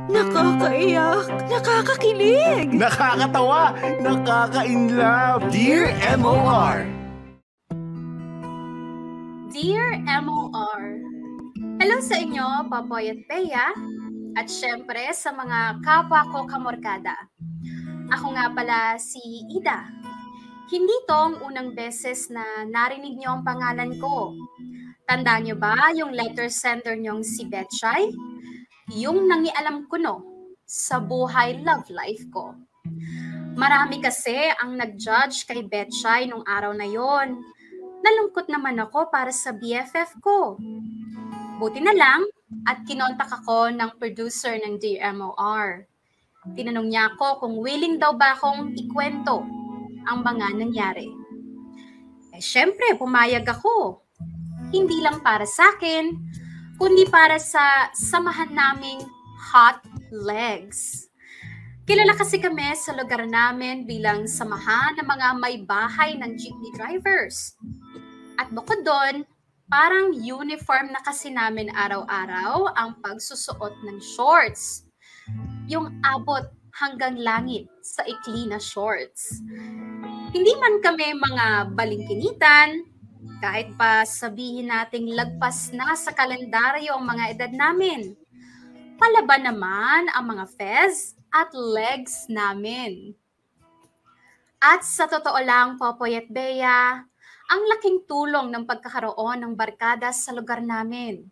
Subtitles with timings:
[0.00, 2.72] Nakakaiyak, nakakakilig.
[2.72, 5.44] Nakakatawa, nakaka-inlove.
[5.52, 6.88] Dear MOR.
[9.52, 10.82] Dear MOR,
[11.76, 13.68] Hello sa inyo, Papoy at Bea,
[14.32, 17.28] at syempre sa mga kapwa ko kamorkada.
[18.16, 19.20] Ako nga pala si
[19.52, 19.92] Ida.
[20.72, 24.32] Hindi to ang unang beses na narinig niyo ang pangalan ko.
[25.04, 28.08] Tandaan niyo ba yung letter sender niyong si Betchay?
[28.90, 30.16] Yung nangialam ko no,
[30.66, 32.58] sa buhay love life ko.
[33.54, 37.38] Marami kasi ang nag-judge kay Betchay nung araw na yon.
[38.02, 40.58] Nalungkot naman ako para sa BFF ko.
[41.62, 42.26] Buti na lang
[42.66, 45.86] at kinontak ako ng producer ng DMOR.
[46.58, 49.46] Tinanong niya ako kung willing daw ba akong ikwento
[50.10, 51.06] ang mga nangyari.
[52.34, 54.02] Eh syempre, pumayag ako.
[54.74, 56.16] Hindi lang para sa akin,
[56.82, 59.06] kundi para sa samahan naming
[59.54, 59.78] Hot
[60.10, 61.06] Legs.
[61.86, 67.54] Kilala kasi kami sa lugar namin bilang samahan ng mga may bahay ng jeepney drivers.
[68.34, 69.22] At bukod doon,
[69.70, 74.82] parang uniform na kasi namin araw-araw ang pagsusuot ng shorts.
[75.70, 76.50] Yung abot
[76.82, 79.38] hanggang langit sa ikli na shorts.
[80.34, 82.90] Hindi man kami mga balingkinitan,
[83.38, 88.18] kahit pa sabihin nating lagpas na sa kalendaryo ang mga edad namin.
[88.98, 93.14] Palaban naman ang mga fez at legs namin.
[94.62, 97.02] At sa totoo lang, Popoy at Bea,
[97.50, 101.26] ang laking tulong ng pagkakaroon ng barkada sa lugar namin.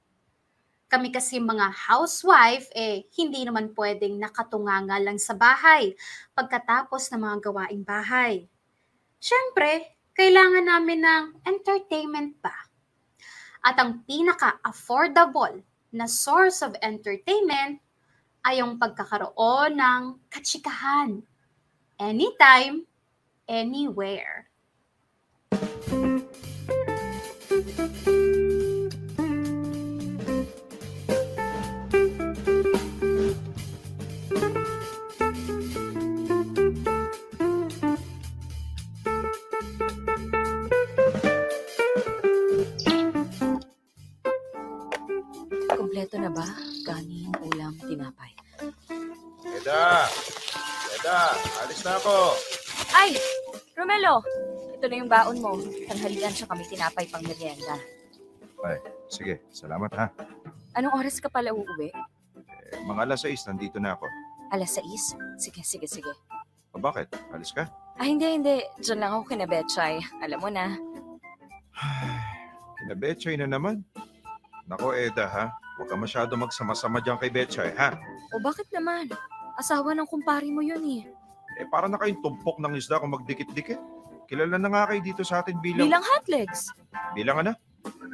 [0.91, 5.95] Kami kasi mga housewife, eh, hindi naman pwedeng nakatunganga lang sa bahay
[6.35, 8.51] pagkatapos ng mga gawaing bahay.
[9.23, 12.53] Siyempre, kailangan namin ng entertainment pa.
[13.65, 15.65] At ang pinaka-affordable
[15.97, 17.81] na source of entertainment
[18.45, 21.25] ay yung pagkakaroon ng katsikahan.
[21.97, 22.85] Anytime,
[23.49, 24.50] anywhere.
[46.33, 46.47] Ba?
[46.87, 48.33] Kanin, ulam, tinapay.
[49.45, 50.07] Eda!
[50.99, 51.19] Eda!
[51.65, 52.35] Alis na ako!
[52.95, 53.17] Ay!
[53.77, 54.25] Romelo!
[54.77, 55.61] Ito na yung baon mo.
[55.89, 57.77] Tanghalian siya kami tinapay pang merienda.
[59.11, 60.07] Sige, salamat ha.
[60.79, 61.91] Anong oras ka pala uuwi?
[62.71, 64.07] Eh, mga alas 6, nandito na ako.
[64.55, 65.19] Alas 6?
[65.43, 66.13] Sige, sige, sige.
[66.71, 67.11] O bakit?
[67.35, 67.67] Alis ka?
[67.99, 68.63] Ah, hindi, hindi.
[68.79, 69.99] Diyan lang ako kina Betchay.
[70.23, 70.79] Alam mo na.
[72.79, 73.83] Kina Betchay na naman.
[74.71, 75.45] Nako, Eda ha.
[75.75, 77.99] Huwag ka masyado magsama-sama dyan kay Betchay ha.
[78.31, 79.11] O bakit naman?
[79.59, 81.03] Asawa ng kumpari mo yun eh.
[81.59, 83.83] Eh, para na kayong tumpok ng isda kung magdikit-dikit.
[84.31, 85.91] Kilala na nga kayo dito sa atin bilang...
[85.91, 86.71] Bilang hot legs.
[87.19, 87.53] Bilang ano?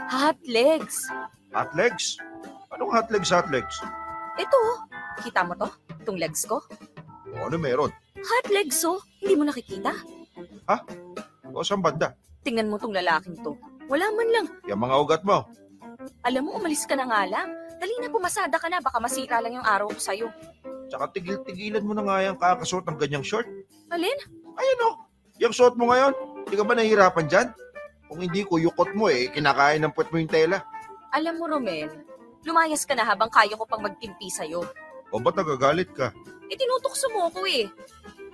[0.09, 1.13] Hot legs.
[1.53, 2.17] Hot legs?
[2.73, 3.77] Anong hot legs, hot legs?
[4.41, 4.79] Ito, oh.
[5.21, 5.69] kita mo to?
[6.01, 6.65] Itong legs ko?
[7.37, 7.93] O ano meron?
[8.17, 9.05] Hot legs, oh.
[9.21, 9.93] Hindi mo nakikita?
[11.53, 12.17] O saan banda?
[12.41, 13.53] Tingnan mo tong lalaking to.
[13.93, 14.47] Wala man lang.
[14.65, 15.45] Yung mga ugat mo.
[16.27, 17.55] Alam mo, umalis ka na nga lang.
[17.79, 18.83] Dali na, pumasada ka na.
[18.83, 20.27] Baka masira lang yung araw ko sa'yo.
[20.91, 23.47] Tsaka tigil-tigilan mo na nga yung kakasuot ng ganyang short.
[23.95, 24.19] Alin?
[24.59, 25.07] Ayan o.
[25.39, 26.11] Yung suot mo ngayon,
[26.43, 27.49] hindi ka ba nahihirapan dyan?
[28.11, 29.31] Kung hindi ko, yukot mo eh.
[29.31, 30.67] Kinakain ng puwet mo yung tela.
[31.15, 31.95] Alam mo, Romel,
[32.43, 34.67] lumayas ka na habang kaya ko pang magtimpi sa'yo.
[35.15, 36.11] O ba't nagagalit ka?
[36.51, 37.71] Eh, tinutukso mo ko eh.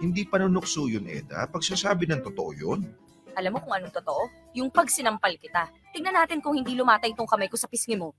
[0.01, 1.45] Hindi panunukso yun, Eda.
[1.45, 2.89] Pagsasabi ng totoo yun.
[3.37, 4.29] Alam mo kung anong totoo?
[4.53, 5.69] Yung pag sinampal kita.
[5.93, 8.13] Tignan natin kung hindi lumatay itong kamay ko sa pisngi mo.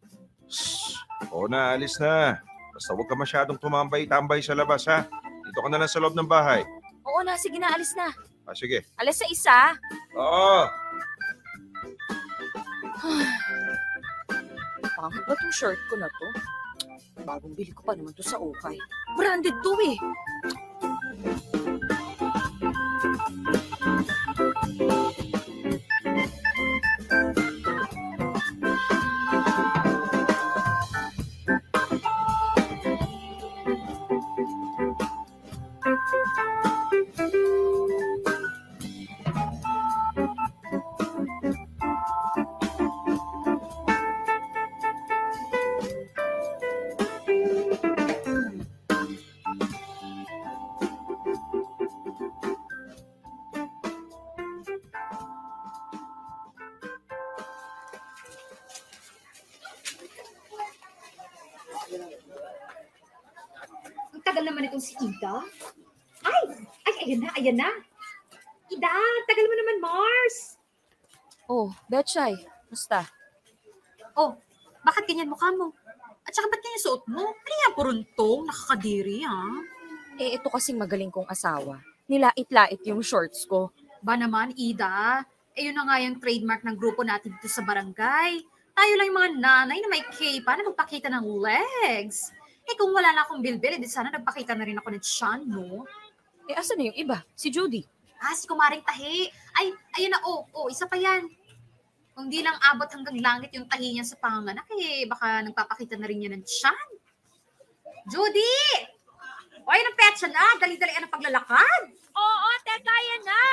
[0.50, 0.98] Shhh.
[1.30, 2.42] O na, alis na.
[2.74, 5.06] Basta huwag ka masyadong tumambay-tambay sa labas, ha?
[5.46, 6.66] Dito ka na lang sa loob ng bahay.
[7.06, 8.10] Oo na, sige na, alis na.
[8.44, 8.84] Ah, sige.
[8.98, 9.58] Alas sa isa.
[10.18, 10.68] Oo.
[14.98, 16.28] Pangit ba tong shirt ko na to?
[17.24, 18.76] Bagong bili ko pa naman to sa ukay.
[19.16, 19.98] Branded to eh.
[67.44, 67.72] Ayan na.
[68.72, 68.96] Ida,
[69.28, 70.56] tagal mo naman, Mars.
[71.52, 72.40] Oh, Betchay,
[72.72, 73.04] musta?
[74.16, 74.40] Oh,
[74.88, 75.76] bakit ganyan mukha mo?
[76.24, 77.36] At saka ba't ganyan suot mo?
[77.36, 78.48] Ano yan, puruntong?
[78.48, 79.60] Nakakadiri, ha?
[80.16, 81.84] Eh, ito kasing magaling kong asawa.
[82.08, 83.76] Nilait-lait yung shorts ko.
[84.00, 85.28] Ba naman, Ida?
[85.52, 88.40] Eh, yun na nga yung trademark ng grupo natin dito sa barangay.
[88.74, 92.32] Tayo lang yung mga nanay na may K-pa na magpakita ng legs.
[92.64, 95.84] Eh, kung wala na akong bilbil, edi sana nagpakita na rin ako ng tiyan, no?
[96.52, 97.24] Eh, asa na yung iba?
[97.38, 97.84] Si Judy.
[98.20, 99.28] Ah, si Kumaring Tahi.
[99.56, 101.28] Ay, ayun na, oh, oh, isa pa yan.
[102.14, 106.06] Kung di lang abot hanggang langit yung tahi niya sa panganak, eh, baka nagpapakita na
[106.06, 106.88] rin niya ng tiyan.
[108.12, 108.56] Judy!
[109.64, 110.44] Oy, napetsa na.
[110.60, 111.82] Dali-dali ang paglalakad.
[112.14, 113.44] Oo, teka, yan na!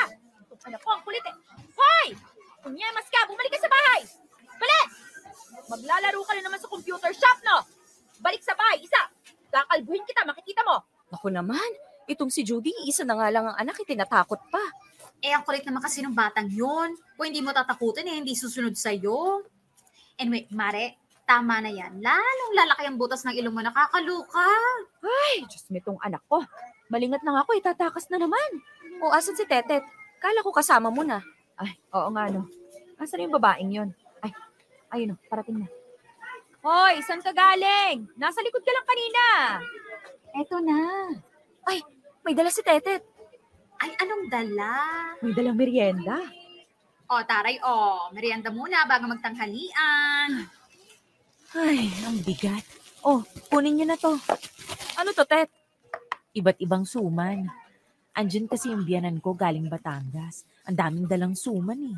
[0.61, 1.37] Anak ko, ang kulit eh.
[1.73, 2.13] Hoy!
[2.61, 4.01] Kunyamas ka, bumalik ka sa bahay!
[4.61, 4.89] Balik!
[5.73, 7.65] Maglalaro ka na naman sa computer shop, no?
[8.21, 9.01] Balik sa bahay, isa!
[9.49, 10.85] Kakalbuhin kita, makikita mo!
[11.09, 11.71] Naku naman,
[12.11, 14.65] itong si Judy, isa na nga lang ang anak, itinatakot pa.
[15.21, 16.97] Eh, ang kulit naman kasi ng batang yun.
[17.15, 19.45] Kung hindi mo tatakutin, eh, hindi susunod sa'yo.
[20.17, 20.99] Anyway, Mare,
[21.29, 22.01] tama na yan.
[22.03, 24.49] Lalong lalaki ang butas ng ilong mo, nakakaluka.
[25.05, 26.43] Ay, Diyos mo itong anak ko.
[26.91, 28.51] Malingat na nga ako, itatakas na naman.
[28.99, 29.87] O, asan si Tetet?
[30.19, 31.23] Kala ko kasama mo na.
[31.55, 32.51] Ay, oo nga no.
[32.99, 33.91] Asan yung babaeng yon?
[34.21, 34.33] Ay,
[34.93, 35.69] ayun o, parating na.
[36.61, 38.05] Hoy, saan ka galing?
[38.21, 39.25] Nasa likod ka lang kanina.
[40.37, 40.81] Eto na.
[41.65, 41.81] Ay,
[42.25, 43.03] may dala si Tetet.
[43.81, 44.73] Ay, anong dala?
[45.25, 46.21] May dalang merienda.
[47.11, 48.07] O, taray, o.
[48.13, 50.47] Merienda muna bago magtanghalian.
[51.57, 52.63] Ay, ang bigat.
[53.03, 54.15] Oh, kunin niyo na to.
[55.01, 55.49] Ano to, Tet?
[56.37, 57.49] Iba't ibang suman.
[58.15, 60.45] Andyan kasi yung biyanan ko galing Batangas.
[60.69, 61.97] Ang daming dalang suman eh.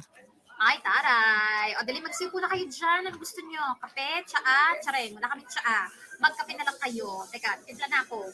[0.63, 1.75] Ay, taray.
[1.77, 3.11] O, dali, magsipo na kayo dyan.
[3.11, 3.75] Ano gusto nyo?
[3.83, 5.19] Kape, tsaa, tsareng.
[5.19, 5.91] Wala kami tsaa.
[6.23, 7.27] Magkape na lang kayo.
[7.35, 8.31] Teka, timpla na ako.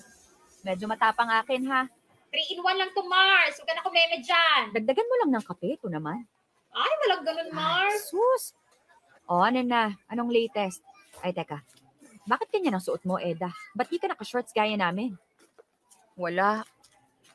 [0.66, 1.87] Medyo matapang akin, ha?
[2.32, 3.56] 3 in 1 lang to, Mars.
[3.56, 4.62] Huwag ka na kumeme dyan.
[4.75, 6.26] Dagdagan mo lang ng kape, ito naman.
[6.75, 8.12] Ay, walang ganun, Mars.
[8.12, 8.52] Sus!
[9.28, 9.96] O, ano na?
[10.12, 10.84] Anong latest?
[11.25, 11.64] Ay, teka.
[12.28, 13.49] Bakit ganyan ang suot mo, Eda?
[13.72, 15.16] Ba't di ka naka-shorts gaya namin?
[16.12, 16.60] Wala.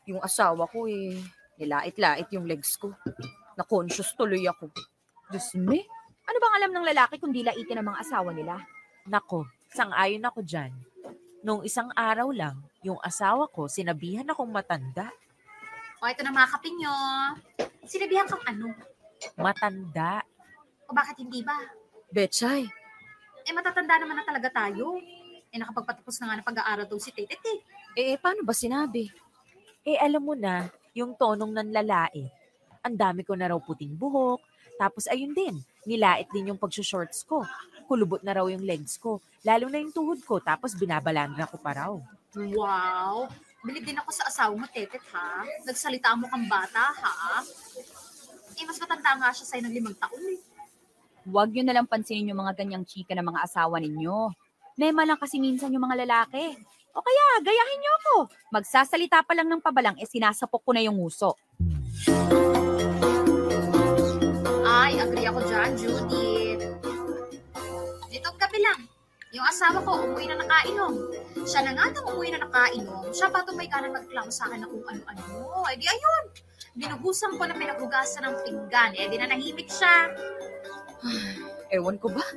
[0.05, 1.17] Yung asawa ko eh,
[1.57, 2.93] nilait-lait yung legs ko.
[3.57, 4.69] Na-conscious tuloy ako.
[5.33, 5.81] Diyos me,
[6.29, 8.61] ano bang alam ng lalaki kung di laitin ang mga asawa nila?
[9.09, 10.69] Nako, sang-ayon ako dyan.
[11.43, 15.11] Nung isang araw lang, yung asawa ko sinabihan akong matanda.
[15.99, 16.95] O, ito na mga kape nyo.
[17.83, 18.71] Sinabihan kang ano?
[19.35, 20.23] Matanda.
[20.87, 21.55] O bakit hindi ba?
[22.07, 22.63] Betchay,
[23.43, 24.95] Eh, matatanda naman na talaga tayo.
[25.51, 27.35] Eh, nakapagpatapos na nga ng pag-aaral daw si Tete.
[27.35, 27.59] eh.
[27.99, 29.11] eh paano ba sinabi?
[29.83, 32.31] Eh alam mo na, yung tonong ng lalait.
[32.87, 34.39] Ang dami ko na raw puting buhok.
[34.77, 35.55] Tapos ayun din,
[35.85, 37.45] nilait din yung pagsushorts ko.
[37.85, 39.19] Kulubot na raw yung legs ko.
[39.43, 40.39] Lalo na yung tuhod ko.
[40.39, 41.93] Tapos binabalandra ko pa raw.
[42.33, 43.29] Wow!
[43.63, 45.47] Bilib din ako sa asawa mo, Tetet, ha?
[45.63, 47.39] Nagsalita mo kang bata, ha?
[48.59, 50.39] Eh, mas matanda nga siya sa'yo ng limang taon, eh.
[51.23, 54.35] Huwag nyo nalang pansinin yung mga ganyang chika ng mga asawa ninyo.
[54.75, 56.59] Mema lang kasi minsan yung mga lalaki.
[56.91, 58.15] O kaya, gayahin nyo ako.
[58.51, 61.39] Magsasalita pa lang ng pabalang, eh sinasapok ko na yung uso.
[64.83, 66.63] Ay, agree ako dyan, Judith.
[68.11, 68.83] Ito gabi lang.
[69.31, 70.93] Yung asawa ko, umuwi na nakainom.
[71.47, 74.59] Siya na nga nang umuwi na nakainom, siya pa tumay ka na nagklamo sa akin
[74.59, 75.23] na kung ano-ano.
[75.71, 76.25] Eh di ayun,
[76.75, 78.91] binuhusan ko na pinaghugasan ng pinggan.
[78.99, 80.11] Eh di na nahimik siya.
[81.79, 82.27] Ewan ko ba?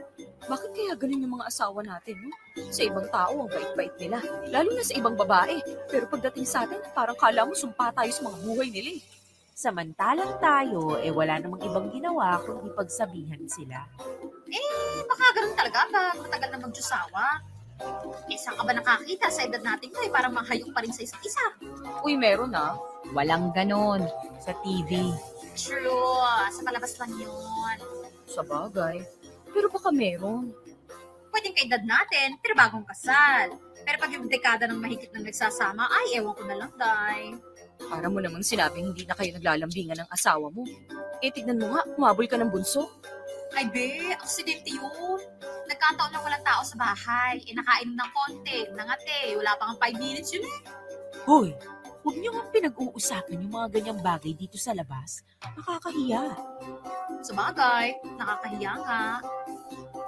[0.46, 2.30] Bakit kaya ganun yung mga asawa natin, no?
[2.70, 4.22] Sa ibang tao, ang bait-bait nila.
[4.54, 5.58] Lalo na sa ibang babae.
[5.90, 9.15] Pero pagdating sa atin, parang kala mo sumpa tayo sa mga buhay nila eh.
[9.56, 13.88] Samantalang tayo, eh wala namang ibang ginawa kundi pagsabihan sila.
[14.52, 17.24] Eh, baka ganun talaga pag matagal na magjusawa.
[18.28, 20.12] Eh, saan ka ba nakakita sa edad natin ko eh?
[20.12, 21.40] Parang mahayong pa rin sa isa't isa.
[22.04, 22.76] Uy, meron ah.
[23.16, 24.04] Walang ganon.
[24.44, 25.08] Sa TV.
[25.56, 26.20] True,
[26.52, 27.76] sa palabas lang yun.
[28.28, 29.00] Sa bagay.
[29.56, 30.52] Pero baka meron.
[31.32, 33.56] Pwedeng kaedad natin, pero bagong kasal.
[33.88, 37.32] Pero pag yung dekada ng mahigit ng nagsasama, ay, ewan ko na lang, day.
[37.76, 40.64] Para mo namang sinabing hindi na kayo naglalambingan ng asawa mo.
[41.20, 42.88] Eh, tignan mo nga, umabol ka ng bunso.
[43.56, 45.20] Ay, be, aksidente yun.
[45.68, 47.40] Nagkataon lang walang tao sa bahay.
[47.46, 49.32] Eh, nakainom ng konti, nangate.
[49.38, 50.60] Wala pang 5 minutes yun eh.
[51.24, 51.48] Hoy,
[52.04, 55.24] huwag niyo nga pinag-uusapan yung mga ganyang bagay dito sa labas.
[55.56, 56.22] Nakakahiya.
[57.24, 59.02] Sa bagay, nakakahiya nga.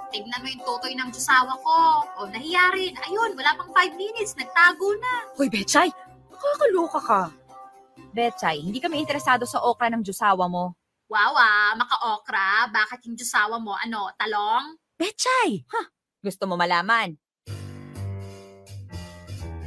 [0.09, 2.05] Tignan mo yung tutoy ng jusawa ko.
[2.21, 2.93] O, nahiya rin.
[2.97, 4.37] Ayun, wala pang 5 minutes.
[4.37, 5.13] Nagtago na.
[5.37, 5.89] Hoy, Betchay!
[6.29, 7.21] Nakakaloka ka.
[8.09, 10.73] Betchay, hindi kami interesado sa okra ng Diyosawa mo.
[11.09, 12.69] Wow, ah, maka-okra.
[12.69, 14.77] Bakit yung jusawa mo, ano, talong?
[14.97, 15.65] Betchay!
[16.21, 17.17] Gusto mo malaman?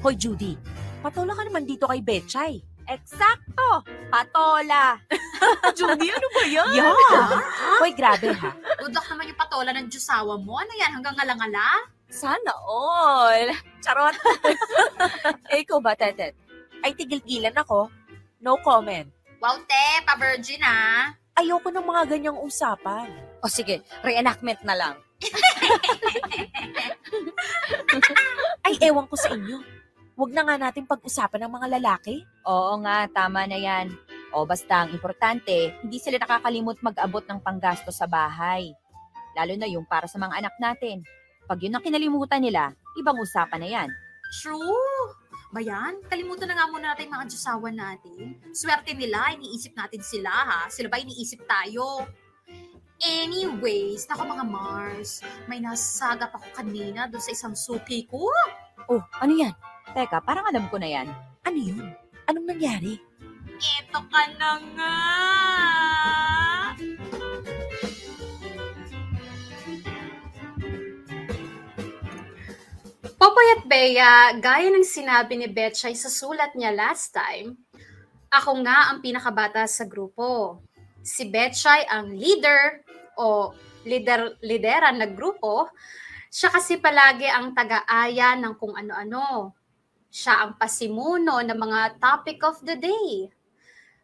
[0.02, 0.58] Hoy, Judy.
[1.02, 2.62] Patola ka naman dito kay Betchay.
[2.86, 3.86] Eksakto!
[4.10, 4.98] Patola!
[5.78, 6.74] Judy, ano ba yan?
[6.74, 6.94] Yeah!
[7.82, 8.50] Hoy, grabe ha.
[8.82, 10.58] Udak naman yung patola ng Diyosawa mo.
[10.58, 10.94] Ano yan?
[10.94, 11.90] Hanggang ngala-ngala?
[12.10, 13.54] Sana all.
[13.82, 14.14] Charot.
[15.54, 16.34] eh, ikaw ba, Tetet?
[16.82, 17.86] Ay, tigil-gilan ako.
[18.42, 19.06] No comment.
[19.38, 21.14] Wow, te, pa-virgin ah.
[21.38, 23.06] Ayoko ng mga ganyang usapan.
[23.38, 24.98] O sige, reenactment na lang.
[28.66, 29.62] Ay, ewan ko sa inyo.
[30.18, 32.26] Huwag na nga natin pag-usapan ng mga lalaki.
[32.42, 33.94] Oo nga, tama na yan.
[34.34, 38.74] O basta ang importante, hindi sila nakakalimot mag-abot ng panggasto sa bahay.
[39.38, 41.06] Lalo na yung para sa mga anak natin.
[41.46, 43.88] Pag yun ang kinalimutan nila, ibang usapan na yan.
[44.42, 45.21] True.
[45.52, 48.40] Bayan, kalimutan na nga muna natin mga Diyosawa natin.
[48.56, 50.60] Swerte nila, iniisip natin sila ha.
[50.72, 52.08] Sila ba iniisip tayo?
[53.04, 55.20] Anyways, nako mga Mars,
[55.52, 58.32] may nasagap ako kanina doon sa isang suki ko.
[58.88, 59.52] Oh, ano yan?
[59.92, 61.12] Teka, parang alam ko na yan.
[61.44, 61.84] Ano yun?
[62.32, 62.96] Anong nangyari?
[63.60, 64.96] Ito ka na nga!
[73.22, 77.54] Popoy at Bea, gaya ng sinabi ni Betchay sa sulat niya last time,
[78.26, 80.58] ako nga ang pinakabata sa grupo.
[81.06, 82.82] Si Betchay ang leader
[83.22, 83.54] o
[83.86, 85.70] leader lideran ng grupo.
[86.34, 89.54] Siya kasi palagi ang taga-aya ng kung ano-ano.
[90.10, 93.30] Siya ang pasimuno ng mga topic of the day.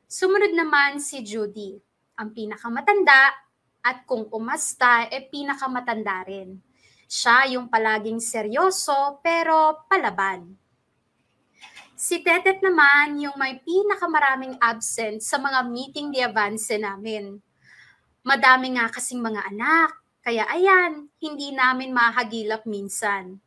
[0.06, 1.74] Sumunod naman si Judy,
[2.22, 3.34] ang pinakamatanda
[3.82, 6.67] at kung umasta, e pinakamatanda rin.
[7.08, 10.52] Siya yung palaging seryoso pero palaban.
[11.98, 17.40] Si Tetet naman yung may pinakamaraming absent sa mga meeting de avance namin.
[18.22, 23.40] Madami nga kasing mga anak, kaya ayan, hindi namin mahagilap minsan.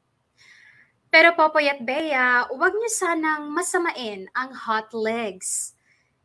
[1.07, 5.77] Pero Popoy at Bea, huwag niyo sanang masamain ang hot legs.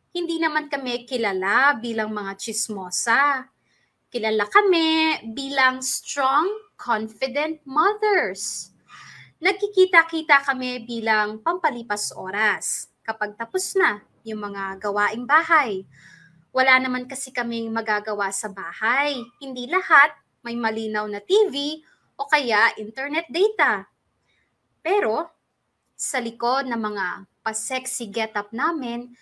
[0.09, 3.45] Hindi naman kami kilala bilang mga chismosa.
[4.09, 8.71] Kilala kami bilang strong, confident mothers.
[9.41, 15.83] Nagkikita-kita kami bilang pampalipas oras kapag tapos na yung mga gawaing bahay.
[16.53, 19.19] Wala naman kasi kaming magagawa sa bahay.
[19.41, 21.81] Hindi lahat may malinaw na TV
[22.17, 23.85] o kaya internet data.
[24.81, 25.27] Pero
[25.93, 27.05] sa likod ng mga
[27.45, 29.13] pa-sexy get-up namin,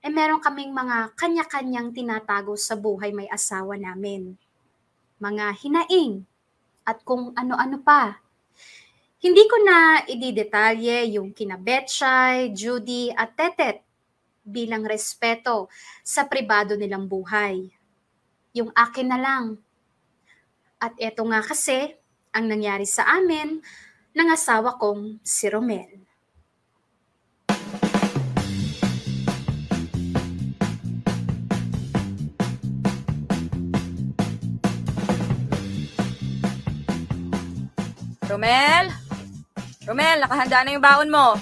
[0.00, 4.40] eh meron kaming mga kanya-kanyang tinatago sa buhay may asawa namin.
[5.20, 6.29] Mga hinaing
[6.84, 8.20] at kung ano-ano pa.
[9.20, 13.84] Hindi ko na ididetalye yung kina Betchay, Judy at Tetet
[14.40, 15.68] bilang respeto
[16.00, 17.68] sa pribado nilang buhay.
[18.56, 19.44] Yung akin na lang.
[20.80, 21.92] At eto nga kasi
[22.32, 23.60] ang nangyari sa amin
[24.16, 26.09] ng asawa kong si Romel.
[38.30, 38.86] Romel?
[39.82, 41.34] Romel, nakahanda na yung baon mo.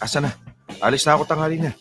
[0.00, 0.32] Asa na?
[0.80, 1.76] Alis na ako tanghali na.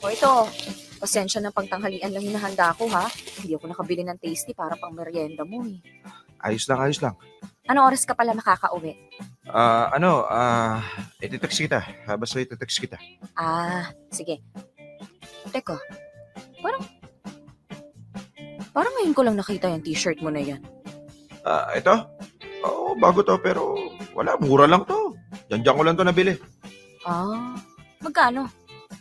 [0.00, 0.48] O ito,
[0.96, 3.04] pasensya na pagtanghalian lang yung nahanda ko ha.
[3.36, 5.76] Hindi ako nakabili ng tasty para pang merienda mo eh.
[6.40, 7.12] Ayos lang, ayos lang.
[7.68, 8.96] Anong oras ka pala makakauwi?
[9.44, 10.80] Ah, ano, ah,
[11.20, 11.84] iti-text kita.
[12.08, 12.96] Ah, basta iti-text kita.
[13.36, 14.40] Ah, sige.
[15.52, 15.76] Teka,
[16.64, 16.82] parang...
[18.72, 20.64] Parang ngayon ko lang nakita yung t-shirt mo na yan.
[21.44, 21.92] Ah, ito?
[22.64, 23.76] Oo, bago to, pero
[24.12, 25.16] wala, mura lang to.
[25.48, 26.34] Diyan-diyan ko lang to nabili.
[27.06, 27.56] Ah,
[28.04, 28.44] magkano?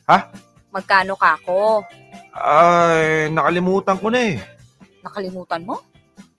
[0.07, 0.31] Ha?
[0.71, 1.83] Magkano ka ako?
[2.33, 4.35] Ay, nakalimutan ko na eh.
[5.03, 5.81] Nakalimutan mo?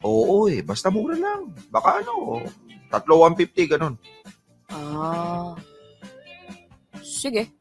[0.00, 1.52] Oo eh, basta mura lang.
[1.68, 2.40] Baka ano,
[2.88, 3.94] tatlo 150, ganun.
[4.72, 5.52] Ah,
[7.04, 7.52] sige.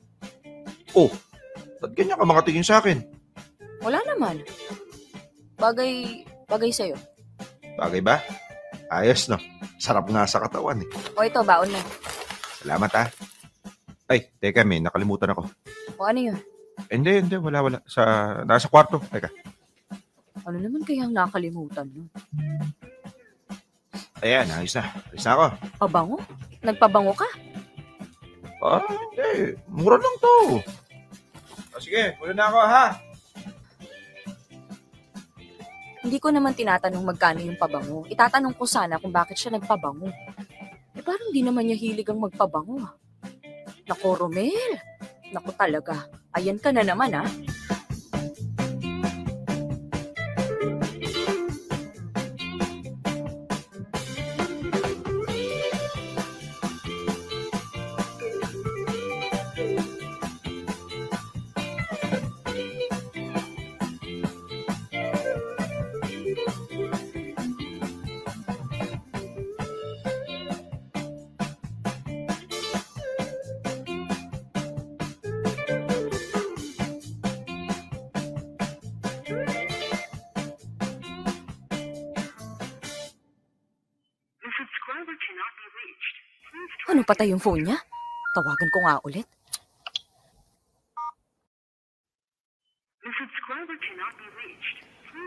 [1.79, 2.99] Ba't ganyan ka makatingin sa akin?
[3.79, 4.43] Wala naman.
[5.55, 6.95] Bagay, bagay sa'yo.
[7.79, 8.19] Bagay ba?
[8.89, 9.37] Ayos no.
[9.77, 10.89] Sarap nga sa katawan eh.
[11.13, 11.81] O ito, baon na.
[12.59, 13.07] Salamat ah.
[14.09, 15.45] Ay, teka may, nakalimutan ako.
[16.01, 16.37] O ano yun?
[16.89, 17.77] Hindi, hindi, wala, wala.
[17.85, 18.01] Sa,
[18.43, 18.97] nasa kwarto.
[19.13, 19.29] Teka.
[20.49, 22.09] Ano naman kayang nakalimutan mo?
[24.25, 24.83] Ayan, ayos na.
[25.13, 25.45] Ayos na ako.
[25.77, 26.17] Pabango?
[26.65, 27.29] Nagpabango ka?
[28.59, 29.55] Ah, hindi.
[29.71, 30.35] Mura lang to.
[31.71, 32.85] O sige, muna na ako ha.
[35.99, 38.07] Hindi ko naman tinatanong magkano yung pabango.
[38.07, 40.07] Itatanong ko sana kung bakit siya nagpabango.
[40.95, 42.79] Eh parang di naman niya hilig ang magpabango.
[42.79, 42.95] ah.
[43.83, 44.79] Nako, Romel.
[45.35, 46.07] Nako talaga.
[46.31, 47.27] Ayan ka na naman ah.
[87.09, 87.81] Patay yung phone niya?
[88.37, 89.25] Tawagan ko nga ulit.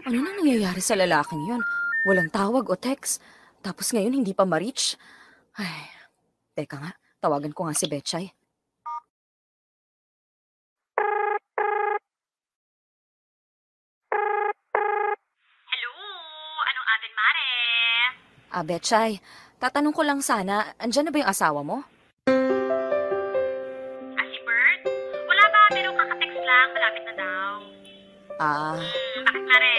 [0.06, 1.62] Ano na nangyayari sa lalaking yon?
[2.06, 3.18] Walang tawag o text.
[3.62, 4.94] Tapos ngayon hindi pa ma-reach.
[5.58, 5.90] Ay,
[6.54, 6.94] teka nga.
[7.18, 8.26] Tawagan ko nga si Betchay.
[15.70, 15.92] Hello!
[16.66, 17.50] Anong atin, Mare?
[18.50, 19.10] Ah, Betchay,
[19.62, 21.86] tatanong ko lang sana, andyan na ba yung asawa mo?
[24.12, 24.80] Ah, si Bert?
[25.22, 25.60] Wala ba?
[25.70, 26.66] Pero kakatext lang.
[26.72, 27.50] Malapit na daw.
[28.36, 29.74] Ah, Hmm, bakit, Mare?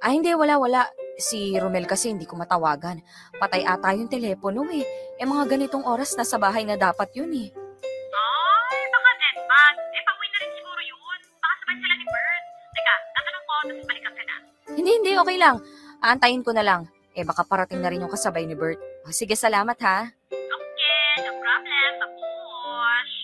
[0.00, 0.82] ah hindi, wala, wala.
[1.20, 2.98] Si Romel kasi hindi ko matawagan.
[3.36, 4.82] Patay ata yung telepono eh.
[5.14, 7.52] Eh mga ganitong oras nasa bahay na dapat yun eh.
[7.52, 9.74] Ay, baka deadbat.
[9.76, 11.18] Eh, pauwi na rin siguro yun.
[11.36, 12.42] Baka sabay sila ni Bert.
[12.72, 14.34] Teka, tatanong ko, tapos balikan ka na.
[14.72, 15.56] Hindi, hindi, okay lang.
[16.00, 16.82] Aantayin ko na lang.
[17.14, 18.78] Eh baka parating na rin yung kasabay ni Bert.
[19.02, 20.10] Oh, sige, salamat ha.
[20.30, 21.90] Okay, no problem.
[21.98, 23.14] Babush.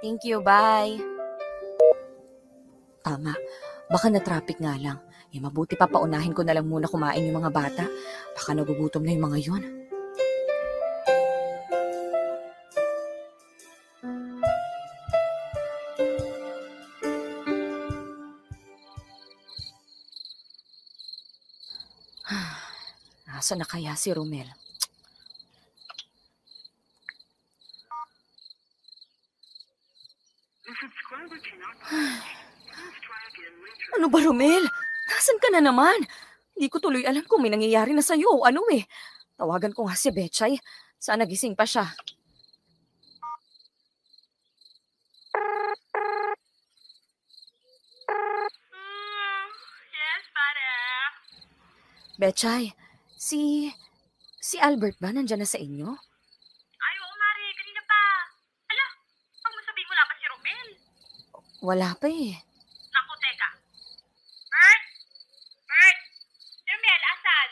[0.00, 0.96] Thank you, bye.
[3.04, 3.32] Tama.
[3.88, 4.98] Baka na-traffic nga lang.
[5.28, 7.84] Eh, mabuti pa paunahin ko na lang muna kumain yung mga bata.
[8.32, 9.87] Baka nagugutom na yung mga yun.
[23.48, 24.44] Nasa na kaya si Romel?
[33.96, 34.68] Ano ba, Romel?
[35.08, 35.96] Nasaan ka na naman?
[36.52, 38.84] Hindi ko tuloy alam kung may nangyayari na sa'yo o ano eh.
[39.40, 40.60] Tawagan ko nga si Betchay.
[41.00, 41.88] Sana gising pa siya.
[50.36, 50.68] Pare.
[52.20, 52.76] Betchay,
[53.18, 53.68] si...
[54.38, 55.90] Si Albert ba nandyan na sa inyo?
[56.78, 57.46] Ay, oo, Mare.
[57.58, 58.02] Kanina pa.
[58.70, 58.86] Ala,
[59.42, 60.68] pag masabihin wala pa si Romel.
[61.58, 62.38] Wala pa eh.
[62.94, 63.48] Naku, teka.
[64.46, 64.82] Bert?
[65.66, 65.98] Bert?
[66.62, 67.48] Si Romel, asan?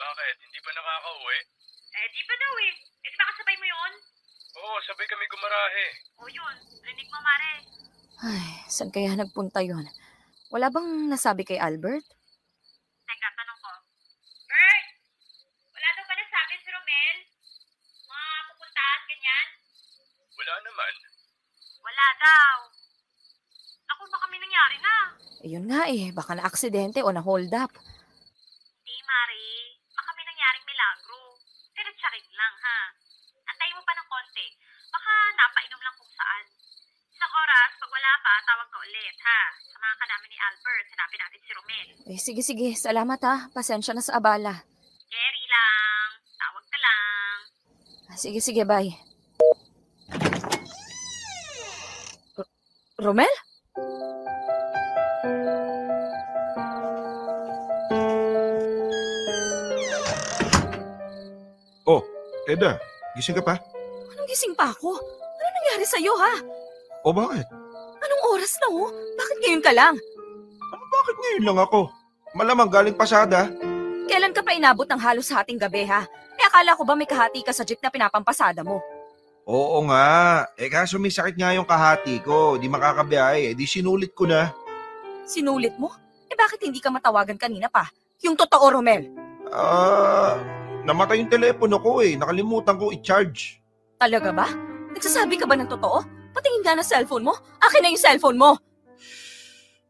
[0.00, 0.34] Bakit?
[0.40, 1.38] Hindi pa nakakauwi?
[1.96, 2.74] Eh, di pa daw eh.
[3.04, 3.92] Eh, di ba kasabay mo yun?
[4.56, 5.86] Oo, sabay kami gumarahe.
[6.16, 7.52] O yun, rinig mo, Mare.
[8.24, 9.84] Ay, saan kaya nagpunta yon?
[10.48, 12.08] Wala bang nasabi kay Albert?
[13.04, 13.72] Teka, tanong ko.
[14.48, 14.84] Bert!
[15.76, 17.16] Wala daw ba nasabi si Romel?
[18.08, 19.46] Mga pupuntahan, ganyan?
[20.40, 20.94] Wala naman.
[21.84, 22.56] Wala daw.
[23.86, 24.96] Naku, baka may nangyari na.
[25.46, 27.70] Ayun nga eh, baka na aksidente o na hold up.
[27.70, 29.46] Hindi, Mari.
[29.94, 31.38] Baka may nangyaring milagro.
[31.70, 32.78] Pero tsaking lang, ha?
[33.46, 34.46] Antayin mo pa ng konti.
[34.90, 36.44] Baka napainom lang kung saan.
[37.14, 39.40] Isang oras, pag wala pa, tawag ka ulit, ha?
[39.70, 40.86] Samahan ka namin ni Albert.
[40.90, 41.88] Hanapin natin si Romel.
[42.10, 43.36] Eh, sige sige, salamat ha.
[43.54, 44.66] Pasensya na sa abala.
[45.06, 46.10] Jerry lang.
[46.34, 47.36] Tawag ka lang.
[48.10, 48.90] Ah, Sige sige, bye.
[52.34, 52.50] R-
[52.98, 53.30] Romel?
[62.46, 62.78] Eda,
[63.18, 63.58] gising ka pa?
[64.14, 64.94] Anong gising pa ako?
[65.02, 66.34] Ano nangyari sa'yo ha?
[67.02, 67.46] O bakit?
[67.98, 68.90] Anong oras na oh?
[69.18, 69.94] Bakit ngayon ka lang?
[70.70, 71.90] Ano bakit ngayon lang ako?
[72.38, 73.50] Malamang galing pasada.
[74.06, 76.06] Kailan ka pa inabot ng halos hating gabi ha?
[76.38, 78.78] Eh akala ko ba may kahati ka sa jeep na pinapampasada mo?
[79.46, 80.46] Oo nga.
[80.54, 82.58] Eh kaso may sakit nga yung kahati ko.
[82.62, 83.50] Di makakabiyahe.
[83.50, 84.54] Eh di sinulit ko na.
[85.26, 85.90] Sinulit mo?
[86.30, 87.90] Eh bakit hindi ka matawagan kanina pa?
[88.22, 89.10] Yung totoo, Romel.
[89.50, 90.38] Ah,
[90.86, 92.14] namatay yung telepono ko eh.
[92.14, 93.58] Nakalimutan ko i-charge.
[93.98, 94.46] Talaga ba?
[94.94, 96.06] Nagsasabi ka ba ng totoo?
[96.30, 97.34] Patingin nga ng cellphone mo.
[97.58, 98.50] Akin na yung cellphone mo.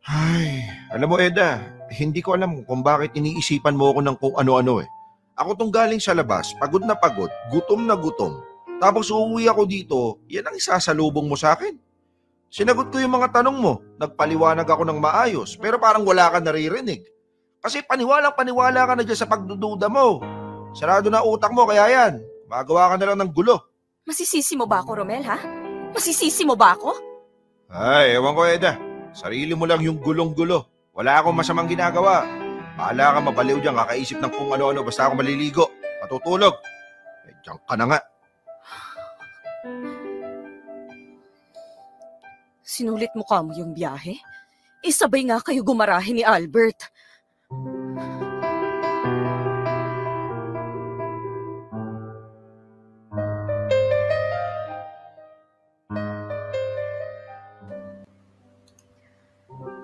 [0.08, 1.60] Ay, alam mo Eda,
[1.92, 4.88] hindi ko alam kung bakit iniisipan mo ako ng kung ano-ano eh.
[5.36, 8.40] Ako tong galing sa labas, pagod na pagod, gutom na gutom.
[8.80, 9.98] Tapos uuwi ako dito,
[10.30, 11.76] yan ang isasalubong mo sa akin.
[12.46, 17.02] Sinagot ko yung mga tanong mo, nagpaliwanag ako ng maayos, pero parang wala ka naririnig.
[17.60, 20.22] Kasi paniwalang paniwala ka na dyan sa pagdududa mo.
[20.76, 22.20] Sarado na utak mo, kaya yan,
[22.52, 23.64] magawa ka na lang ng gulo.
[24.04, 25.40] Masisisi mo ba ako, Romel, ha?
[25.96, 26.92] Masisisi mo ba ako?
[27.72, 28.76] Ay, ewan ko Eda.
[29.16, 30.68] Sarili mo lang yung gulong-gulo.
[30.92, 32.28] Wala akong masamang ginagawa.
[32.76, 35.64] Bahala ka mabaliw dyan, kakaisip ng kung ano-ano basta ako maliligo,
[36.04, 36.60] matutulog.
[37.24, 37.98] Eh, diyan ka na nga.
[42.60, 44.20] Sinulit mo ka mo yung biyahe?
[44.84, 46.92] Isabay nga kayo gumarahe ni Albert.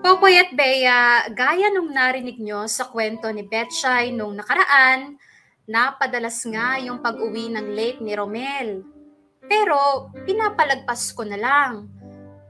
[0.03, 5.15] Popoy at Bea, gaya nung narinig nyo sa kwento ni Betchay nung nakaraan,
[5.63, 8.83] Napadalas nga yung pag-uwi ng late ni Romel.
[9.47, 11.87] Pero pinapalagpas ko na lang.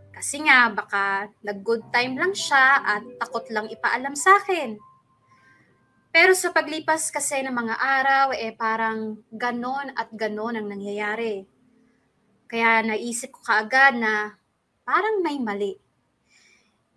[0.10, 4.82] Kasi nga baka nag-good time lang siya at takot lang ipaalam sa akin.
[6.10, 11.46] Pero sa paglipas kasi ng mga araw, eh parang ganon at ganon ang nangyayari.
[12.50, 14.38] Kaya naisip ko kaagad na
[14.86, 15.78] parang may mali.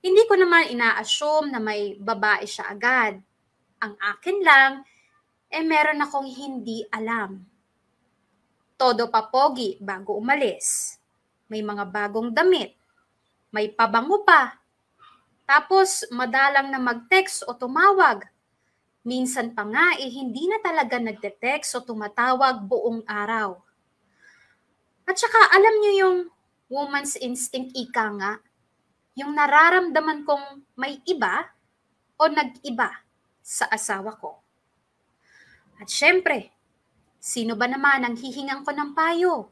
[0.06, 3.18] Hindi ko naman ina-assume na may babae siya agad.
[3.82, 4.72] Ang akin lang,
[5.50, 7.42] eh meron akong hindi alam.
[8.78, 10.94] Todo pa pogi bago umalis.
[11.50, 12.78] May mga bagong damit.
[13.50, 14.54] May pabango pa.
[15.42, 18.30] Tapos madalang na mag-text o tumawag.
[19.02, 23.58] Minsan pa nga eh hindi na talaga nagte-text o tumatawag buong araw.
[25.02, 26.16] At saka alam niyo yung
[26.70, 28.38] woman's instinct ika nga,
[29.16, 31.48] yung nararamdaman kong may iba
[32.20, 33.00] o nag-iba
[33.40, 34.36] sa asawa ko.
[35.80, 36.52] At syempre,
[37.16, 39.48] sino ba naman ang hihingan ko ng payo?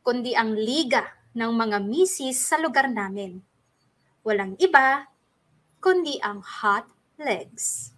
[0.00, 3.44] Kundi ang liga ng mga misis sa lugar namin.
[4.24, 5.08] Walang iba,
[5.84, 6.88] kundi ang hot
[7.20, 7.92] legs.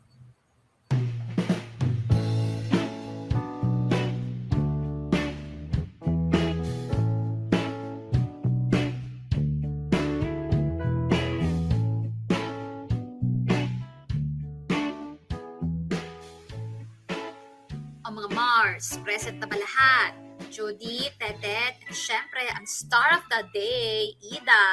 [18.72, 20.16] Mars, present na ba lahat?
[20.48, 24.64] Judy, Tetet, syempre, ang star of the day, Ida.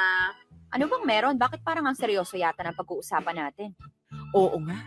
[0.72, 1.36] Ano bang meron?
[1.36, 3.76] Bakit parang ang seryoso yata ng pag-uusapan natin?
[4.32, 4.80] Oo nga.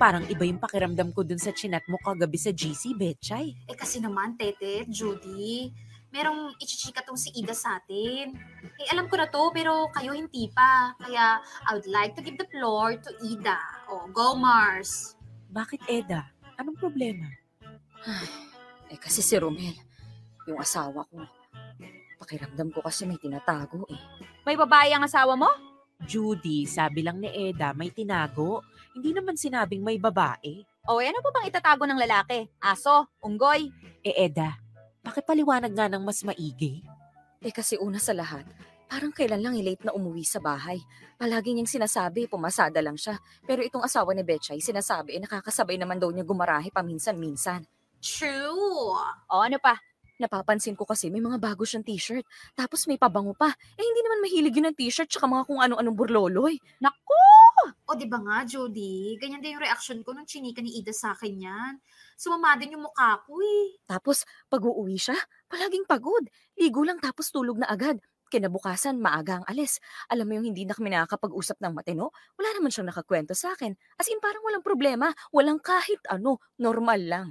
[0.00, 3.52] Parang iba yung pakiramdam ko dun sa chinat mo kagabi sa GC, Betchay.
[3.68, 5.68] Eh kasi naman, Tetet, Judy,
[6.08, 8.32] merong ichichika tong si Ida sa atin.
[8.80, 10.96] Eh alam ko na to, pero kayo hindi pa.
[11.04, 11.36] Kaya
[11.68, 13.60] I would like to give the floor to Ida.
[13.92, 15.20] O, go Mars.
[15.52, 16.32] Bakit, Eda?
[16.56, 17.28] Anong problema?
[18.94, 19.74] Eh kasi si Romel,
[20.46, 21.18] yung asawa ko.
[22.22, 23.98] Pakiramdam ko kasi may tinatago eh.
[24.46, 25.50] May babae ang asawa mo?
[26.06, 28.62] Judy, sabi lang ni Eda, may tinago.
[28.94, 30.62] Hindi naman sinabing may babae.
[30.86, 32.46] O eh, ano pa bang itatago ng lalaki?
[32.62, 33.10] Aso?
[33.18, 33.66] Unggoy?
[34.06, 34.54] Eh, Eda,
[35.02, 36.86] pakipaliwanag nga ng mas maigi.
[37.42, 38.46] Eh kasi una sa lahat,
[38.86, 40.78] parang kailan lang i-late na umuwi sa bahay.
[41.18, 43.18] Palagi niyang sinasabi, pumasada lang siya.
[43.42, 47.73] Pero itong asawa ni Betchay, sinasabi, eh, nakakasabay naman daw niya gumarahe paminsan-minsan.
[48.04, 48.92] True.
[49.32, 49.80] O ano pa?
[50.20, 52.22] Napapansin ko kasi may mga bago siyang t-shirt.
[52.52, 53.48] Tapos may pabango pa.
[53.50, 56.60] Eh hindi naman mahilig yun ng t-shirt tsaka mga kung ano-anong burloloy.
[56.84, 57.16] Naku!
[57.88, 59.16] O di ba nga, Judy?
[59.16, 61.72] Ganyan din yung reaction ko nung chinika ni Ida sa akin yan.
[62.14, 63.80] Sumama din yung mukha ko eh.
[63.88, 65.16] Tapos pag uuwi siya,
[65.48, 66.28] palaging pagod.
[66.60, 67.96] Ligo lang tapos tulog na agad.
[68.28, 69.80] Kinabukasan, maaga ang alis.
[70.12, 72.12] Alam mo yung hindi na kami nakakapag-usap ng matino?
[72.36, 73.72] Wala naman siyang nakakwento sa akin.
[73.96, 75.10] As in parang walang problema.
[75.30, 76.42] Walang kahit ano.
[76.58, 77.28] Normal lang.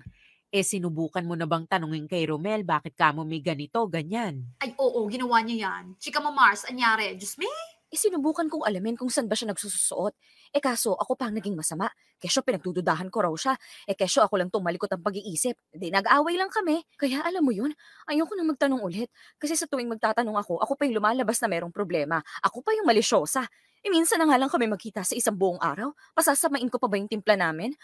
[0.54, 4.46] Eh, sinubukan mo na bang tanungin kay Romel bakit ka mo may ganito, ganyan?
[4.62, 5.98] Ay, oo, ginawa niya yan.
[5.98, 7.18] Chika mo, Mars, anyari?
[7.18, 7.50] Diyos me?
[7.94, 10.18] Eh sinubukan kong alamin kung saan ba siya nagsusuot.
[10.50, 11.94] Eh kaso ako pa ang naging masama.
[12.18, 13.54] Kesyo pinagdududahan ko raw siya.
[13.86, 15.54] Eh kesyo ako lang tumalikot ang pag-iisip.
[15.70, 16.82] Di nag-away lang kami.
[16.98, 17.70] Kaya alam mo yun,
[18.10, 19.14] ayoko na magtanong ulit.
[19.38, 22.18] Kasi sa tuwing magtatanong ako, ako pa yung lumalabas na merong problema.
[22.42, 23.46] Ako pa yung malisyosa.
[23.86, 25.94] Eh minsan na nga lang kami magkita sa isang buong araw.
[26.18, 27.78] Pasasamain ko pa ba yung timpla namin?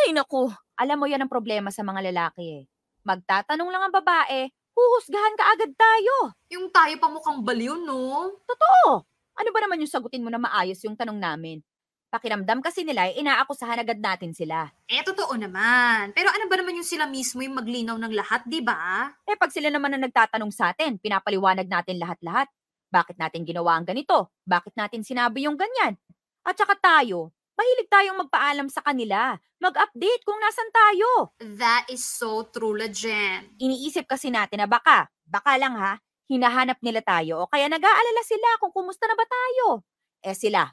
[0.00, 0.48] Ay naku.
[0.80, 2.64] Alam mo yan ang problema sa mga lalaki eh.
[3.04, 6.32] Magtatanong lang ang babae, huhusgahan ka agad tayo.
[6.56, 8.32] Yung tayo pa mukhang baliw, no?
[8.48, 9.11] Totoo.
[9.36, 11.64] Ano ba naman yung sagutin mo na maayos yung tanong namin?
[12.12, 14.68] Pakiramdam kasi nila ay inaakusahan agad natin sila.
[14.84, 16.12] Eh, totoo naman.
[16.12, 19.08] Pero ano ba naman yung sila mismo yung maglinaw ng lahat, di ba?
[19.24, 22.52] Eh pag sila naman ang nagtatanong sa atin, pinapaliwanag natin lahat-lahat.
[22.92, 24.28] Bakit natin ginawa ang ganito?
[24.44, 25.96] Bakit natin sinabi yung ganyan?
[26.44, 29.40] At saka tayo, mahilig tayong magpaalam sa kanila.
[29.56, 31.32] Mag-update kung nasan tayo.
[31.56, 33.56] That is so true, Jen.
[33.56, 35.96] Iniisip kasi natin na baka, baka lang ha,
[36.32, 39.84] hinahanap nila tayo o kaya nag-aalala sila kung kumusta na ba tayo.
[40.24, 40.70] Eh sila,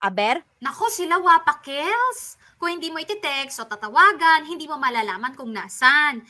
[0.00, 2.40] aber, Nako, sila wapakels.
[2.56, 6.22] Kung hindi mo iti-text o tatawagan, hindi mo malalaman kung nasan.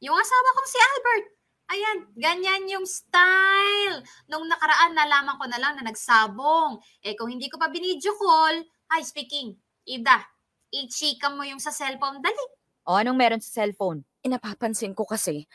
[0.00, 1.26] Yung asawa kong si Albert,
[1.70, 3.98] ayan, ganyan yung style.
[4.30, 6.78] Nung nakaraan, nalaman ko na lang na nagsabong.
[7.02, 9.54] Eh, kung hindi ko pa binidyo call, ay, speaking,
[9.86, 10.22] Ida,
[10.70, 12.44] i-chika mo yung sa cellphone, dali.
[12.86, 14.02] o anong meron sa cellphone?
[14.22, 15.46] Eh napapansin ko kasi,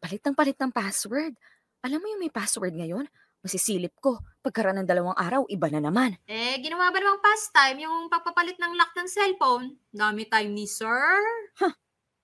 [0.00, 1.36] palit ng palit ng password.
[1.82, 3.10] Alam mo yung may password ngayon?
[3.42, 4.22] Masisilip ko.
[4.38, 6.14] Pagkaraan ng dalawang araw, iba na naman.
[6.30, 9.74] Eh, ginawa ba namang pastime yung pagpapalit ng lock ng cellphone?
[9.90, 11.18] Dami time ni sir.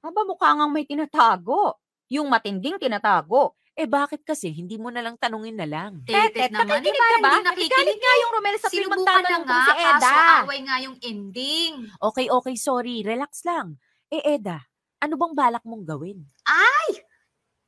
[0.07, 1.75] Aba, mukha ngang may tinatago.
[2.07, 3.59] Yung matinding tinatago.
[3.75, 6.07] Eh, bakit kasi hindi mo na lang tanungin na lang?
[6.07, 7.35] Tetet naman, nakikinig ka ba?
[7.43, 7.99] nakikinig.
[7.99, 8.79] Nga yung Romel sa nga,
[9.43, 9.99] kung si Eda.
[9.99, 11.73] kaso away nga yung ending.
[11.99, 13.03] Okay, okay, sorry.
[13.03, 13.75] Relax lang.
[14.07, 14.63] Eh, Eda,
[14.99, 16.27] Ano bang balak mong gawin?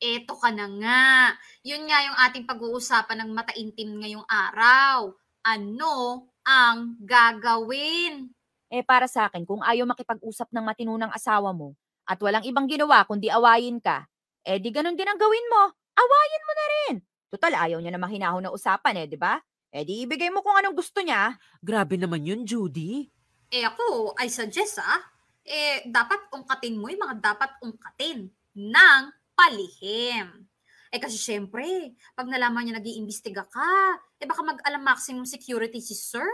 [0.01, 1.37] Eto ka na nga.
[1.61, 5.13] Yun nga yung ating pag-uusapan ng mataintim ngayong araw.
[5.45, 8.33] Ano ang gagawin?
[8.73, 11.77] Eh para sa akin, kung ayaw makipag-usap ng matinunang asawa mo
[12.09, 14.09] at walang ibang ginawa kundi awayin ka,
[14.41, 15.69] eh di ganun din ang gawin mo.
[15.93, 16.95] Awayin mo na rin.
[17.29, 19.37] Total, ayaw niya na mahinahon na usapan eh, di ba?
[19.69, 21.37] Eh di ibigay mo kung anong gusto niya.
[21.61, 23.05] Grabe naman yun, Judy.
[23.53, 24.97] Eh ako, I suggest ah,
[25.45, 29.01] eh dapat ungkatin mo yung mga dapat ungkatin ng
[29.41, 30.45] palihim.
[30.91, 33.71] Eh kasi syempre, pag nalaman niya nag-iimbestiga ka,
[34.19, 36.27] eh baka mag-alam maximum security si sir.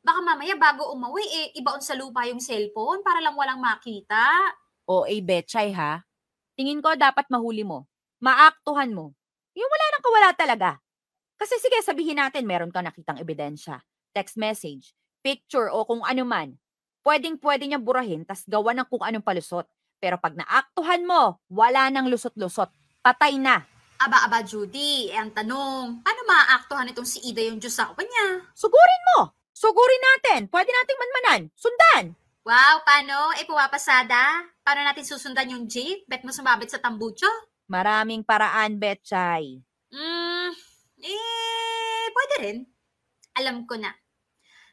[0.00, 4.24] Baka mamaya bago umuwi, eh ibaon sa lupa yung cellphone para lang walang makita.
[4.88, 6.00] O, eh, betchay ha?
[6.56, 7.84] Tingin ko dapat mahuli mo.
[8.24, 9.12] Maaktuhan mo.
[9.52, 10.70] Yung wala nang kawala talaga.
[11.36, 13.84] Kasi sige, sabihin natin meron ka nakitang ebidensya.
[14.16, 16.56] Text message, picture o kung ano man.
[17.04, 19.68] Pwedeng pwede niya burahin tas gawa ng kung anong palusot.
[19.98, 22.70] Pero pag naaktuhan mo, wala nang lusot-lusot.
[23.02, 23.66] Patay na.
[23.98, 28.46] Aba-aba Judy, eh ang tanong, paano maaaktuhan itong si Ida yung Diyosawa niya?
[28.54, 29.34] Sugurin mo.
[29.50, 30.46] Sugurin natin.
[30.46, 31.42] Pwede nating manmanan.
[31.58, 32.04] Sundan.
[32.46, 33.34] Wow, paano?
[33.34, 34.46] Eh puwapasada?
[34.62, 36.06] Paano natin susundan yung jeep?
[36.06, 37.26] Bet mo sumabit sa tambucho?
[37.66, 39.58] Maraming paraan, Betchay.
[39.90, 40.54] Hmm,
[41.02, 42.58] eh, pwede rin.
[43.34, 43.90] Alam ko na.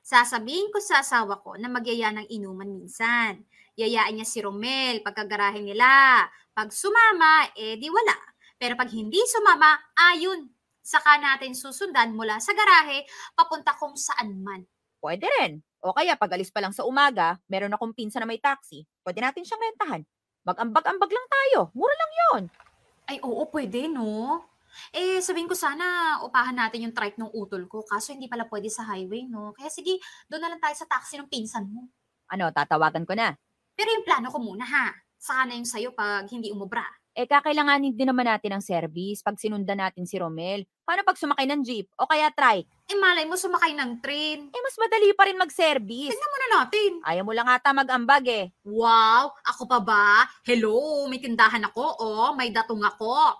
[0.05, 3.41] Sasabihin ko sa asawa ko na magyaya ng inuman minsan.
[3.75, 6.23] Yayaan niya si Romel pagkagarahe nila.
[6.55, 8.15] Pag sumama, eh di wala.
[8.55, 10.47] Pero pag hindi sumama, ayun.
[10.79, 13.03] Saka natin susundan mula sa garahe
[13.35, 14.63] papunta kung saan man.
[15.03, 15.59] Pwede rin.
[15.83, 18.87] O kaya pag alis pa lang sa umaga, meron akong pinsa na may taxi.
[19.03, 20.01] Pwede natin siyang rentahan.
[20.45, 21.59] Mag-ambag-ambag lang tayo.
[21.73, 22.43] Mura lang yon.
[23.05, 24.45] Ay, oo, pwede, no?
[24.93, 27.81] Eh, sabihin ko sana, upahan natin yung trike ng utol ko.
[27.85, 29.53] Kaso hindi pala pwede sa highway, no?
[29.57, 29.97] Kaya sige,
[30.29, 31.89] doon na lang tayo sa taxi ng pinsan mo.
[32.29, 33.33] Ano, tatawagan ko na.
[33.75, 34.95] Pero yung plano ko muna, ha?
[35.19, 36.83] Saka na yung sayo pag hindi umubra.
[37.15, 40.67] Eh, kakailanganin din naman natin ng service pag sinundan natin si Romel.
[40.83, 42.67] Paano pag sumakay ng jeep o kaya trike?
[42.91, 44.51] Eh, malay mo sumakay ng train.
[44.51, 46.11] Eh, mas madali pa rin mag-service.
[46.11, 46.91] Tignan muna natin.
[47.07, 48.45] Ayaw mo lang ata mag-ambag eh.
[48.67, 50.27] Wow, ako pa ba?
[50.43, 52.29] Hello, may tindahan ako, oh.
[52.35, 53.31] May datong ako.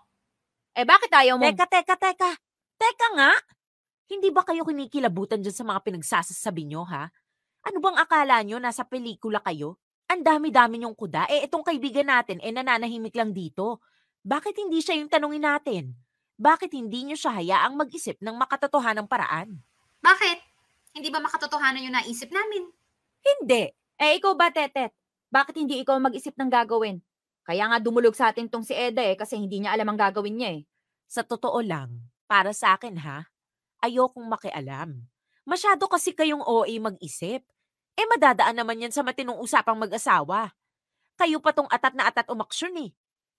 [0.71, 1.43] Eh, bakit ayaw mo?
[1.43, 2.31] Teka, teka, teka.
[2.79, 3.31] Teka nga.
[4.07, 7.11] Hindi ba kayo kinikilabutan dyan sa mga pinagsasasabi nyo, ha?
[7.67, 8.55] Ano bang akala nyo?
[8.55, 9.83] Nasa pelikula kayo?
[10.05, 11.25] Ang dami-dami nyong kuda.
[11.29, 13.81] Eh, itong kaibigan natin, eh, nananahimik lang dito.
[14.21, 15.97] Bakit hindi siya yung tanungin natin?
[16.37, 19.57] Bakit hindi nyo siya hayaang mag-isip ng makatotohanang paraan?
[20.03, 20.37] Bakit?
[20.93, 22.69] Hindi ba makatotohanan yung naisip namin?
[23.23, 23.73] Hindi.
[23.97, 24.93] Eh, ikaw ba, Tetet?
[25.33, 27.01] Bakit hindi ikaw mag-isip ng gagawin?
[27.45, 30.37] Kaya nga dumulog sa atin tong si Eda eh, kasi hindi niya alam ang gagawin
[30.37, 30.61] niya eh.
[31.05, 33.29] Sa totoo lang, para sa akin ha,
[33.85, 35.05] ayokong makialam.
[35.45, 37.45] Masyado kasi kayong OA mag-isip.
[37.95, 40.51] Eh madadaan naman yan sa matinong usapang mag-asawa.
[41.15, 42.91] Kayo pa tong atat na atat umaksyon eh.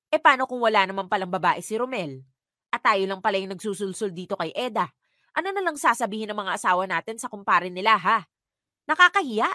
[0.08, 2.24] Eh paano kung wala naman palang babae si Romel?
[2.72, 4.88] At tayo lang pala yung nagsusulsul dito kay Eda.
[5.36, 8.24] Ano na lang sasabihin ng mga asawa natin sa kumpare nila ha?
[8.88, 9.48] Nakakahiya.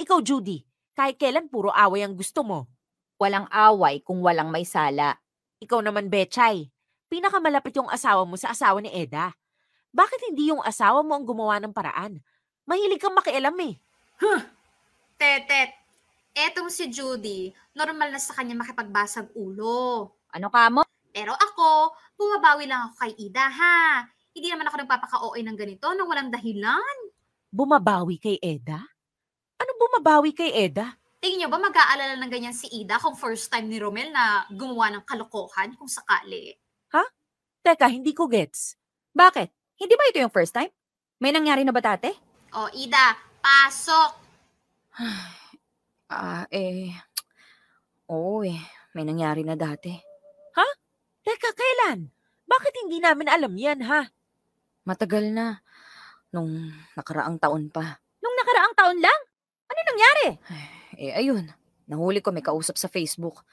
[0.00, 0.64] Ikaw Judy,
[0.96, 2.72] kahit kailan puro away ang gusto mo.
[3.20, 5.18] Walang away kung walang may sala.
[5.58, 6.70] Ikaw naman, Betchay.
[7.10, 9.34] Pinakamalapit yung asawa mo sa asawa ni Eda.
[9.90, 12.22] Bakit hindi yung asawa mo ang gumawa ng paraan?
[12.68, 13.80] Mahilig kang makialam eh.
[15.18, 15.70] Tetet,
[16.34, 20.14] etong si Judy, normal na sa kanya makipagbasag ulo.
[20.30, 20.82] Ano ka mo?
[21.10, 24.06] Pero ako, bumabawi lang ako kay Ida, ha?
[24.34, 26.96] Hindi naman ako nagpapaka-OA ng ganito nang walang dahilan.
[27.50, 28.78] Bumabawi kay Eda?
[29.58, 30.94] Ano bumabawi kay Eda?
[31.18, 34.94] Tingin niyo ba mag-aalala ng ganyan si Ida kung first time ni Romel na gumawa
[34.94, 36.54] ng kalokohan kung sakali?
[37.68, 38.80] Teka, hindi ko gets.
[39.12, 39.76] Bakit?
[39.76, 40.72] Hindi ba ito yung first time?
[41.20, 42.08] May nangyari na ba dati?
[42.56, 44.10] O, Ida, pasok!
[46.08, 46.92] Ah, eh...
[48.08, 48.56] Oo eh,
[48.96, 50.08] may nangyari na dati.
[51.28, 52.08] Teka, kailan?
[52.48, 54.08] Bakit hindi namin alam yan, ha?
[54.88, 55.60] Matagal na.
[56.32, 58.00] Nung nakaraang taon pa.
[58.24, 59.20] Nung nakaraang taon lang?
[59.68, 60.26] Ano nangyari?
[60.98, 61.46] Eh, ayun.
[61.86, 63.46] Nahuli ko may kausap sa Facebook.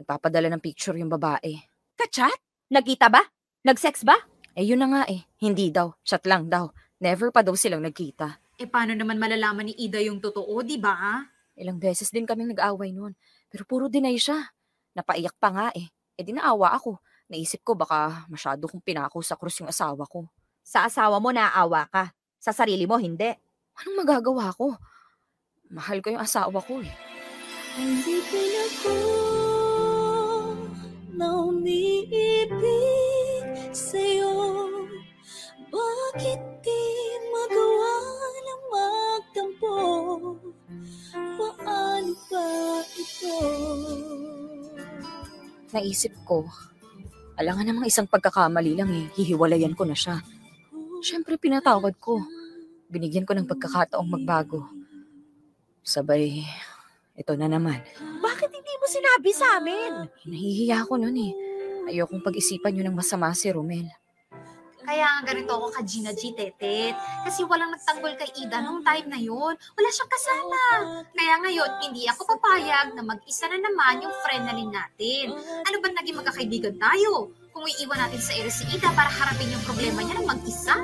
[0.00, 1.60] Nagpapadala ng picture yung babae.
[1.92, 2.32] Kachat?
[2.72, 3.20] Nagkita ba?
[3.68, 4.16] Nag-sex ba?
[4.56, 5.28] Eh, yun na nga eh.
[5.36, 5.92] Hindi daw.
[6.00, 6.72] Chat lang daw.
[7.04, 8.40] Never pa daw silang nagkita.
[8.56, 11.20] Eh, paano naman malalaman ni Ida yung totoo, di ba?
[11.60, 13.12] Ilang beses din kaming nag-away noon.
[13.52, 14.48] Pero puro deny siya.
[14.96, 15.92] Napaiyak pa nga eh.
[16.16, 16.96] Eh di naawa ako.
[17.28, 20.32] Naisip ko baka masyado kong pinako sa krus yung asawa ko.
[20.64, 22.16] Sa asawa mo naawa ka.
[22.40, 23.28] Sa sarili mo hindi.
[23.76, 24.72] Anong magagawa ko?
[25.68, 26.88] Mahal ko yung asawa ko eh.
[27.76, 28.96] Hindi ko na ko
[31.16, 32.56] na umiibig
[33.76, 34.32] sa'yo
[35.68, 36.55] Bakit
[38.70, 39.74] magtampo?
[41.36, 42.46] Paano ba
[42.96, 43.36] ito?
[45.76, 46.48] naisip ko,
[47.36, 50.24] alangan namang isang pagkakamali lang eh, hihiwalayan ko na siya.
[51.04, 52.24] Siyempre pinatawad ko.
[52.88, 54.64] Binigyan ko ng pagkakataong magbago.
[55.84, 56.40] Sabay,
[57.12, 57.82] ito na naman.
[58.00, 60.08] Bakit hindi mo sinabi sa amin?
[60.24, 61.32] Nahihiya ako nun eh.
[61.92, 63.86] Ayokong pag-isipan yun ng masama si Romel.
[64.86, 66.94] Kaya nga ganito ako ka Gina G, Tetet.
[67.26, 69.58] Kasi walang nagtanggol kay Ida nung time na yun.
[69.58, 70.62] Wala siyang kasama.
[71.10, 75.34] Kaya ngayon, hindi ako papayag na mag-isa na naman yung friend na rin natin.
[75.66, 77.34] Ano ba naging magkakaibigan tayo?
[77.50, 80.76] Kung iiwan natin sa ere si Ida para harapin yung problema niya ng mag-isa.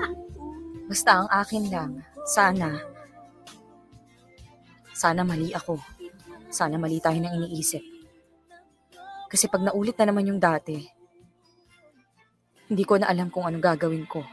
[0.91, 1.91] Basta ang akin lang,
[2.27, 2.83] sana,
[4.99, 5.79] sana mali ako.
[6.51, 7.81] Sana mali tayo ng iniisip.
[9.31, 11.02] Kasi pag naulit na naman yung dati,
[12.73, 14.25] hindi ko na alam kung anong gagawin ko.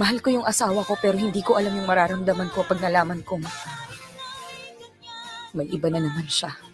[0.00, 3.36] Mahal ko yung asawa ko pero hindi ko alam yung mararamdaman ko pag nalaman ko
[5.52, 6.71] may iba na naman siya.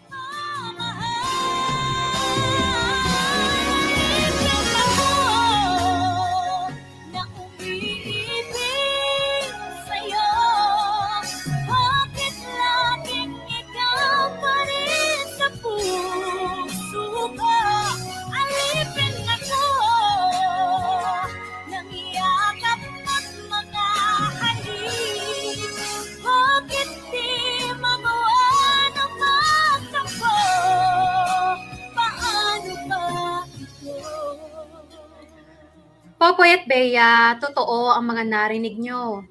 [36.38, 39.26] Popoy at Bea, totoo ang mga narinig nyo.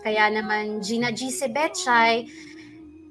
[0.00, 1.28] Kaya naman Gina G.
[1.28, 2.24] si Betchay,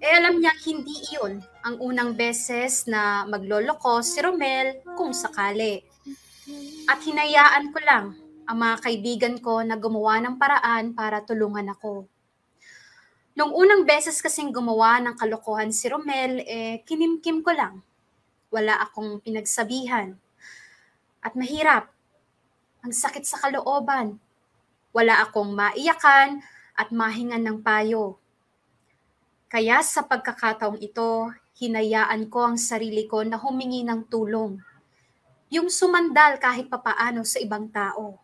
[0.01, 5.77] eh alam niya hindi iyon ang unang beses na magloloko si Romel kung sakali.
[6.89, 8.17] At hinayaan ko lang
[8.49, 12.09] ang mga kaibigan ko na gumawa ng paraan para tulungan ako.
[13.37, 17.85] Nung unang beses kasing gumawa ng kalokohan si Romel, eh kinimkim ko lang.
[18.49, 20.17] Wala akong pinagsabihan.
[21.21, 21.93] At mahirap
[22.85, 24.21] ang sakit sa kalooban.
[24.93, 26.45] Wala akong maiyakan
[26.77, 28.21] at mahingan ng payo.
[29.49, 34.61] Kaya sa pagkakataong ito, hinayaan ko ang sarili ko na humingi ng tulong.
[35.49, 38.21] Yung sumandal kahit papaano sa ibang tao.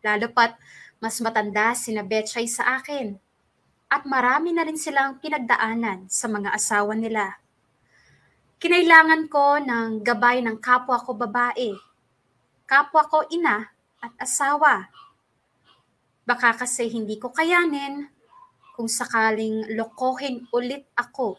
[0.00, 0.56] Lalo pat
[0.96, 3.20] mas matanda sina Betchay sa akin.
[3.92, 7.36] At marami na rin silang pinagdaanan sa mga asawa nila.
[8.56, 11.93] Kinailangan ko ng gabay ng kapwa ko babae
[12.64, 14.88] kapwa ko ina at asawa.
[16.24, 18.08] Baka kasi hindi ko kayanin
[18.74, 21.38] kung sakaling lokohin ulit ako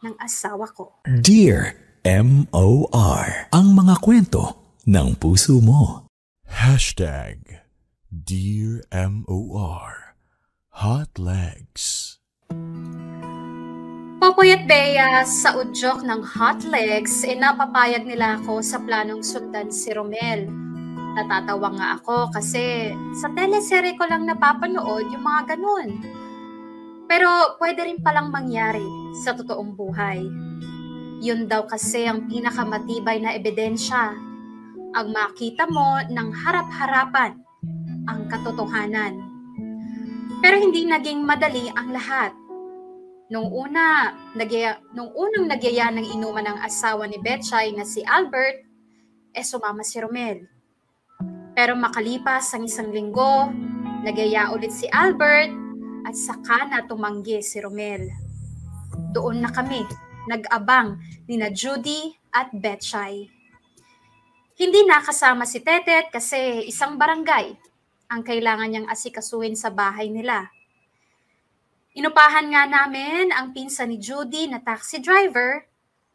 [0.00, 1.02] ng asawa ko.
[1.04, 3.52] Dear M.O.R.
[3.52, 4.56] Ang mga kwento
[4.88, 6.08] ng puso mo.
[6.48, 7.60] Hashtag
[8.08, 10.16] Dear M.O.R.
[10.80, 12.16] Hot Legs.
[14.20, 19.72] Popoy at Bea, sa udyok ng Hot Legs, eh napapayag nila ako sa planong sundan
[19.72, 20.44] si Romel.
[21.16, 26.04] Natatawa nga ako kasi sa teleserye ko lang napapanood yung mga ganun.
[27.08, 28.84] Pero pwede rin palang mangyari
[29.24, 30.20] sa totoong buhay.
[31.24, 34.12] Yun daw kasi ang pinakamatibay na ebidensya.
[35.00, 37.40] Ang makita mo ng harap-harapan
[38.04, 39.16] ang katotohanan.
[40.44, 42.36] Pero hindi naging madali ang lahat.
[43.30, 48.66] Nung una, nagyaya, nung unang nagyaya ng inuman ng asawa ni Betchay na si Albert,
[49.30, 50.50] eh sumama si Romel.
[51.54, 53.46] Pero makalipas ang isang linggo,
[54.02, 55.54] nagyaya ulit si Albert
[56.10, 58.10] at saka na tumanggi si Romel.
[59.14, 59.86] Doon na kami,
[60.26, 60.98] nag-abang
[61.30, 63.30] ni na Judy at Betchay.
[64.58, 67.54] Hindi nakasama si Tetet kasi isang barangay
[68.10, 70.50] ang kailangan niyang asikasuhin sa bahay nila.
[71.90, 75.66] Inupahan nga namin ang pinsan ni Judy na taxi driver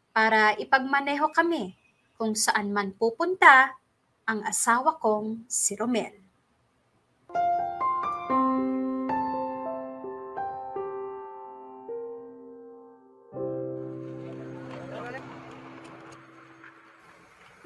[0.08, 1.76] para ipagmaneho kami
[2.16, 3.76] kung saan man pupunta
[4.24, 6.16] ang asawa kong si Romel.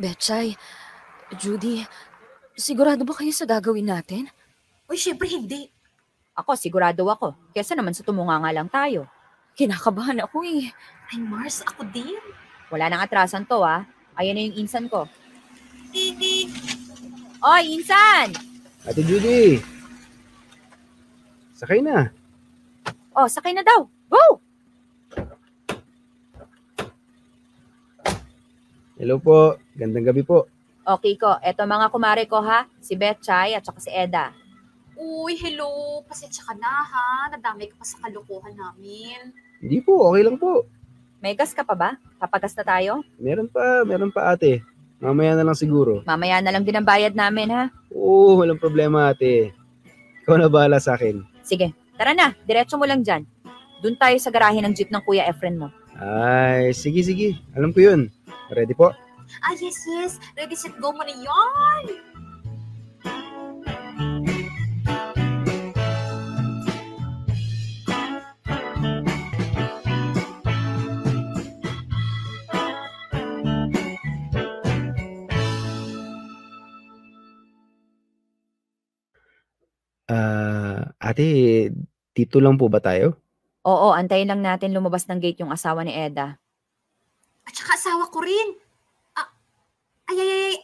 [0.03, 0.59] Betchay,
[1.39, 1.87] Judy,
[2.59, 4.27] sigurado ba kayo sa gagawin natin?
[4.91, 5.71] Uy, syempre hindi.
[6.41, 7.37] Ako, sigurado ako.
[7.53, 9.05] Kesa naman sa tumunga nga lang tayo.
[9.53, 10.73] Kinakabahan ako eh.
[11.13, 12.17] Ay, Mars, ako din.
[12.73, 13.85] Wala nang atrasan to ah.
[14.17, 15.05] Ayan na yung insan ko.
[17.41, 18.33] Oy, insan!
[18.89, 19.61] Ate Judy!
[21.61, 22.09] Sakay na.
[23.13, 23.85] Oh, sakay na daw.
[24.09, 24.25] Go!
[28.97, 29.61] Hello po.
[29.77, 30.49] Gandang gabi po.
[30.85, 32.65] Okay ko, eto mga kumare ko ha.
[32.81, 34.33] Si Betchay at saka si Eda.
[35.01, 36.05] Uy, hello.
[36.05, 37.33] Pasensya ka na ha.
[37.33, 39.33] Nadamay ka pa sa kalokohan namin.
[39.65, 40.69] Hindi po, okay lang po.
[41.25, 41.97] May gas ka pa ba?
[42.21, 43.01] Papagas na tayo?
[43.17, 44.61] Meron pa, meron pa ate.
[45.01, 46.05] Mamaya na lang siguro.
[46.05, 47.73] Mamaya na lang din ang bayad namin ha.
[47.97, 49.57] Oo, walang problema ate.
[50.29, 51.25] Ikaw na bahala sa akin.
[51.41, 52.37] Sige, tara na.
[52.45, 53.25] Diretso mo lang dyan.
[53.81, 55.73] Doon tayo sa garahe ng jeep ng Kuya Efren mo.
[55.97, 57.41] Ay, sige, sige.
[57.57, 58.13] Alam ko yun.
[58.53, 58.93] Ready po?
[59.41, 60.21] Ah, yes, yes.
[60.37, 62.10] Ready, set, go mo na yan.
[80.11, 81.71] Ah, ate,
[82.11, 83.15] dito lang po ba tayo?
[83.63, 86.35] Oo, antayin lang natin lumabas ng gate yung asawa ni Eda.
[87.47, 88.59] At saka asawa ko rin.
[89.15, 89.31] Ah,
[90.11, 90.57] ay, ay, ay.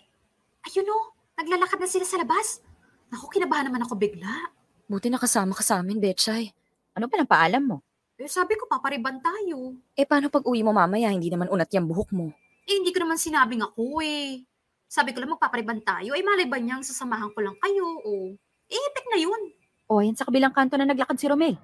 [0.67, 2.59] Ayun o, naglalakad na sila sa labas.
[3.07, 4.51] Naku, kinabahan naman ako bigla.
[4.91, 6.51] Buti nakasama ka sa amin, Betchay.
[6.99, 7.87] Ano pa paalam mo?
[8.19, 9.79] Eh, sabi ko, papariban tayo.
[9.95, 12.35] Eh, paano pag uwi mo mamaya, hindi naman unat yung buhok mo?
[12.67, 14.43] Eh, hindi ko naman sinabing ako eh.
[14.91, 16.19] Sabi ko lang magpapariban tayo.
[16.19, 18.35] Eh, malay ba niyang sasamahan ko lang kayo o...
[18.67, 19.43] Eh, epek na yun.
[19.87, 21.55] O, yan sa kabilang kanto na naglakad si Romel.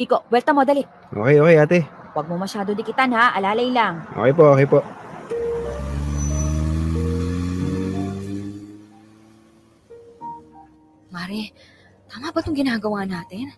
[0.00, 0.80] Kiko, welta mo, dali.
[1.12, 1.78] Okay, okay ate.
[2.16, 4.00] Huwag mo masyado dikitan ha, alalay lang.
[4.16, 4.80] Okay po, okay po.
[11.12, 11.52] Mare,
[12.08, 13.52] tama ba itong ginagawa natin?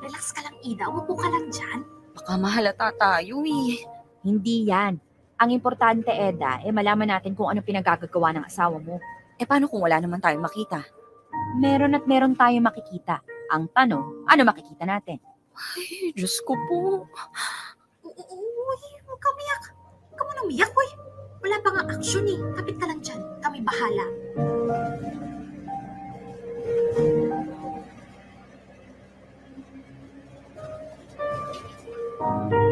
[0.00, 0.88] Relax ka lang, Ida.
[0.88, 1.84] Umupo ka lang dyan.
[2.16, 3.84] Baka mahalata tayo eh.
[4.24, 4.96] Hindi yan.
[5.36, 8.96] Ang importante, Eda, eh malaman natin kung ano pinagagagawa ng asawa mo.
[9.36, 11.01] Eh paano kung wala naman tayong makita?
[11.58, 13.20] Meron at meron tayong makikita.
[13.52, 15.20] Ang tanong, ano makikita natin?
[15.52, 17.04] Ay, Diyos ko po.
[18.02, 19.64] Uy, huwag ka umiyak.
[20.08, 20.90] Huwag ka muna umiyak, uy.
[21.42, 22.40] Wala pa nga action eh.
[22.56, 23.20] Kapit ka lang dyan.
[23.44, 24.06] Kami bahala.
[32.22, 32.71] Ah, ate,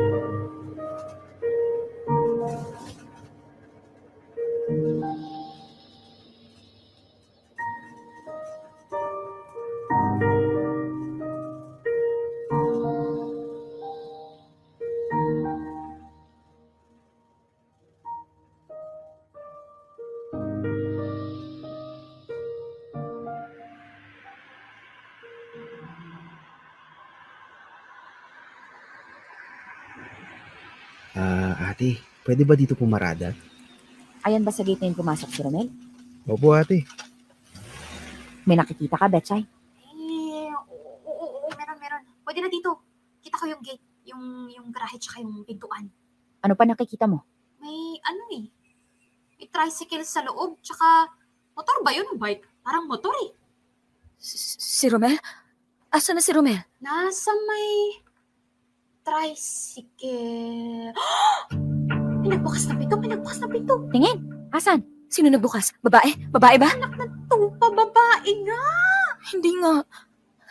[32.25, 33.33] pwede ba dito pumarada?
[34.25, 35.69] Ayan ba sa gate na yun pumasok si Romel?
[36.29, 36.85] Opo, ate.
[38.45, 39.41] May nakikita ka, Betchay?
[39.41, 42.03] Eh, oo, oo, oo, meron, meron.
[42.25, 42.85] Pwede na dito.
[43.25, 45.89] Kita ko yung gate, yung, yung garahe tsaka yung pintuan.
[46.45, 47.25] Ano pa nakikita mo?
[47.61, 48.45] May ano eh.
[49.41, 51.09] May tricycle sa loob, tsaka
[51.57, 52.45] motor ba yun o bike?
[52.65, 53.33] Parang motor eh.
[54.21, 55.17] Si Romel?
[55.89, 56.61] Asa na si Romel?
[56.81, 58.01] Nasa may
[59.05, 60.93] tricycle.
[62.21, 63.75] Pinagbukas na pinto, pinagbukas na pinto.
[63.89, 64.17] Tingin,
[64.53, 64.85] asan?
[65.11, 65.73] Sino nagbukas?
[65.83, 66.31] Babae?
[66.31, 66.71] Babae ba?
[66.71, 68.63] Ito pa babae nga.
[69.33, 69.83] Hindi nga.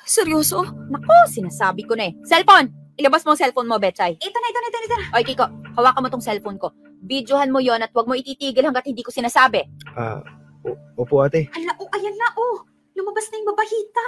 [0.03, 0.65] Seryoso?
[0.89, 2.13] Naku, sinasabi ko na eh.
[2.25, 2.73] Cellphone!
[2.99, 4.19] Ilabas mo ang cellphone mo, Betchay.
[4.19, 5.05] Ito na, ito na, ito na, ito na.
[5.15, 5.45] Oy, Kiko,
[5.79, 6.73] hawakan mo tong cellphone ko.
[6.99, 9.63] Videohan mo yon at huwag mo ititigil hanggat hindi ko sinasabi.
[9.95, 10.19] Ah,
[10.67, 11.47] o- opo, ate.
[11.55, 12.65] Ala, oh, ayan na, oh.
[12.97, 14.05] Lumabas na yung babahita.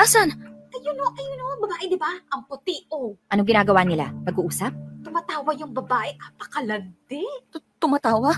[0.00, 0.32] Asan?
[0.72, 2.16] Ayun oh, ayun oh, babae, di ba?
[2.32, 3.12] Ang puti, oh.
[3.28, 4.08] Anong ginagawa nila?
[4.24, 4.72] Nag-uusap?
[5.06, 7.22] Tumatawa yung babae, apakalandi.
[7.78, 8.34] Tumatawa?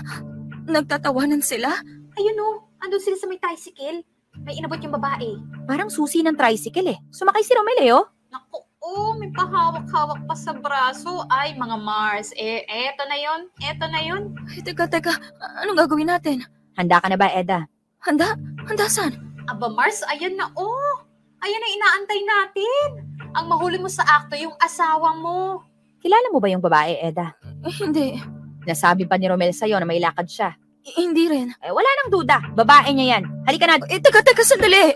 [0.69, 1.73] Nagtatawanan sila?
[2.13, 4.05] Ayun oh, andun sila sa may tricycle.
[4.45, 5.33] May inabot yung babae.
[5.65, 7.01] Parang susi ng tricycle eh.
[7.09, 8.05] Sumakay si Romel eh, oh.
[8.29, 11.25] Naku, oh, may pahawak-hawak pa sa braso.
[11.33, 12.29] Ay, mga Mars.
[12.37, 14.37] Eh, eto na yon, eto na yon.
[14.53, 15.17] Ay, teka, teka.
[15.65, 16.45] Anong gagawin natin?
[16.77, 17.65] Handa ka na ba, Eda?
[18.05, 18.37] Handa?
[18.69, 19.17] Handa saan?
[19.49, 21.01] Aba, Mars, ayan na, oh.
[21.41, 22.87] Ayan ang inaantay natin.
[23.33, 25.65] Ang mahuli mo sa akto, yung asawa mo.
[25.99, 27.35] Kilala mo ba yung babae, Eda?
[27.67, 28.15] Eh, hindi.
[28.63, 30.55] Nasabi pa ni Romel sa'yo na may lakad siya.
[30.87, 31.51] Eh, hindi rin.
[31.59, 32.55] Eh, wala nang duda.
[32.55, 33.23] Babae niya yan.
[33.43, 33.83] Halika na.
[33.91, 34.95] Eh, teka, teka, sandali.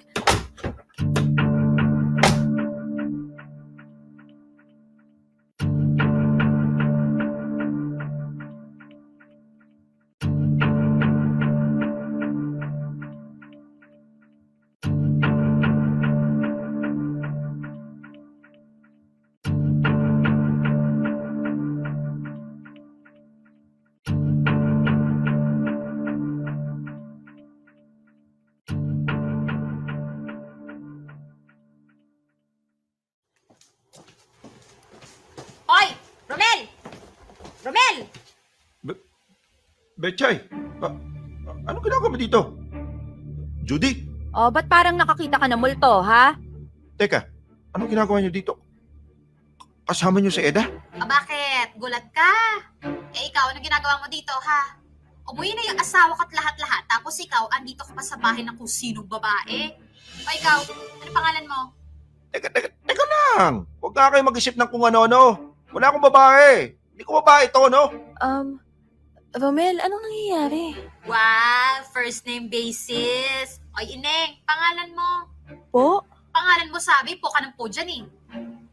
[40.03, 40.35] Betchay,
[40.83, 40.91] a-
[41.47, 42.39] a- anong ginagawa mo dito?
[43.63, 46.35] Judy, Oh, ba't parang nakakita ka ng multo, ha?
[46.99, 47.23] teka,
[47.71, 48.59] anong ginagawa niyo dito?
[49.87, 50.67] Kasama niyo si Eda?
[50.99, 51.79] Ah, bakit?
[51.79, 52.31] Gulat ka?
[53.15, 54.75] Eh ikaw, ano ginagawa mo dito, ha?
[55.23, 58.59] Umuwi na yung asawa ko at lahat-lahat, tapos ikaw, andito ka pa sa bahay ng
[58.59, 59.71] kung sinong babae.
[60.19, 60.59] O ikaw,
[60.99, 61.59] ano pangalan mo?
[62.27, 63.63] Teka, teka, teka lang.
[63.79, 65.55] Huwag ka kayo mag-isip ng kung ano-ano.
[65.71, 66.75] Wala akong babae.
[66.91, 67.87] Hindi ko babae to, no?
[68.19, 68.59] Um,
[69.33, 70.77] Romel, anong nangyayari?
[71.03, 73.57] Wow, first name basis.
[73.73, 75.09] Oy, Ineng, pangalan mo.
[75.73, 76.05] Po?
[76.29, 78.01] Pangalan mo sabi, po ka ng po dyan eh.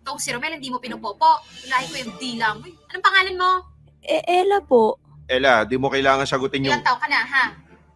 [0.00, 1.40] Itong si Romel, hindi mo pinupopo.
[1.64, 2.64] Ilahi ko yung dila mo.
[2.64, 2.76] eh.
[2.92, 3.50] Anong pangalan mo?
[4.00, 5.00] E, Ella po.
[5.24, 6.76] Ella, di mo kailangan sagutin yung...
[6.76, 7.44] Ilang taon ka na, ha?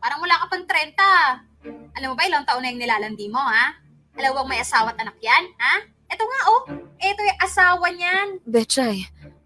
[0.00, 2.00] Parang wala ka pang 30.
[2.00, 3.76] Alam mo ba, ilang taon na yung nilalandi mo, ha?
[4.16, 5.74] Alam mo bang may asawa at anak yan, ha?
[6.08, 6.62] Ito nga, oh.
[6.96, 8.28] Ito yung asawa niyan.
[8.42, 9.04] Betchay,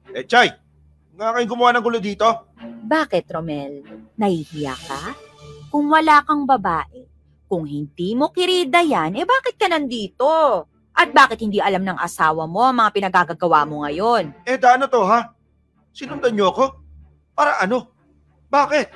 [0.08, 0.48] Eh, Chay,
[1.14, 2.47] nga kayong gumawa ng gulo dito?
[2.88, 3.84] Bakit Romel?
[4.16, 5.12] Nahihiya ka?
[5.68, 7.04] Kung wala kang babae,
[7.44, 10.64] kung hindi mo kirida yan, eh bakit ka nandito?
[10.98, 14.34] At bakit hindi alam ng asawa mo ang mga pinagagagawa mo ngayon?
[14.42, 15.30] Eh, ano to, ha?
[15.94, 16.64] Sinundan niyo ako?
[17.38, 17.86] Para ano?
[18.50, 18.86] Bakit?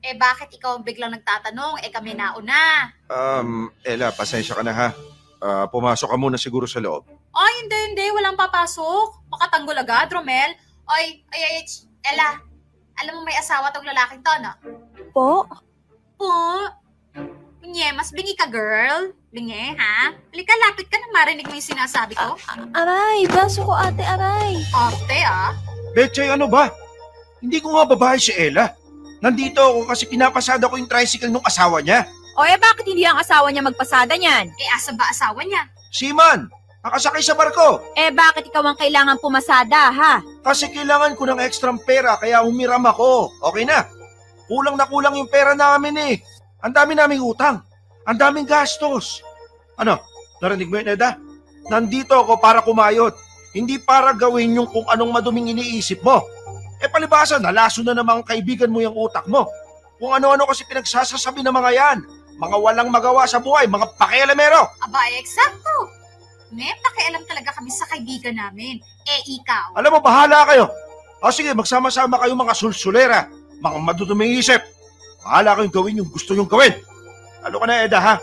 [0.00, 1.84] Eh, bakit ikaw ang biglang nagtatanong?
[1.84, 2.88] Eh, kami nauna.
[3.12, 4.88] Um, Ella, pasensya ka na, ha?
[5.40, 7.04] Ah, pumasok ka muna siguro sa loob.
[7.32, 8.06] Ay, hindi, hindi.
[8.12, 9.28] Walang papasok.
[9.32, 10.52] Makatanggol agad, Romel.
[10.88, 12.40] Ay, ay, ay, ch- Ella.
[13.00, 14.52] Alam mo may asawa tong lalaking to, no?
[15.16, 15.48] Po?
[16.20, 16.32] Po?
[17.64, 19.16] Nye, mas bingi ka, girl.
[19.32, 20.12] Bingi, ha?
[20.12, 22.36] Halika, lapit ka na marinig mo yung sinasabi ko.
[22.76, 24.60] Aray, baso ko ate, aray.
[24.74, 25.56] Arte, ah.
[25.96, 26.68] Betchay, ano ba?
[27.40, 28.74] Hindi ko nga babae si Ella.
[29.24, 32.04] Nandito ako kasi pinapasada ko yung tricycle ng asawa niya.
[32.36, 34.48] O eh bakit hindi ang asawa niya magpasada niyan?
[34.48, 35.62] Eh, asa ba asawa niya?
[35.92, 36.48] Siman,
[36.84, 37.80] nakasakay sa barko.
[37.96, 40.14] Eh bakit ikaw ang kailangan pumasada, ha?
[40.40, 43.32] Kasi kailangan ko ng extra pera kaya humiram ako.
[43.52, 43.84] Okay na.
[44.48, 46.14] Kulang na kulang yung pera namin eh.
[46.64, 47.60] Ang dami naming utang.
[48.08, 49.20] Ang daming gastos.
[49.76, 50.00] Ano?
[50.40, 51.20] Narinig mo yun, Eda?
[51.68, 53.12] Nandito ako para kumayot.
[53.52, 56.24] Hindi para gawin yung kung anong maduming iniisip mo.
[56.80, 59.44] Eh palibasa, nalaso na namang kaibigan mo yung utak mo.
[60.00, 61.98] Kung ano-ano kasi pinagsasasabi ng mga yan.
[62.40, 64.64] Mga walang magawa sa buhay, mga pakialamero.
[64.80, 65.99] Aba, eksakto.
[66.50, 68.82] May pakialam talaga kami sa kaibigan namin.
[69.06, 69.78] Eh, ikaw.
[69.78, 70.66] Alam mo, bahala kayo.
[71.22, 73.30] O sige, magsama-sama kayo mga sulsulera,
[73.62, 74.58] mga maduduming isip.
[75.22, 76.74] Bahala kayong gawin yung gusto nyong gawin.
[77.46, 78.14] Ano ka na, Eda, ha?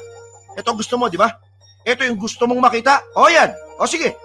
[0.60, 1.30] Ito gusto mo, di ba?
[1.88, 3.00] Ito yung gusto mong makita.
[3.16, 3.54] O yan.
[3.80, 4.18] O sige,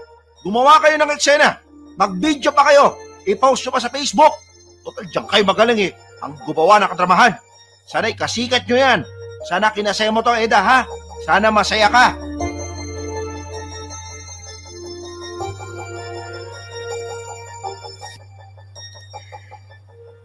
[0.42, 1.62] gumawa kayo ng eksena.
[1.94, 2.98] Mag-video pa kayo.
[3.28, 4.34] I-post nyo pa sa Facebook.
[4.82, 5.92] Total, diyan kayo magaling eh.
[6.24, 7.38] Ang gumawa ng katramahan.
[7.86, 9.00] Sana'y kasikat nyo yan.
[9.46, 10.78] Sana kinasaya mo to, Eda, ha?
[11.22, 12.18] Sana masaya ka.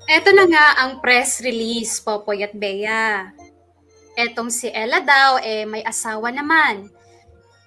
[0.07, 3.27] Eto na nga ang press release, Popoy at Bea.
[4.15, 6.87] Etong si Ella daw, eh, may asawa naman.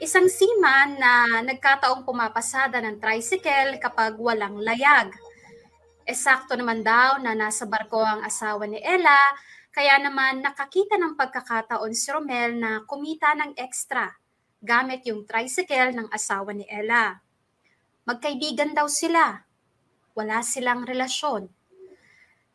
[0.01, 5.13] Isang seaman na nagkataong pumapasada ng tricycle kapag walang layag.
[6.09, 9.37] Esakto naman daw na nasa barko ang asawa ni Ella,
[9.69, 14.17] kaya naman nakakita ng pagkakataon si Romel na kumita ng extra
[14.65, 17.21] gamit yung tricycle ng asawa ni Ella.
[18.09, 19.45] Magkaibigan daw sila.
[20.17, 21.60] Wala silang relasyon.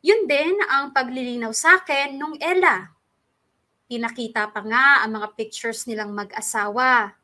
[0.05, 2.93] Yun din ang paglilinaw sa akin nung Ella.
[3.89, 7.17] Pinakita pa nga ang mga pictures nilang mag-asawa.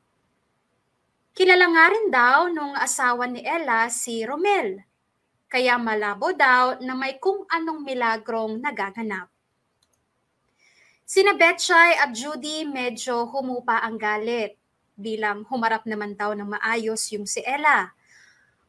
[1.38, 4.82] Kilala nga rin daw nung asawa ni Ella si Romel.
[5.46, 9.30] Kaya malabo daw na may kung anong milagrong nagaganap.
[11.06, 14.58] Sina Betchay at Judy medyo humupa ang galit
[14.98, 17.94] bilang humarap naman daw ng maayos yung si Ella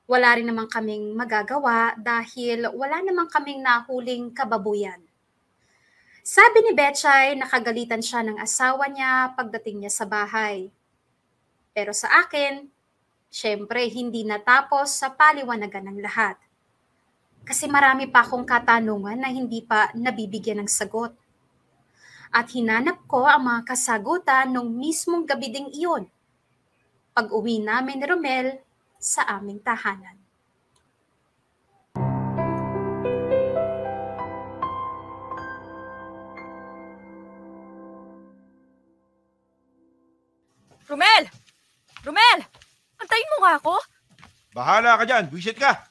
[0.07, 4.99] wala rin naman kaming magagawa dahil wala naman kaming nahuling kababuyan.
[6.23, 10.71] Sabi ni Betchay, nakagalitan siya ng asawa niya pagdating niya sa bahay.
[11.75, 12.67] Pero sa akin,
[13.27, 16.39] syempre hindi natapos sa paliwanagan ng lahat.
[17.43, 21.11] Kasi marami pa akong katanungan na hindi pa nabibigyan ng sagot.
[22.31, 26.07] At hinanap ko ang mga kasagutan nung mismong gabi ding iyon.
[27.13, 28.63] Pag uwi namin ni Romel
[29.03, 30.15] sa aming tahanan.
[40.87, 41.25] Romel!
[42.07, 42.39] Romel!
[43.03, 43.75] Antayin mo nga ako.
[44.55, 45.83] Bahala ka dyan, visit ka.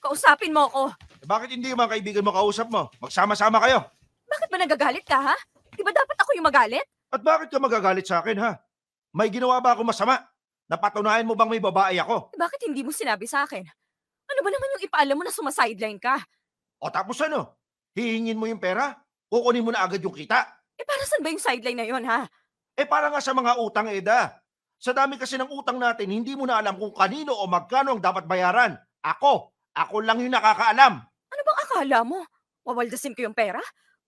[0.00, 0.82] Kausapin mo ako.
[1.20, 2.88] Eh, bakit hindi yung mga kaibigan mo kausap mo?
[3.02, 3.84] Magsama-sama kayo.
[4.24, 5.36] Bakit ba nagagalit ka, ha?
[5.74, 6.86] Di ba dapat ako yung magalit?
[7.12, 8.56] At bakit ka magagalit sa akin, ha?
[9.12, 10.22] May ginawa ba ako masama?
[10.68, 12.32] Napatunayan mo bang may babae ako?
[12.32, 13.64] Eh, Bakit hindi mo sinabi sa akin?
[14.24, 16.16] Ano ba naman yung ipaalam mo na sumasideline ka?
[16.80, 17.60] O tapos ano?
[17.92, 18.96] Hihingin mo yung pera?
[19.28, 20.40] Kukunin mo na agad yung kita?
[20.80, 22.24] Eh para saan ba yung sideline na yon ha?
[22.74, 24.40] Eh para nga sa mga utang, Eda.
[24.80, 28.02] Sa dami kasi ng utang natin, hindi mo na alam kung kanino o magkano ang
[28.02, 28.74] dapat bayaran.
[29.04, 31.02] Ako, Ako lang yung nakakaalam.
[31.02, 32.22] Ano bang akala mo?
[32.62, 33.58] Wawaldasin ko yung pera?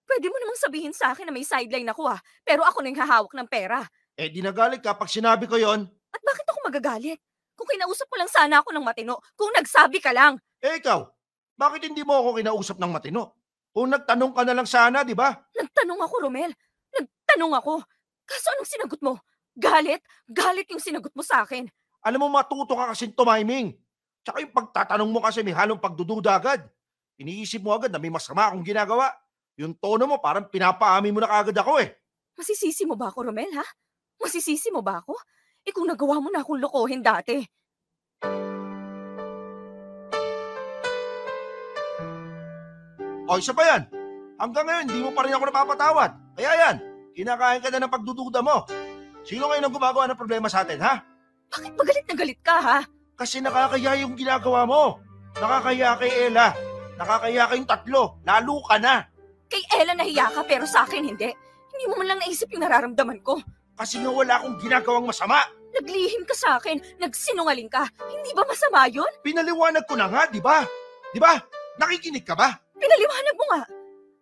[0.06, 2.22] Pwede mo namang sabihin sa akin na may sideline ako ah.
[2.46, 3.82] Pero ako na yung hahawak ng pera.
[4.14, 5.90] Eh di nagalit ka pag sinabi ko yon.
[6.16, 7.20] At bakit ako magagalit?
[7.52, 10.40] Kung kinausap mo lang sana ako ng matino, kung nagsabi ka lang.
[10.64, 11.04] Eh ikaw,
[11.56, 13.36] bakit hindi mo ako kinausap ng matino?
[13.76, 15.36] Kung nagtanong ka na lang sana, di ba?
[15.52, 16.52] Nagtanong ako, Romel.
[16.96, 17.84] Nagtanong ako.
[18.24, 19.20] Kaso anong sinagot mo?
[19.52, 20.00] Galit?
[20.24, 21.68] Galit yung sinagot mo sa akin.
[22.00, 23.76] Alam mo, matuto ka kasi tumiming.
[24.24, 26.64] Tsaka yung pagtatanong mo kasi may halong pagdududa agad.
[27.20, 29.12] Iniisip mo agad na may masama akong ginagawa.
[29.60, 31.92] Yung tono mo, parang pinapaamin mo na kagad ako eh.
[32.36, 33.64] Masisisi mo ba ako, Romel, ha?
[34.20, 35.16] Masisisi mo ba ako?
[35.66, 37.42] Eh kung nagawa mo na akong lokohin dati.
[43.26, 43.82] O, isa pa yan.
[44.38, 46.10] Hanggang ngayon, hindi mo pa rin ako napapatawad.
[46.38, 46.76] Kaya yan,
[47.18, 48.62] kinakain ka na ng pagdududa mo.
[49.26, 51.02] Sino ngayon ang gumagawa ng problema sa atin, ha?
[51.50, 52.78] Bakit magalit na galit ka, ha?
[53.18, 55.02] Kasi nakakaya yung ginagawa mo.
[55.34, 56.54] Nakakaya kay Ella.
[56.94, 58.02] Nakakaya kayong tatlo.
[58.22, 59.02] Lalo ka na.
[59.50, 61.28] Kay Ella nahiya ka pero sa akin hindi.
[61.74, 63.40] Hindi mo man lang naisip yung nararamdaman ko.
[63.76, 65.44] Kasi nga wala akong ginagawang masama.
[65.76, 67.84] Naglihim ka sa akin, nagsinungaling ka.
[68.08, 69.08] Hindi ba masama yun?
[69.20, 70.64] Pinaliwanag ko na nga, di ba?
[71.12, 71.36] Di ba?
[71.76, 72.56] Nakikinig ka ba?
[72.72, 73.62] Pinaliwanag mo nga.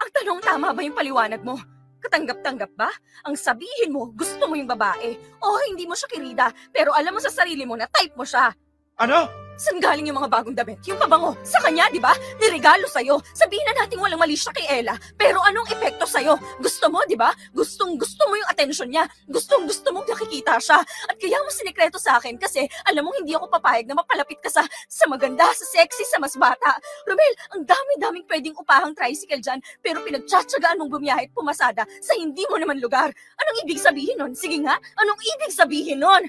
[0.03, 1.55] Ang tanong, tama ba yung paliwanag mo?
[2.03, 2.91] Katanggap-tanggap ba?
[3.23, 5.15] Ang sabihin mo, gusto mo yung babae.
[5.39, 8.51] O hindi mo siya kirida, pero alam mo sa sarili mo na type mo siya.
[8.99, 9.31] Ano?
[9.55, 10.83] Saan galing yung mga bagong damit?
[10.91, 11.39] Yung pabango?
[11.47, 12.11] Sa kanya, di ba?
[12.43, 13.23] Niregalo sa'yo.
[13.39, 14.99] Sabihin na natin walang mali siya kay Ella.
[15.15, 16.35] Pero anong epekto sa'yo?
[16.59, 17.31] Gusto mo, di ba?
[17.55, 19.07] Gustong gusto mo yung atensyon niya.
[19.31, 20.83] Gustong gusto mong nakikita siya.
[20.83, 24.51] At kaya mo sinikreto sa akin kasi alam mo hindi ako papayag na mapalapit ka
[24.51, 26.75] sa, sa maganda, sa sexy, sa mas bata.
[27.07, 32.43] Romel, ang dami-daming pwedeng upahang tricycle dyan pero pinagtsatsagaan mong bumiyahe at pumasada sa hindi
[32.51, 33.15] mo naman lugar.
[33.39, 34.35] Anong ibig sabihin nun?
[34.35, 36.27] Sige nga, anong ibig sabihin nun?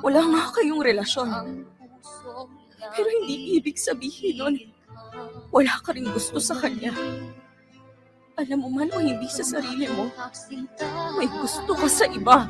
[0.00, 1.28] Wala nga kayong relasyon.
[2.96, 4.56] Pero hindi ibig sabihin nun,
[5.52, 6.92] wala ka rin gusto sa kanya.
[8.36, 10.12] Alam mo man o hindi sa sarili mo,
[11.16, 12.44] may gusto ka sa iba.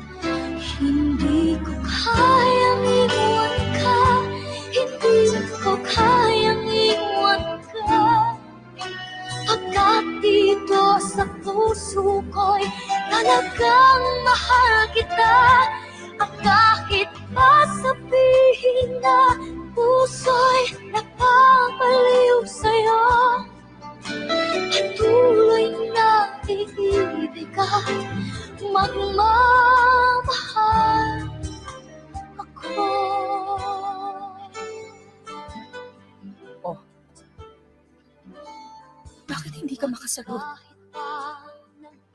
[0.77, 3.97] Hindi ko kayang iwan ka
[4.73, 5.17] Hindi
[5.61, 8.01] ko kayang iwan ka
[9.47, 12.65] Pagkat dito sa puso ko'y
[13.13, 15.37] Talagang mahal kita
[16.17, 19.37] At kahit pa sabihin na
[19.77, 23.03] Puso'y napapaliw sa'yo
[24.73, 27.97] Patuloy na iibig at
[28.63, 30.17] magmamahal
[32.37, 32.85] ako.
[39.27, 40.41] Bakit hindi ka makasagot?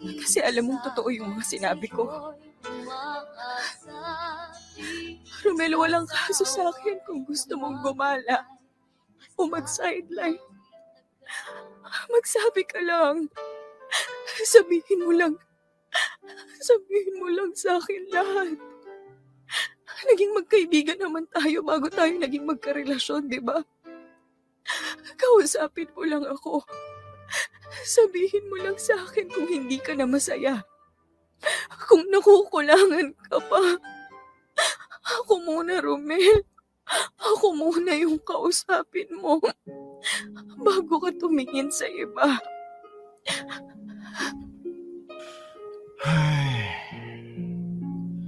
[0.03, 2.35] Kasi alam mong totoo yung mga sinabi ko.
[5.43, 8.47] Romel, walang kaso sa akin kung gusto mong gumala
[9.35, 10.39] o mag-sideline.
[12.09, 13.27] Magsabi ka lang.
[14.47, 15.35] Sabihin mo lang.
[16.63, 18.57] Sabihin mo lang sa akin lahat.
[20.03, 23.63] Naging magkaibigan naman tayo bago tayo naging magkarelasyon, di ba?
[25.19, 26.63] Kausapin mo lang ako.
[27.83, 30.63] Sabihin mo lang sa akin kung hindi ka na masaya.
[31.89, 33.63] Kung nakukulangan ka pa.
[35.23, 36.47] Ako muna, Romel.
[37.19, 39.39] Ako muna yung kausapin mo.
[40.63, 42.39] Bago ka tumingin sa iba.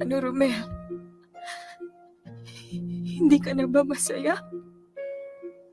[0.03, 0.55] Ano, Romel?
[3.15, 4.43] Hindi ka na ba masaya?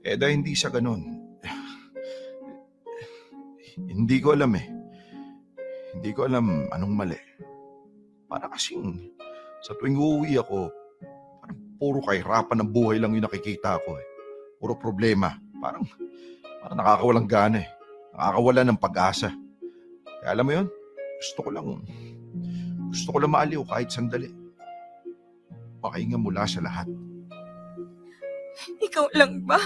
[0.01, 1.21] Eda, hindi sa ganun.
[3.77, 4.80] Hindi ko alam eh.
[5.91, 7.19] Hindi ko alam anong mali.
[8.31, 9.11] Para kasing
[9.61, 10.73] sa tuwing uuwi ako,
[11.43, 14.07] parang puro kahirapan ng buhay lang yung nakikita ko eh.
[14.57, 15.37] Puro problema.
[15.61, 15.85] Parang,
[16.63, 17.69] parang nakakawalang gana eh.
[18.15, 19.29] Nakakawala ng pag-asa.
[20.21, 20.67] Kaya alam mo yun,
[21.21, 21.67] gusto ko lang,
[22.89, 24.33] gusto ko lang maaliw kahit sandali.
[25.85, 26.89] Makahinga mula sa lahat.
[28.81, 29.57] Ikaw lang ba?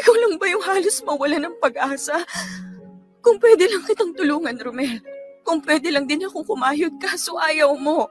[0.00, 2.24] Ikaw lang ba yung halos mawala ng pag-asa?
[3.20, 5.00] Kung pwede lang kitang tulungan, Romel.
[5.44, 8.08] Kung pwede lang din akong kumayod kaso ayaw mo.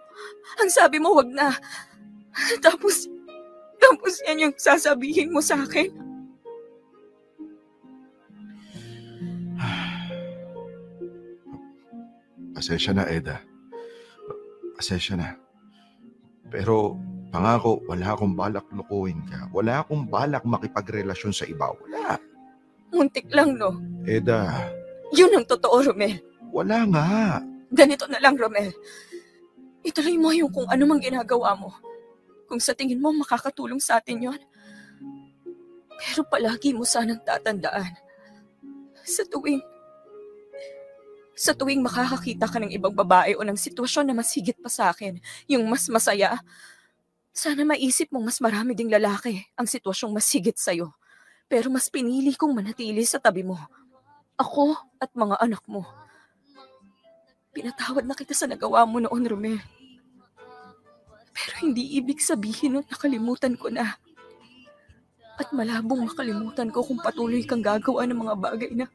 [0.59, 1.53] Ang sabi mo, wag na.
[2.63, 3.07] Tapos,
[3.79, 5.91] tapos yan yung sasabihin mo sa akin.
[12.55, 13.39] Pasensya na, Eda.
[14.75, 15.35] Pasensya na.
[16.49, 16.97] Pero
[17.29, 19.45] pangako, wala akong balak lukuhin ka.
[19.53, 21.69] Wala akong balak makipagrelasyon sa iba.
[21.69, 22.17] Wala.
[22.89, 23.77] Muntik lang, no?
[24.09, 24.73] Eda,
[25.13, 26.21] Yun ang totoo, Romel.
[26.59, 27.07] Wala nga.
[27.71, 28.75] Ganito na lang, Romel.
[29.85, 31.71] Ituloy mo yung kung ano mang ginagawa mo.
[32.49, 34.41] kung sa tingin mo makakatulong sa atin yon.
[36.01, 37.93] Pero palagi mo sanang tatandaan.
[39.05, 39.61] Sa tuwing
[41.37, 44.91] sa tuwing makakakita ka ng ibang babae o ng sitwasyon na mas higit pa sa
[44.91, 46.41] akin, yung mas masaya,
[47.31, 50.91] sana maisip mong mas marami ding lalaki ang sitwasyong mas higit sa'yo.
[51.47, 53.55] Pero mas pinili kong manatili sa tabi mo.
[54.35, 55.87] Ako at mga anak mo.
[57.59, 59.59] Pinatawad na kita sa nagawa mo noon, Romel.
[61.35, 63.99] Pero hindi ibig sabihin nun nakalimutan ko na.
[65.35, 68.87] At malabong makalimutan ko kung patuloy kang gagawa ng mga bagay na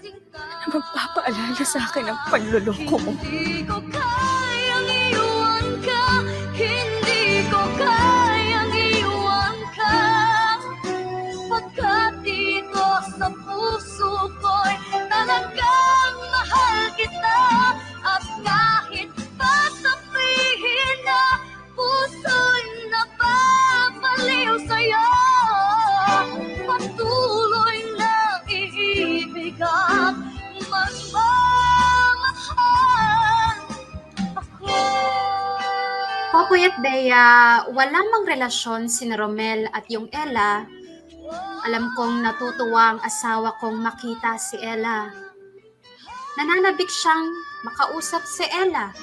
[0.00, 3.12] na magpapaalala sa akin ang panloloko mo.
[3.20, 6.04] Hindi ko kayang iwan ka
[6.56, 9.96] Hindi ko kayang iwan ka
[11.52, 14.74] Pagkat dito sa puso ko'y
[15.12, 15.44] mahal
[16.98, 17.38] kita
[18.02, 21.38] At kahit pa sabihin na
[21.78, 25.06] Puso'y napapaliw sa'yo
[26.66, 30.18] Patuloy na iibig at
[30.66, 32.18] magmamahal
[34.34, 34.74] ako.
[36.28, 40.66] Popoy at Bea, wala mang relasyon si Romel at yung Ella.
[41.64, 45.27] Alam kong natutuwa ang asawa kong makita si Ella.
[46.38, 47.34] Nananabik siyang
[47.66, 48.94] makausap si Ella.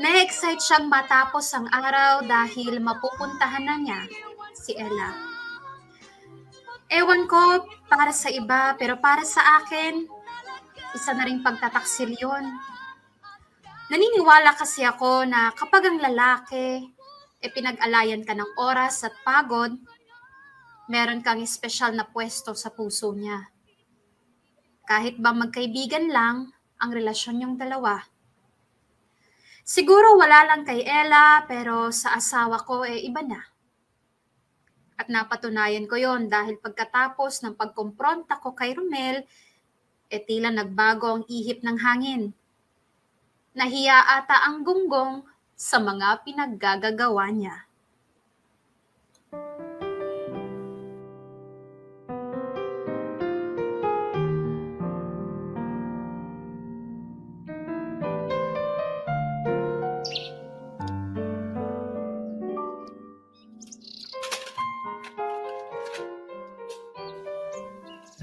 [0.00, 4.00] Na-excite siyang matapos ang araw dahil mapupuntahan na niya
[4.56, 5.12] si Ella.
[6.88, 10.08] Ewan ko para sa iba pero para sa akin,
[10.96, 12.48] isa na ring pagtataksil yun.
[13.92, 16.80] Naniniwala kasi ako na kapag ang lalaki
[17.44, 19.76] e pinag-alayan ka ng oras at pagod,
[20.88, 23.53] meron kang espesyal na pwesto sa puso niya.
[24.84, 28.04] Kahit ba magkaibigan lang ang relasyon yung dalawa.
[29.64, 33.40] Siguro wala lang kay Ella pero sa asawa ko eh iba na.
[35.00, 39.24] At napatunayan ko yon dahil pagkatapos ng pagkompronta ko kay Romel,
[40.12, 42.36] e tila nagbago ang ihip ng hangin
[43.54, 45.22] nahiya ata ang gunggong
[45.54, 47.63] sa mga pinaggagawa niya.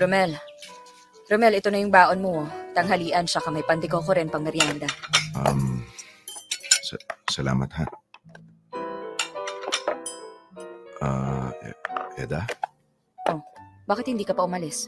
[0.02, 0.34] Romel.
[1.30, 2.42] Romel, ito na yung baon mo.
[2.42, 2.48] oh.
[2.74, 4.90] Tanghalian siya ka may pandiko ko rin pang merienda.
[5.38, 5.86] Um,
[6.82, 7.86] sa- salamat ha.
[11.02, 11.78] Ah, E-
[12.26, 12.46] Eda,
[13.86, 14.88] Bakit hindi ka pa umalis?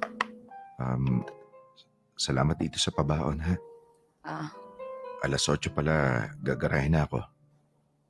[0.79, 1.21] um,
[2.15, 3.55] salamat dito sa pabaon ha.
[4.23, 4.49] Ah,
[5.21, 7.19] Alas 8 pala gagarahin na ako.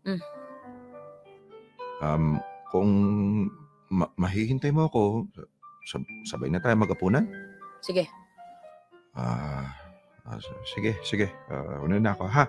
[0.06, 0.22] Mm.
[2.04, 2.26] Um,
[2.70, 2.91] kung
[3.89, 5.30] ma- mahihintay mo ako,
[5.84, 7.28] sab- sabay na tayo magapunan?
[7.80, 8.08] sige.
[9.14, 9.70] Ah,
[10.24, 11.28] ah, s- sige, sige.
[11.46, 12.48] Ah, una na ako, ha?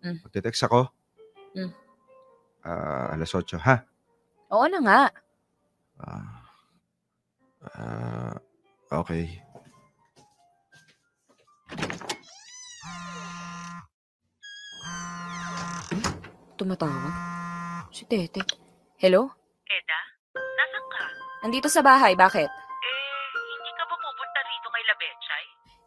[0.00, 0.22] Mm.
[0.22, 0.88] Magte-text ako.
[1.52, 1.72] Mm.
[2.62, 3.82] Ah, alas 8, ha?
[4.48, 5.00] Oo na nga.
[5.98, 6.32] Ah,
[7.76, 8.34] ah,
[8.94, 9.42] okay.
[16.56, 17.14] Tumatawag.
[17.94, 18.42] Si Tete.
[18.98, 19.30] Hello?
[19.64, 20.00] Eda,
[20.34, 21.02] nasan ka?
[21.46, 22.50] Nandito sa bahay, bakit?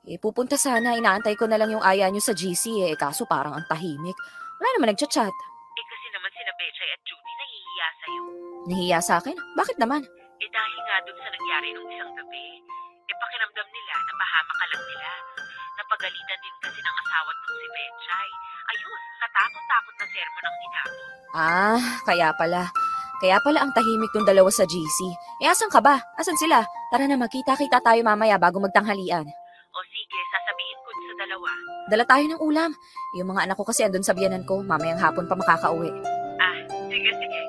[0.02, 0.98] Eh, pupunta sana.
[0.98, 2.98] Inaantay ko na lang yung aya nyo sa GC eh.
[2.98, 4.18] Kaso parang ang tahimik.
[4.58, 5.30] Wala naman nagchat-chat.
[5.78, 8.24] Eh kasi naman sina Bechay at Judy nahihiya sa'yo.
[8.66, 9.38] Nahiya sa akin?
[9.54, 10.02] Bakit naman?
[10.42, 12.46] Eh dahil nga dun sa nangyari nung isang gabi,
[13.06, 15.10] eh pakiramdam nila na pahamak ka lang nila.
[15.78, 18.30] Napagalitan din kasi ng asawa nung si Bechay.
[18.74, 20.98] Ayun, katakot-takot na sermon ang inabo.
[21.32, 22.64] Ah, kaya pala.
[23.22, 25.00] Kaya pala ang tahimik ng dalawa sa GC.
[25.46, 26.02] Eh, asan ka ba?
[26.18, 26.66] Asan sila?
[26.90, 29.30] Tara na, magkita-kita tayo mamaya bago magtanghalian.
[29.72, 31.52] O sige, sasabihin ko sa dalawa.
[31.88, 32.72] Dala tayo ng ulam.
[33.16, 34.60] Yung mga anak ko kasi andun sa biyanan ko.
[34.60, 35.88] Mamayang hapon pa makakauwi.
[36.44, 36.60] Ah,
[36.92, 37.42] sige, sige.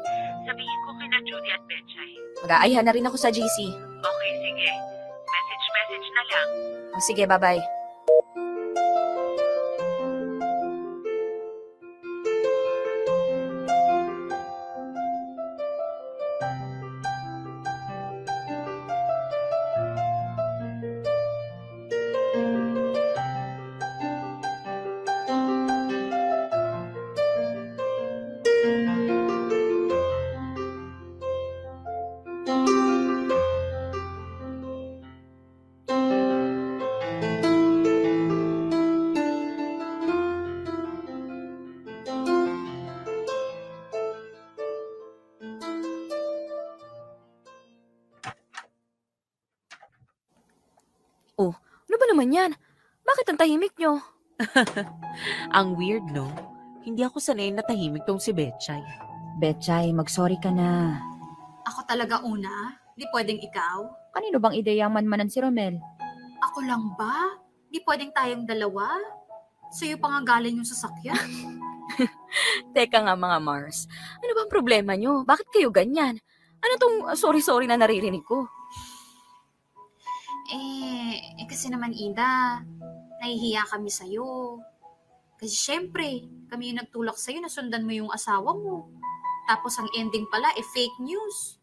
[0.46, 2.12] Sabihin ko kina Judy at Bechay.
[2.46, 3.58] Mag-aayhan na rin ako sa GC.
[3.98, 4.68] Okay, sige.
[5.26, 6.48] Message-message na lang.
[6.94, 7.81] O, sige, bye-bye.
[55.57, 56.28] Ang weird, no?
[56.82, 58.82] Hindi ako sanay na tahimik tong si Betchay.
[59.38, 60.98] Betchay, mag-sorry ka na.
[61.68, 62.74] Ako talaga una?
[62.98, 63.86] Di pwedeng ikaw?
[64.12, 65.78] Kanino bang ideyang manmanan si Romel?
[66.50, 67.38] Ako lang ba?
[67.72, 68.92] Di pwedeng tayong dalawa?
[69.72, 71.16] Sa'yo pa nga galing yung sasakyan?
[72.76, 73.88] Teka nga mga Mars,
[74.20, 75.24] ano bang problema nyo?
[75.24, 76.20] Bakit kayo ganyan?
[76.61, 78.44] Ano tong sorry-sorry na naririnig ko?
[80.53, 82.61] Eh, eh kasi naman Ida,
[83.22, 84.58] nahihiya kami sa'yo.
[85.38, 88.90] Kasi syempre, kami yung nagtulak sa'yo na sundan mo yung asawa mo.
[89.46, 91.62] Tapos ang ending pala, eh fake news.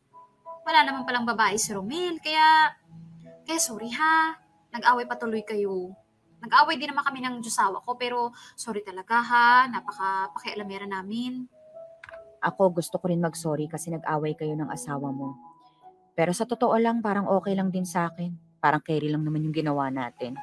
[0.64, 2.76] Wala naman palang babae si Romel, kaya,
[3.44, 4.36] kaya sorry ha,
[4.72, 5.92] nag-away patuloy kayo.
[6.40, 11.44] Nag-away din naman kami ng Diyosawa ko, pero sorry talaga ha, napaka pakialamera namin.
[12.40, 15.36] Ako gusto ko rin mag-sorry kasi nag-away kayo ng asawa mo.
[16.16, 18.32] Pero sa totoo lang, parang okay lang din sa akin.
[18.60, 20.36] Parang carry lang naman yung ginawa natin.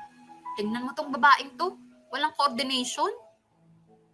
[0.56, 1.76] Tingnan mo tong babaeng to,
[2.08, 3.12] walang coordination.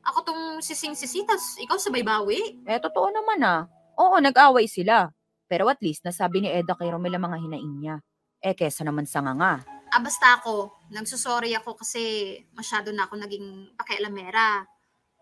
[0.03, 2.66] Ako tong sising-sisi, tas ikaw sabay bawi.
[2.66, 3.70] Eh, totoo naman ah.
[3.95, 5.14] Oo, nag-away sila.
[5.47, 7.97] Pero at least, nasabi ni Eda kay Romel ang mga hinaing niya.
[8.43, 9.53] Eh, kesa naman sa nga nga.
[9.93, 14.66] Ah, basta ako, nagsusorry ako kasi masyado na ako naging pakialamera.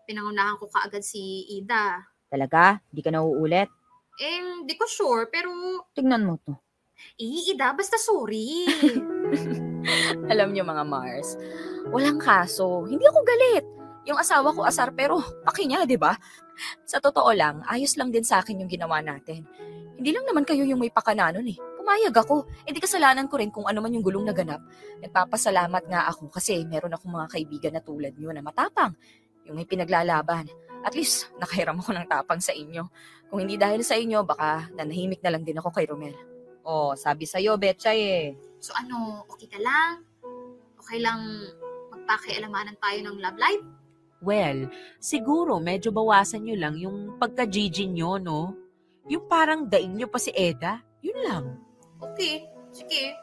[0.07, 2.01] Pinangunahan ko kaagad si Ida.
[2.31, 2.79] Talaga?
[2.89, 3.69] Di ka na uulit?
[4.17, 5.51] Eh, di ko sure, pero...
[5.93, 6.57] Tingnan mo to.
[7.19, 8.65] Eh, Ida, basta sorry.
[10.31, 11.37] Alam niyo mga Mars,
[11.89, 12.85] walang kaso.
[12.85, 13.65] Hindi ako galit.
[14.09, 16.17] Yung asawa ko asar pero paki niya, di ba?
[16.85, 19.45] Sa totoo lang, ayos lang din sa akin yung ginawa natin.
[20.01, 21.57] Hindi lang naman kayo yung may pakana nun eh.
[21.77, 22.49] Pumayag ako.
[22.65, 24.61] Hindi kasalanan ko rin kung ano man yung gulong naganap.
[25.05, 28.97] Nagpapasalamat nga ako kasi meron akong mga kaibigan na tulad niyo na matapang.
[29.45, 30.49] Yung may pinaglalaban.
[30.81, 32.89] At least, nakahiram ako ng tapang sa inyo.
[33.29, 36.17] Kung hindi dahil sa inyo, baka nanahimik na lang din ako kay Romel.
[36.65, 38.27] Oh, sabi sa'yo, Betchay eh.
[38.61, 40.05] So ano, okay ka lang?
[40.79, 41.19] Okay lang
[41.91, 43.65] magpakialamanan tayo ng love life?
[44.21, 44.69] Well,
[45.01, 48.53] siguro medyo bawasan nyo lang yung pagka-GG nyo, no?
[49.09, 50.77] Yung parang daing nyo pa si Eda.
[51.01, 51.45] Yun lang.
[51.97, 53.17] Okay, sige.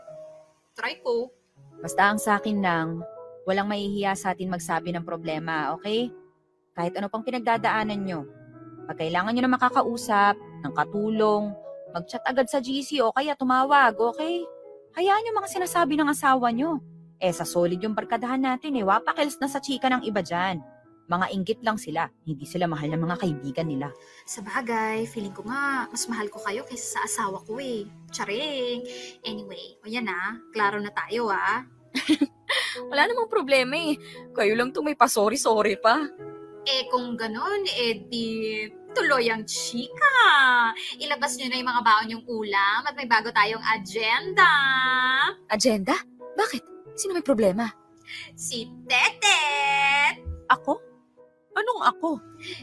[0.74, 1.30] Try ko.
[1.78, 2.99] Basta ang sa akin lang,
[3.47, 6.11] walang mahihiya sa atin magsabi ng problema, okay?
[6.74, 8.26] Kahit ano pang pinagdadaanan nyo.
[8.91, 10.34] Pag kailangan nyo na makakausap,
[10.66, 11.55] ng katulong,
[11.95, 14.43] mag-chat agad sa GC o kaya tumawag, okay?
[14.99, 16.82] Hayaan nyo mga sinasabi ng asawa nyo.
[17.22, 20.59] Eh, sa solid yung barkadahan natin eh, wapakils na sa chika ng iba dyan.
[21.07, 23.94] Mga inggit lang sila, hindi sila mahal ng mga kaibigan nila.
[24.26, 27.86] Sa bagay, feeling ko nga, mas mahal ko kayo kaysa sa asawa ko eh.
[28.11, 28.82] Charing!
[29.22, 31.62] Anyway, o yan ah, klaro na tayo ah.
[32.90, 33.94] Wala namang problema eh.
[34.34, 36.11] Kayo lang itong may pasori-sori pa.
[36.66, 38.26] Eh kung ganon, eh di
[38.95, 40.16] tuloy ang chika.
[41.01, 44.53] Ilabas nyo na yung mga baon yung ulam at may bago tayong agenda.
[45.51, 45.97] Agenda?
[46.36, 46.62] Bakit?
[46.95, 47.68] Sino may problema?
[48.34, 50.22] Si Tetet!
[50.49, 50.80] Ako?
[51.59, 52.11] Anong ako?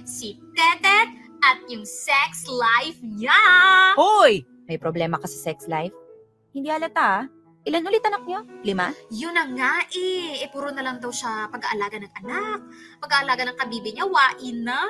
[0.08, 1.10] Si Tetet
[1.46, 3.42] at yung sex life niya!
[4.00, 4.42] Hoy!
[4.66, 5.94] May problema ka sa sex life?
[6.56, 7.24] Hindi alata ah.
[7.66, 8.46] Ilan ulit anak niyo?
[8.62, 8.94] Lima?
[9.10, 10.38] Yun na nga eh.
[10.46, 12.62] Eh, puro na lang daw siya pag-aalaga ng anak.
[13.02, 14.86] Pag-aalaga ng kabibi niya, wain na.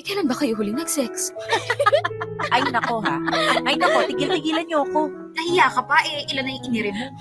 [0.00, 1.36] Eh, kailan ba kayo huli nag-sex?
[2.54, 3.20] Ay nako ha.
[3.60, 5.12] Ay nako, tigil-tigilan nyo ako.
[5.36, 6.24] Nahiya ka pa eh.
[6.32, 7.06] Ilan na yung inire mo?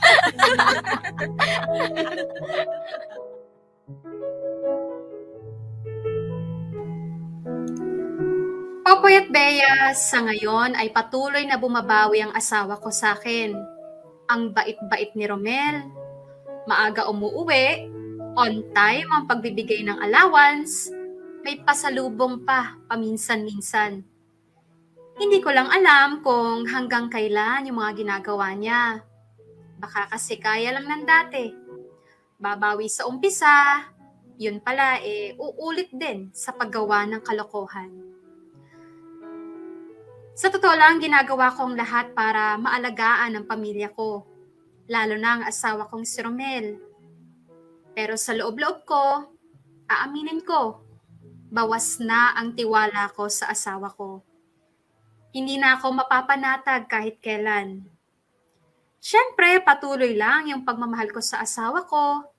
[8.87, 13.76] Popoy at Bea, sa ngayon ay patuloy na bumabawi ang asawa ko sa akin.
[14.27, 15.87] Ang bait-bait ni Romel.
[16.67, 17.87] Maaga umuuwi,
[18.35, 20.91] on time ang pagbibigay ng allowance,
[21.47, 24.03] may pasalubong pa paminsan-minsan.
[25.17, 29.01] Hindi ko lang alam kung hanggang kailan yung mga ginagawa niya.
[29.79, 31.45] Baka kasi kaya lang ng dati.
[32.37, 33.87] Babawi sa umpisa,
[34.37, 38.06] yun pala eh uulit din sa paggawa ng kalokohan.
[40.37, 44.21] Sa totoo lang, ginagawa ko ang lahat para maalagaan ang pamilya ko,
[44.85, 46.77] lalo na ang asawa kong si Romel.
[47.97, 49.33] Pero sa loob-loob ko,
[49.89, 50.85] aaminin ko,
[51.49, 54.21] bawas na ang tiwala ko sa asawa ko.
[55.33, 57.81] Hindi na ako mapapanatag kahit kailan.
[59.01, 62.29] Siyempre, patuloy lang yung pagmamahal ko sa asawa ko,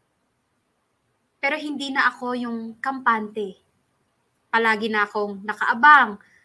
[1.43, 3.59] pero hindi na ako yung kampante.
[4.55, 6.38] Palagi na akong nakaabang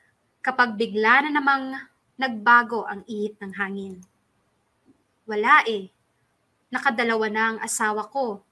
[0.44, 1.80] kapag bigla na namang
[2.20, 4.04] nagbago ang ihip ng hangin.
[5.24, 5.88] Wala eh.
[6.68, 8.44] Nakadalawa na ang asawa ko.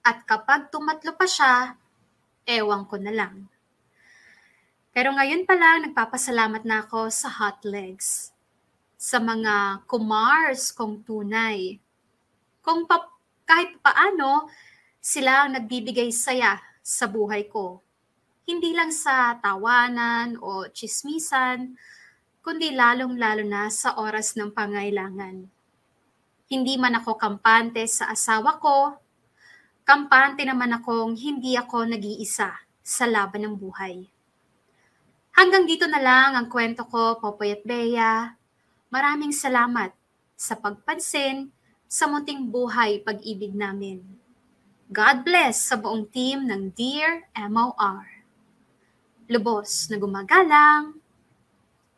[0.00, 1.76] At kapag tumatlo pa siya,
[2.48, 3.44] ewan ko na lang.
[4.96, 8.32] Pero ngayon pa lang nagpapasalamat na ako sa hot legs.
[8.96, 11.76] Sa mga kumars kong tunay.
[12.64, 13.12] Kung pa-
[13.44, 14.48] kahit paano,
[14.96, 17.81] sila ang nagbibigay saya sa buhay ko.
[18.42, 21.78] Hindi lang sa tawanan o chismisan,
[22.42, 25.46] kundi lalong-lalo na sa oras ng pangailangan.
[26.50, 28.98] Hindi man ako kampante sa asawa ko,
[29.86, 32.50] kampante naman akong hindi ako nag-iisa
[32.82, 34.10] sa laban ng buhay.
[35.32, 38.36] Hanggang dito na lang ang kwento ko, Popoy at Bea.
[38.92, 39.94] Maraming salamat
[40.36, 41.48] sa pagpansin
[41.86, 44.02] sa munting buhay pag-ibig namin.
[44.92, 48.21] God bless sa buong team ng Dear MOR.
[49.30, 50.98] Lubos na gumagalang,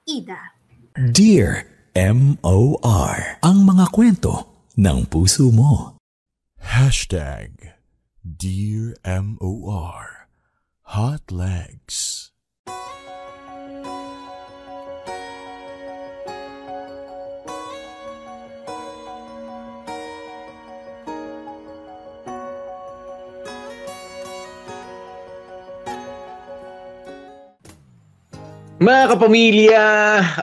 [0.04, 0.52] Ida.
[0.94, 1.64] Dear
[1.94, 3.38] M.O.R.
[3.40, 5.96] Ang mga kwento ng puso mo.
[6.60, 7.74] Hashtag
[8.20, 10.28] Dear M.O.R.
[10.94, 12.30] Hot Legs.
[28.84, 29.84] Mga kapamilya,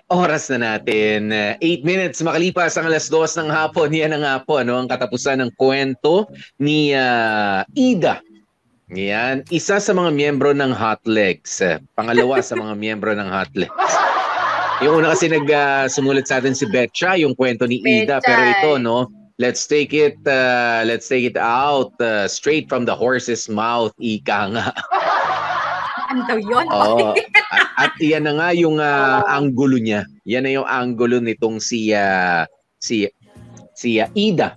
[0.10, 1.30] oras na natin.
[1.30, 3.94] 8 minutes makalipas ang alas 2 ng hapon.
[3.94, 6.26] Yan ang nga po, ano, ang katapusan ng kwento
[6.58, 8.18] ni ah, Ida.
[8.98, 11.62] Yan, isa sa mga miyembro ng Hot Legs.
[11.94, 13.94] Pangalawa sa mga miyembro ng Hot Legs.
[14.82, 18.18] Yung una kasi nag ah, sumulat sa atin si Betcha, yung kwento ni Ida.
[18.18, 18.26] Betcha.
[18.26, 19.06] Pero ito, no,
[19.38, 24.50] let's take it ah, let's take it out ah, straight from the horse's mouth, ika
[24.50, 24.74] nga.
[26.12, 26.68] Ano daw yun?
[26.68, 27.16] Oo.
[27.52, 30.08] At, at yan na nga yung ah, anggulo niya.
[30.24, 32.48] Yan na yung anggulo nitong si ah,
[32.80, 33.04] si
[33.76, 34.56] si ah, Ida.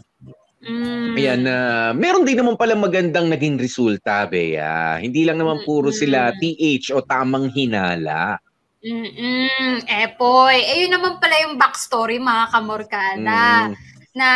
[0.64, 1.12] Mm.
[1.18, 5.02] Ayan, ah, meron din naman pala magandang naging resulta, Bea.
[5.02, 8.40] Hindi lang naman puro sila TH o tamang hinala.
[8.84, 9.80] Mm-mm.
[9.88, 10.56] Eh, boy.
[10.56, 13.40] Eh, yun naman pala yung backstory, mga kamorkada.
[13.68, 13.74] Mm.
[14.14, 14.28] Na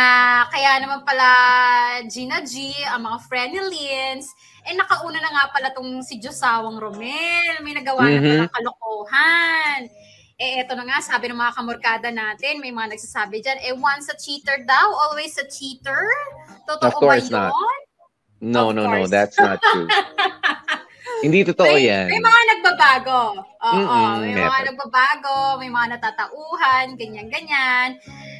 [0.51, 1.27] kaya naman pala
[2.09, 4.27] Gina G, ang mga Frenelins,
[4.69, 7.65] eh nakauna na nga pala tong si Josawang Romel.
[7.65, 8.29] May nagawa na Mhm.
[8.29, 9.81] palang kalokohan.
[10.39, 14.07] Eh, eto na nga, sabi ng mga kamorkada natin, may mga nagsasabi dyan, eh, once
[14.07, 15.99] a cheater daw, always a cheater?
[16.63, 17.51] Totoo Of course ba yun?
[17.51, 17.79] not.
[18.39, 19.11] No, Of no, no, course.
[19.11, 19.83] that's not true.
[21.19, 22.07] Hindi totoo may, yan.
[22.07, 23.21] May mga nagbabago.
[23.59, 24.67] Oo, Mm-mm, may mga never.
[24.71, 27.99] nagbabago, may mga natatauhan, ganyan-ganyan.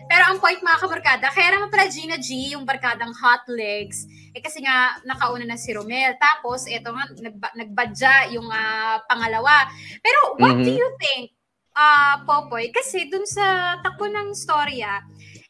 [0.09, 4.41] Pero ang point mga kabarkada, kaya naman pala Gina G, yung barkadang Hot Legs, eh
[4.41, 6.15] kasi nga nakauna na si Romel.
[6.17, 9.67] Tapos, eto nga, nagba, nagbadya yung ah, pangalawa.
[10.01, 10.79] Pero what do Mhm.
[10.79, 11.35] you think,
[11.75, 12.71] ah Popoy?
[12.71, 14.97] Kasi dun sa takbo ng storya,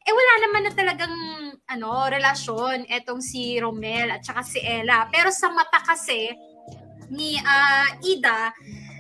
[0.04, 1.16] eh wala naman na talagang
[1.70, 5.06] ano, relasyon etong si Romel at saka si Ella.
[5.14, 6.34] Pero sa mata kasi
[7.10, 8.54] ni ah, Ida,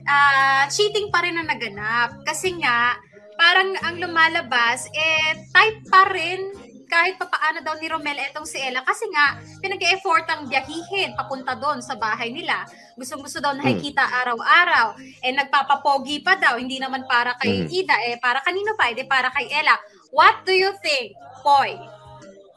[0.06, 2.26] ah, cheating pa rin ang naganap.
[2.26, 2.98] Kasi nga,
[3.34, 8.82] parang ang lumalabas, eh, type pa rin kahit papaano daw ni Romel etong si Ella.
[8.82, 12.66] Kasi nga, pinag-e-effort ang biyahihin papunta doon sa bahay nila.
[12.98, 14.98] Gustong-gusto daw nakikita araw-araw.
[15.22, 16.58] Eh, nagpapapogi pa daw.
[16.58, 17.68] Hindi naman para kay Mm.
[17.70, 17.96] Ida.
[18.10, 18.90] Eh, para kanino pa?
[18.90, 19.78] Eh, para kay Ella.
[20.10, 21.14] What do you think,
[21.46, 21.78] Poy?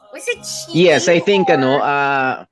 [0.09, 0.81] Was it cheating?
[0.81, 2.45] Yes, I think or- ano, ah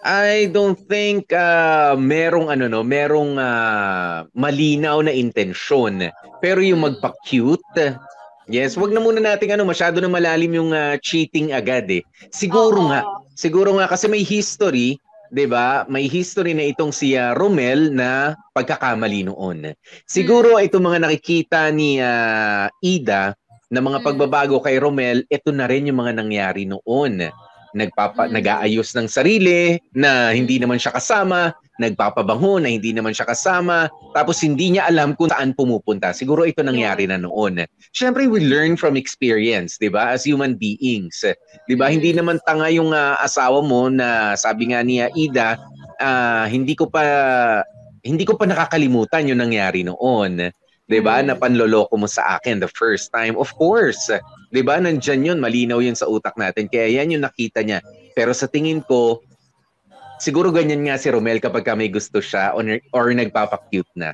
[0.00, 6.08] I don't think ah, merong ano no, merong ah, malinaw na intensyon.
[6.40, 8.00] Pero yung magpa-cute,
[8.48, 12.00] yes, wag na muna nating ano, masyado na malalim yung ah, cheating agad eh.
[12.32, 12.88] Siguro Oo.
[12.88, 13.04] nga,
[13.36, 14.96] siguro nga kasi may history,
[15.36, 15.84] 'di ba?
[15.84, 19.76] May history na itong si ah, Romel na pagkakamali noon.
[20.08, 23.36] Siguro itong mga nakikita ni ah, Ida
[23.68, 24.06] na mga Mm.
[24.08, 27.28] pagbabago kay Romel, ito na rin yung mga nangyari noon
[27.74, 28.32] nagpapa Mm.
[28.36, 34.44] nag-aayos ng sarili na hindi naman siya kasama, nagpapabango na hindi naman siya kasama, tapos
[34.44, 36.12] hindi niya alam kung saan pumupunta.
[36.12, 37.64] Siguro ito nangyari na noon.
[37.96, 40.12] Siyempre we learn from experience, 'di ba?
[40.12, 41.24] As human beings.
[41.64, 41.88] 'Di ba?
[41.88, 45.56] Hindi naman tanga yung ah, asawa mo na sabi nga niya Ida,
[45.98, 47.02] ah, hindi ko pa
[48.00, 50.52] hindi ko pa nakakalimutan yung nangyari noon.
[50.84, 51.22] 'Di ba?
[51.24, 53.38] Na panloloko mo sa akin the first time.
[53.40, 54.10] Of course.
[54.50, 54.82] 'Di ba?
[54.82, 56.66] Nandiyan 'yun, malinaw 'yun sa utak natin.
[56.66, 57.80] Kaya 'yan yung nakita niya.
[58.12, 59.22] Pero sa tingin ko,
[60.18, 64.12] siguro ganyan nga si Romel kapag ka may gusto siya or, or nagpapa-cute na.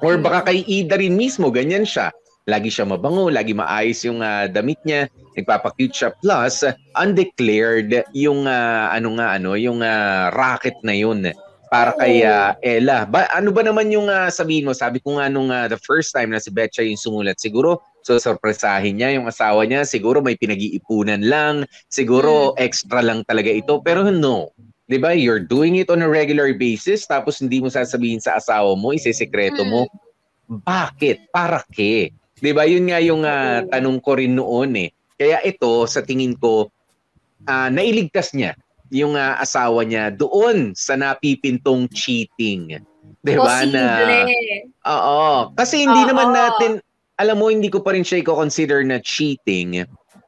[0.00, 2.14] Or baka kay Ida rin mismo, ganyan siya.
[2.48, 6.10] Lagi siya mabango, lagi maayos yung ah, damit niya, nagpapa-cute siya.
[6.22, 6.64] Plus,
[6.96, 11.28] undeclared yung ah, ano nga ano, yung ah, racket na yun
[11.68, 13.04] para kay ah, Ella.
[13.04, 14.72] Ba, ano ba naman yung ah, sabihin mo?
[14.72, 18.16] Sabi ko nga nung ah, the first time na si Betcha yung sumulat, siguro so
[18.16, 24.08] sorpresahin niya yung asawa niya, siguro may pinag-iipunan lang, siguro extra lang talaga ito, pero
[24.08, 24.48] no.
[24.88, 25.12] 'Di ba?
[25.12, 29.60] You're doing it on a regular basis tapos hindi mo sasabihin sa asawa mo, isesekreto
[29.68, 29.84] mo.
[30.48, 31.28] Bakit?
[31.28, 32.08] Para ke?
[32.40, 32.64] 'Di ba?
[32.64, 34.90] Yun nga yung ah, tanong ko rin noon eh.
[35.20, 36.72] Kaya ito sa tingin ko
[37.44, 38.56] ah, nailigtas niya
[38.88, 42.80] yung ah, asawa niya doon sa napipintong cheating.
[43.20, 44.24] 'Di ba na.
[44.88, 45.52] Oo.
[45.52, 46.08] Kasi hindi Oo.
[46.08, 46.70] naman natin,
[47.18, 49.82] alam mo, hindi ko pa rin siya i-consider na cheating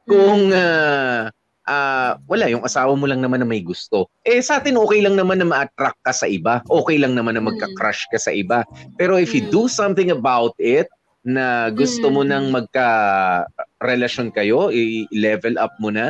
[0.05, 1.31] kung ah,
[1.71, 4.11] ah, wala, yung asawa mo lang naman na may gusto.
[4.27, 6.59] Eh sa atin, okay lang naman na ma-attract ka sa iba.
[6.67, 7.47] Okay lang naman na Mm.
[7.55, 8.67] magka-crush ka sa iba.
[8.99, 9.51] Pero if you Mm.
[9.55, 16.09] do something about it, na gusto mo nang magka-relasyon kayo, i-level up mo na,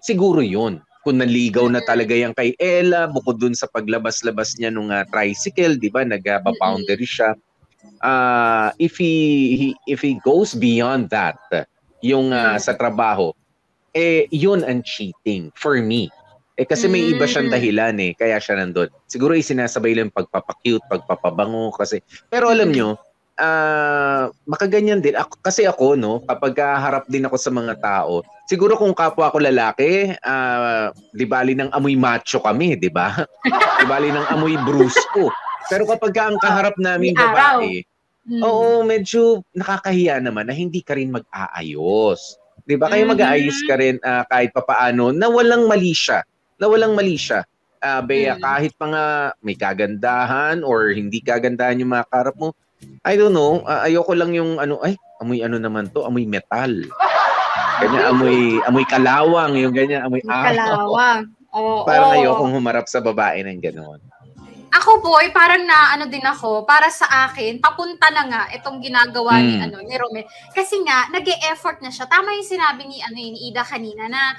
[0.00, 0.78] siguro yun.
[1.02, 5.74] Kung naligaw na talaga yan kay Ella, bukod dun sa paglabas-labas niya nung ah, tricycle,
[5.82, 7.34] di ba, nag-boundary siya.
[7.98, 9.14] Ah, if he,
[9.54, 11.38] he- if he goes beyond that,
[12.02, 12.58] yung Mm.
[12.58, 13.30] sa trabaho,
[13.94, 16.10] eh yun ang cheating for me.
[16.58, 17.54] Eh kasi may iba siyang Mm.
[17.54, 18.90] dahilan eh, kaya siya nandun.
[19.06, 22.02] Siguro isinasabay lang yung pagpapakute, pagpapabango kasi.
[22.28, 22.98] Pero alam nyo,
[23.40, 25.16] ah makaganyan din.
[25.16, 29.40] Ako, kasi ako, no, kapag harap din ako sa mga tao, siguro kung kapwa ko
[29.40, 33.14] lalaki, ah di bali ng amoy macho kami, di ba?
[33.80, 35.32] di bali ng amoy brusko.
[35.66, 37.82] Pero kapag ang kaharap namin babae,
[38.22, 38.38] Mm.
[38.38, 42.38] Oo, medyo nakakahiya naman na hindi ka rin mag-aayos.
[42.62, 42.86] 'Di ba?
[42.86, 43.10] Kaya Mhm.
[43.18, 46.22] mag-aayos ka rin ah, kahit papaano na walang mali siya.
[46.54, 47.42] Na walang mali siya.
[47.82, 48.42] Ah, Bea, Mm.
[48.46, 49.04] kahit pa nga
[49.42, 52.54] may kagandahan or hindi kagandahan yung mga karap mo,
[53.02, 56.70] I don't know, ah, ayoko lang yung ano, ay, amoy ano naman to, amoy metal.
[57.82, 60.94] Ganyan, amoy, amoy kalawang, yung ganyan, amoy araw.
[60.94, 61.20] kalawang.
[61.50, 61.82] Oo.
[61.82, 63.98] Parang ayokong humarap sa babae ng gano'n.
[64.72, 69.36] Ako boy, parang na ano din ako, para sa akin, papunta na nga itong ginagawa
[69.36, 69.64] ni Mm.
[69.68, 70.24] ano ni Romel.
[70.56, 72.08] Kasi nga nag-e-effort na siya.
[72.08, 74.32] Tama yung sinabi ni ano ni Ida kanina na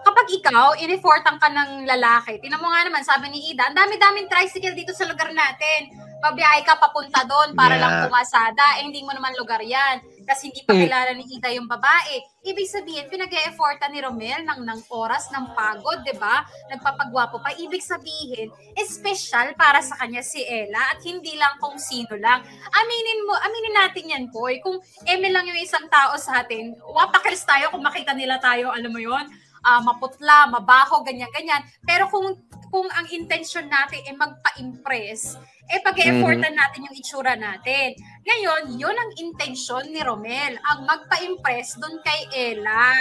[0.00, 4.28] kapag ikaw in-effortan ka ng lalaki, tinan mo nga naman sabi ni Ida, ang dami-daming
[4.28, 5.90] tricycle dito sa lugar natin.
[6.20, 7.82] Pabiyahe ka papunta doon para Yeah.
[7.82, 10.04] lang pumasada, eh hindi mo naman lugar 'yan.
[10.28, 10.80] Kasi hindi pa Mm.
[10.84, 12.20] kilala ni Ida yung babae.
[12.44, 16.44] Ibig sabihin, pinag-e-effortan ni Romel ng, ng oras, ng pagod, di ba?
[16.68, 17.56] Nagpapagwapo pa.
[17.56, 18.52] Ibig sabihin,
[18.84, 22.44] special para sa kanya si Ella at hindi lang kung sino lang.
[22.68, 24.60] Aminin mo, aminin natin yan, boy.
[24.60, 24.76] Kung
[25.08, 29.00] Emil lang yung isang tao sa atin, wapakils tayo kung makita nila tayo, alam mo
[29.00, 29.24] yon
[29.64, 31.62] ah, maputla, mabaho, ganyan-ganyan.
[31.84, 32.36] Pero kung
[32.70, 35.34] kung ang intention natin ay magpa-impress,
[35.70, 37.94] eh pag-effortan natin yung itsura natin.
[38.22, 42.94] Ngayon, yun ang intention ni Romel, ang magpa-impress doon kay Ella,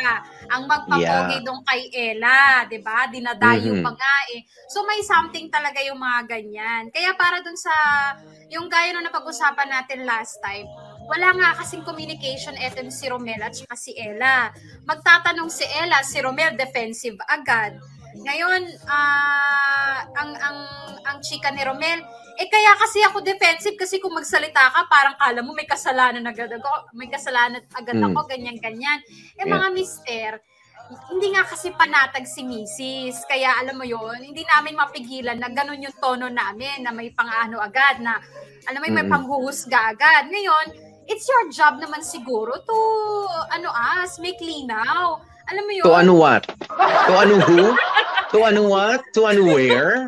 [0.50, 1.46] ang magpapogi Yeah.
[1.46, 3.06] doon kay Ella, 'di ba?
[3.10, 3.84] Dinadayo Mhm.
[3.86, 4.42] pa nga eh.
[4.70, 6.90] So may something talaga yung mga ganyan.
[6.90, 7.74] Kaya para doon sa
[8.50, 10.66] yung gaya nung napag-usapan natin last time,
[11.10, 14.54] wala nga kasing communication eto si Romel at saka si Ella.
[14.86, 17.82] Magtatanong si Ella, si Romel defensive agad.
[18.10, 20.58] Ngayon, ah ang ang
[21.06, 22.02] ang chika ni Romel,
[22.38, 26.54] eh kaya kasi ako defensive kasi kung magsalita ka, parang kala mo may kasalanan agad
[26.54, 28.06] ako, may kasalanan agad Mm.
[28.14, 29.00] ako, ganyan-ganyan.
[29.38, 29.54] Eh Yeah.
[29.58, 30.30] mga mister,
[31.14, 33.30] hindi nga kasi panatag si Mrs.
[33.30, 37.62] Kaya alam mo yon hindi namin mapigilan na ganun yung tono namin, na may pang-ano
[37.62, 38.18] agad, na
[38.66, 39.14] alam mo may Mm-mm.
[39.14, 40.26] panghuhusga agad.
[40.34, 42.78] Ngayon, it's your job naman siguro to,
[43.52, 45.18] ano as, make linaw.
[45.50, 45.86] Alam mo yun?
[45.90, 46.46] To ano what?
[47.10, 47.74] To ano who?
[48.30, 49.02] To ano what?
[49.18, 50.06] To ano where?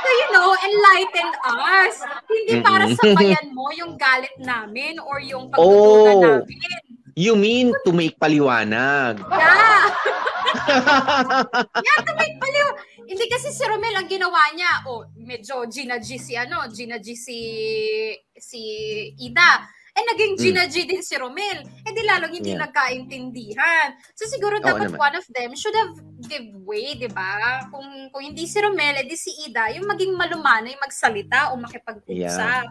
[0.00, 2.00] So, you know, enlighten us.
[2.24, 2.96] Hindi para Mm-mm.
[2.96, 6.40] sabayan mo yung galit namin or yung pagdududa Oh.
[6.40, 6.80] namin.
[7.12, 9.20] You mean to make paliwanag?
[9.28, 9.84] Yeah!
[11.84, 12.68] yeah, to make paliw.
[13.04, 14.86] Hindi kasi si Romel ang ginawa niya.
[14.88, 17.38] Oh, medyo Gina G si ano, Gina G si
[18.38, 18.60] si
[19.20, 19.66] Ida.
[19.90, 20.40] Eh, naging Mm.
[20.40, 21.58] Gina G din si Romel.
[21.82, 22.62] Eh, di lalong hindi Yeah.
[22.62, 23.88] nagkaintindihan.
[24.14, 25.02] So, siguro Oo dapat naman.
[25.02, 25.92] one of them should have
[26.24, 27.66] give way, di ba?
[27.68, 32.66] Kung, kung hindi si Romel, eh, di si Ida, yung maging malumanay, magsalita o makipag-usap.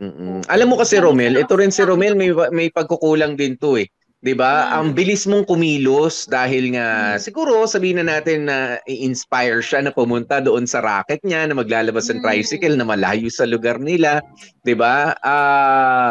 [0.00, 0.46] Mm-mm.
[0.48, 3.84] Alam mo kasi Romel, ito rin si Romel may may pagkukulang din to eh.
[4.20, 4.68] 'Di ba?
[4.68, 4.72] Mm.
[4.76, 7.20] Ang bilis mong kumilos dahil nga Mm.
[7.20, 12.08] siguro sabihin na natin na i-inspire siya na pumunta doon sa racket niya na maglalabas
[12.08, 12.24] ng Mm.
[12.24, 14.20] tricycle na malayo sa lugar nila,
[14.60, 15.16] 'di ba?
[15.20, 16.10] Ah ah,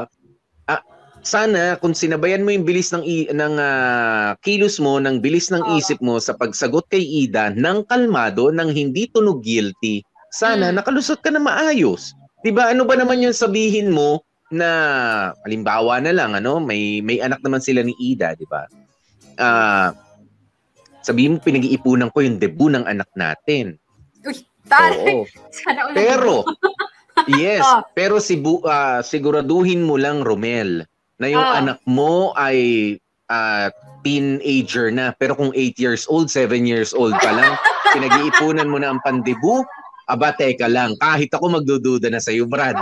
[1.21, 5.61] sana kung sinabayan mo yung bilis ng i- ng ah, kilos mo, ng bilis ng
[5.75, 10.01] isip mo sa pagsagot kay Ida ng kalmado, ng hindi tunog guilty,
[10.31, 10.79] sana Mm.
[10.79, 12.15] nakalusot ka na maayos.
[12.41, 12.71] 'Di ba?
[12.71, 14.69] Ano ba naman yung sabihin mo na
[15.45, 18.65] halimbawa na lang ano, may may anak naman sila ni Ida, 'di ba?
[19.37, 19.91] Ah
[20.99, 23.79] sabihin mo pinag-iipunan ko yung debut ng anak natin.
[24.69, 25.25] Tari, Oo.
[25.57, 25.89] sana.
[25.95, 26.43] Pero
[27.31, 27.81] yes, Oh.
[27.91, 30.85] pero sibu, ah, siguraduhin mo lang Romel
[31.19, 31.59] na yung Oh.
[31.59, 32.57] anak mo ay
[33.27, 33.69] ah,
[34.01, 37.53] teenager na pero kung 8 years old, 7 years old pa lang,
[37.93, 39.61] pinag-iipunan mo na ang pandebu,
[40.07, 42.79] aba teka lang, kahit ako magdududa na sa iyo, Brad.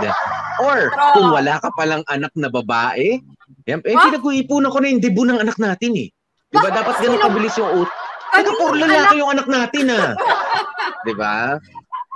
[0.58, 3.20] Or kung wala ka palang anak na babae,
[3.66, 4.08] yan, eh, Huh?
[4.08, 6.08] pinag-iipunan ko na yung debut ng anak natin eh.
[6.48, 6.64] Di ba?
[6.64, 7.96] Bakit Dapat ganun kabilis yung ut-
[8.28, 10.12] Taga puro lalaki yung anak natin ah.
[11.06, 11.56] Di ba?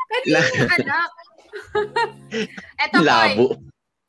[0.09, 0.40] Kanina
[0.73, 1.11] anak.
[2.82, 3.47] Eto po, Labo.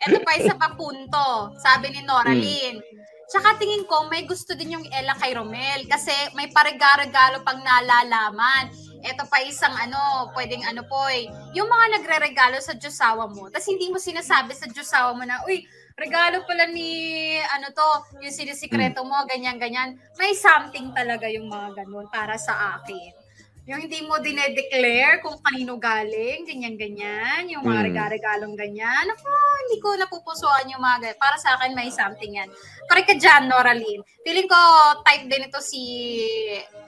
[0.03, 2.41] Ito pa isa pa punto, sabi ni Nora Mm.
[2.43, 2.77] Lynn.
[3.23, 8.69] Tsaka tingin ko, may gusto din yung Ella kay Romel kasi may paregalo pang nalalaman.
[9.03, 13.67] Ito pa isang ano, pwedeng ano po eh, yung mga nagre-regalo sa Diyosawa mo, tapos
[13.67, 15.65] hindi mo sinasabi sa Diyosawa mo na, uy,
[15.99, 17.89] regalo pala ni ano to,
[18.23, 19.99] yung sinisikreto mo, ganyan-ganyan.
[20.15, 23.22] May something talaga yung mga ganun para sa akin.
[23.63, 27.87] Yung hindi mo dinedeclare kung kanino galing, ganyan-ganyan, yung mga Mm.
[27.87, 29.05] regalo-regalong ganyan.
[29.07, 29.23] Ako,
[29.63, 31.15] hindi ko napupusuan yung mga ganyan.
[31.17, 32.51] Para sa akin, may something yan.
[32.85, 34.03] Correct ka dyan, Nora Lynn.
[34.19, 34.59] Feeling ko,
[35.01, 35.79] type din ito si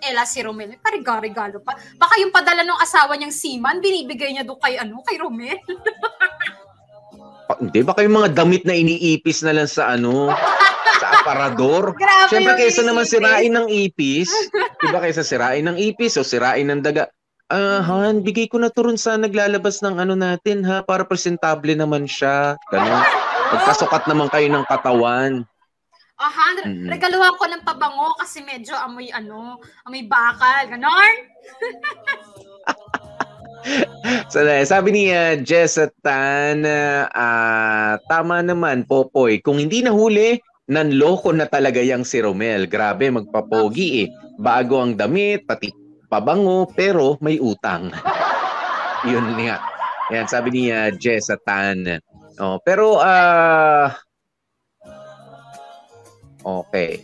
[0.01, 0.67] Ella si Romel.
[0.67, 1.79] May parigalo-regalo pa.
[1.95, 5.55] Baka yung padala ng asawa niyang seaman, binibigay niya doon kay, ano, kay Romel.
[7.45, 10.27] Pa- Hindi, baka yung mga damit na iniipis na lang sa ano,
[10.99, 11.93] sa aparador.
[11.99, 14.31] Grabe Siyempre, kaysa naman sirain ng ipis,
[14.81, 17.07] di ba kaysa sirain ng ipis o sirain ng daga,
[17.53, 22.09] ah, Han, bigay ko na to sa naglalabas ng ano natin, ha, para presentable naman
[22.09, 22.55] siya.
[22.71, 23.03] Ganun.
[23.53, 25.45] Magkasukat naman kayo ng katawan.
[26.15, 26.87] Aha, Mm.
[26.87, 30.63] regaluhan ko ng pabango kasi medyo amoy ano, amoy bakal.
[30.71, 31.13] Ganon.
[34.29, 36.61] So, sabi ni uh, Jessa Tan,
[37.09, 39.41] ah, tama naman, Popoy.
[39.41, 42.65] Kung hindi nahuli, nanloko na talaga yung si Romel.
[42.65, 44.09] Grabe, magpapogi eh.
[44.35, 45.71] Bago ang damit, pati
[46.09, 47.93] pabango, pero may utang.
[49.09, 49.61] Yun nga.
[50.13, 52.01] Yan, sabi ni uh, Jessa Tan.
[52.37, 53.89] Oh, pero, ah,
[56.45, 57.01] okay.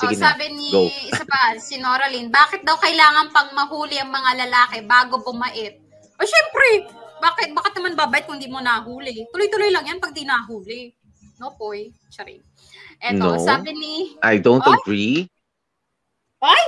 [0.00, 0.88] Sige oh, na, sabi ni go.
[0.88, 5.78] isa pa, si Nora Lynn, bakit daw kailangan pang mahuli ang mga lalaki bago bumait?
[6.16, 6.90] O syempre,
[7.20, 9.28] bakit bakit naman babait kung di mo nahuli?
[9.30, 10.90] Tuloy-tuloy lang yan pag di nahuli.
[11.36, 11.92] No, poy.
[12.08, 12.40] Charing.
[13.00, 13.40] Eto, No.
[13.40, 13.94] sabi ni...
[14.22, 14.72] I don't Ay!
[14.80, 15.16] agree.
[16.40, 16.64] Ay!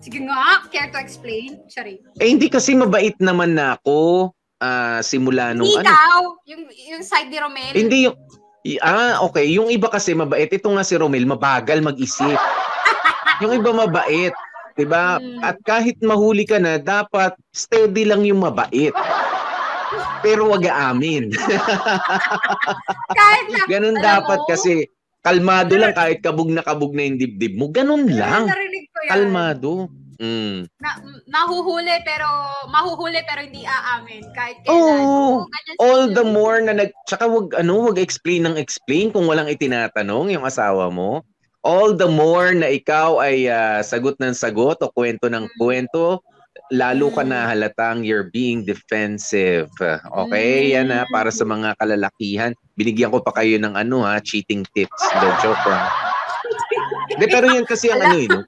[0.00, 1.60] Sige nga, care to explain?
[1.68, 2.00] Charing.
[2.16, 5.84] Eh, hindi kasi mabait naman na ako ah, simula nung ano.
[5.84, 7.74] Ikaw, yung, yung side ni Romel.
[7.76, 8.16] Hindi yung
[8.84, 9.48] Ah, okay.
[9.56, 10.52] Yung iba kasi mabait.
[10.52, 12.36] Ito nga si Romel, mabagal mag-isip.
[13.40, 14.36] yung iba mabait.
[14.76, 15.16] 'Di ba?
[15.16, 15.40] Hmm.
[15.40, 18.92] At kahit mahuli ka na, dapat steady lang yung mabait.
[20.20, 21.32] Pero wag aamin.
[23.16, 24.84] Kahit na, Ganun dapat mo, kasi
[25.20, 27.68] kalmado lang kahit kabog na kabog na yung dibdib mo.
[27.68, 28.48] Ganun lang.
[28.48, 29.10] Narinig ko yan.
[29.12, 29.72] Kalmado.
[30.20, 30.68] Mm.
[30.84, 31.00] Na,
[31.32, 32.28] mahuhuli pero
[32.68, 35.48] mahuhuli pero hindi aamin kahit kailan.
[35.48, 36.36] Ganyan si All the Romel.
[36.36, 40.92] more na nag tsaka wag ano, wag explain ng explain kung walang itinatanong yung asawa
[40.92, 41.24] mo.
[41.64, 46.20] All the more na ikaw ay ah, sagot ng sagot o kwento ng kwento,
[46.70, 49.66] lalo ka na halatang you're being defensive.
[50.06, 50.70] Okay?
[50.74, 52.54] Yan na para sa mga kalalakihan.
[52.78, 55.02] Binigyan ko pa kayo ng ano ha, cheating tips.
[55.18, 55.84] The joke lang.
[57.10, 58.40] Hindi, pero yan kasi ang ano yun.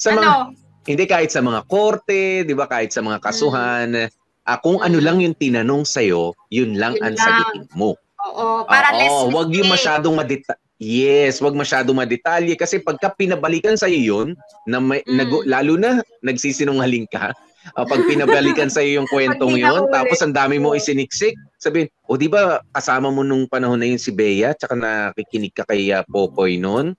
[0.00, 0.56] Sa mga, Ano?
[0.88, 4.08] hindi kahit sa mga korte, 'di ba, kahit sa mga kasuhan,
[4.44, 5.04] ah, kung ano Mm.
[5.04, 7.20] lang yung tinanong sa yun lang Yun ang lang.
[7.20, 7.92] sagutin mo.
[8.24, 13.78] Oo, para Oo, less wag yung masyadong madeta Yes, wag masyadong madetalye kasi pagka pinabalikan
[13.78, 14.28] sa iyo 'yun,
[14.66, 15.16] na may, Mm.
[15.22, 15.90] nag- lalo na
[16.20, 17.30] nagsisinungaling ka,
[17.72, 22.18] ah, pag pinabalikan sa iyo yung kwentong 'yon, tapos ang dami mo isiniksik, sabihin, "O
[22.18, 26.02] di ba kasama mo nung panahon na yun si Bea, tsaka nakikinig ka kay ah,
[26.02, 26.98] Popoy noon?"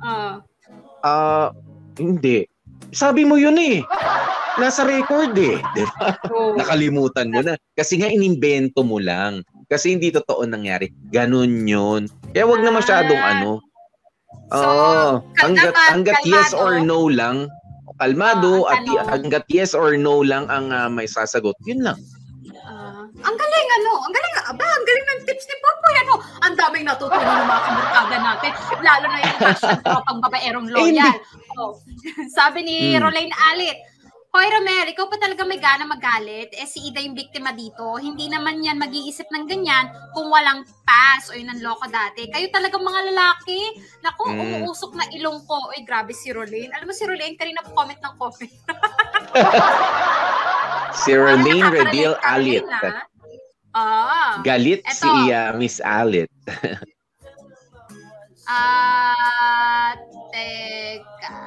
[0.00, 0.40] Ah.
[1.04, 1.52] Ah,
[2.00, 2.48] hindi.
[2.90, 3.84] Sabi mo yun eh.
[4.60, 5.56] Nasa record eh.
[5.72, 6.16] Di ba?
[6.28, 6.58] Oo.
[6.58, 7.54] Nakalimutan mo na.
[7.72, 9.40] Kasi nga inimbento mo lang.
[9.70, 10.90] Kasi hindi totoo nangyari.
[11.08, 12.10] Ganun yun.
[12.30, 13.30] Kaya wag na masyadong Ah.
[13.32, 13.50] ano.
[14.48, 15.10] So, Oo.
[15.36, 17.46] hanggat, kalma- hanggat yes or no lang,
[17.96, 19.06] kalmado Ah, at tanong.
[19.08, 21.98] hanggat yes or no lang ang ah, may sasagot, yun lang.
[22.60, 26.14] Ah, ang galing ano, ang galing aba, ang galing ng tips ni Popoy ano.
[26.40, 28.50] Ang daming natutunan ng mga kamurkada natin,
[28.80, 31.14] lalo na yung hashtag kapag babaerong loyal.
[31.56, 31.70] Oh.
[32.36, 33.02] Sabi ni Mm.
[33.02, 33.76] Rolane Alit,
[34.30, 36.54] Hoy Romel, ikaw pa talaga may gana magalit.
[36.54, 37.98] Eh si Ida yung biktima dito.
[37.98, 42.30] Hindi naman yan mag-iisip ng ganyan kung walang pass o yun ang loko dati.
[42.30, 43.58] Kayo talaga mga lalaki.
[44.06, 44.38] Naku, Mm.
[44.62, 45.74] umuusok na ilong ko.
[45.74, 46.70] Uy, grabe si Rolane.
[46.70, 48.54] Alam mo si Rolane, kanina po comment ng comment.
[50.90, 52.66] Si Rolene ka, Alit.
[52.66, 53.06] Ah.
[53.70, 54.30] Ah.
[54.42, 55.06] Galit Eto.
[55.06, 56.30] si ah, Miss Alit.
[58.50, 59.94] Ah,
[60.34, 61.38] teka.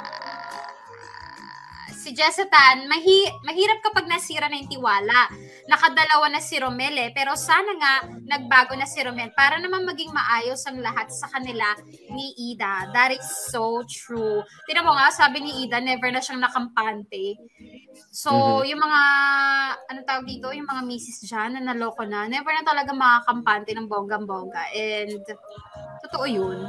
[2.04, 5.32] Si Jessatan, mahi mahirap kapag nasira na yung tiwala.
[5.72, 7.94] Nakadalawa na si Romel eh, pero sana nga
[8.28, 11.64] nagbago na si Romel para naman maging maayos ang lahat sa kanila
[12.12, 12.92] ni Ida.
[12.92, 14.44] That is so true.
[14.68, 17.40] Tingnan mo nga, sabi ni Ida, never na siyang nakampante.
[18.12, 18.76] So, Mhm.
[18.76, 19.02] yung mga,
[19.88, 23.88] ano tawag dito, yung mga misis dyan na naloko na, never na talaga makakampante ng
[23.88, 24.76] bonggang-bongga.
[24.76, 25.24] And,
[26.04, 26.60] totoo yun.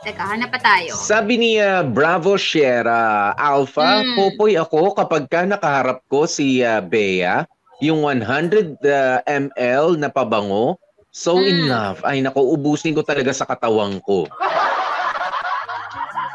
[0.00, 0.96] Teka, hanap pa tayo.
[0.96, 4.16] Sabi ni ah, Bravo Sierra Alpha, Mm.
[4.16, 7.44] popoy ako kapag ka nakaharap ko si ah, Bea,
[7.84, 10.80] yung 100 ah, ml na pabango,
[11.12, 11.68] so in Mm.
[11.68, 12.00] love.
[12.00, 14.24] Ay nako, ubusin ko talaga sa katawang ko.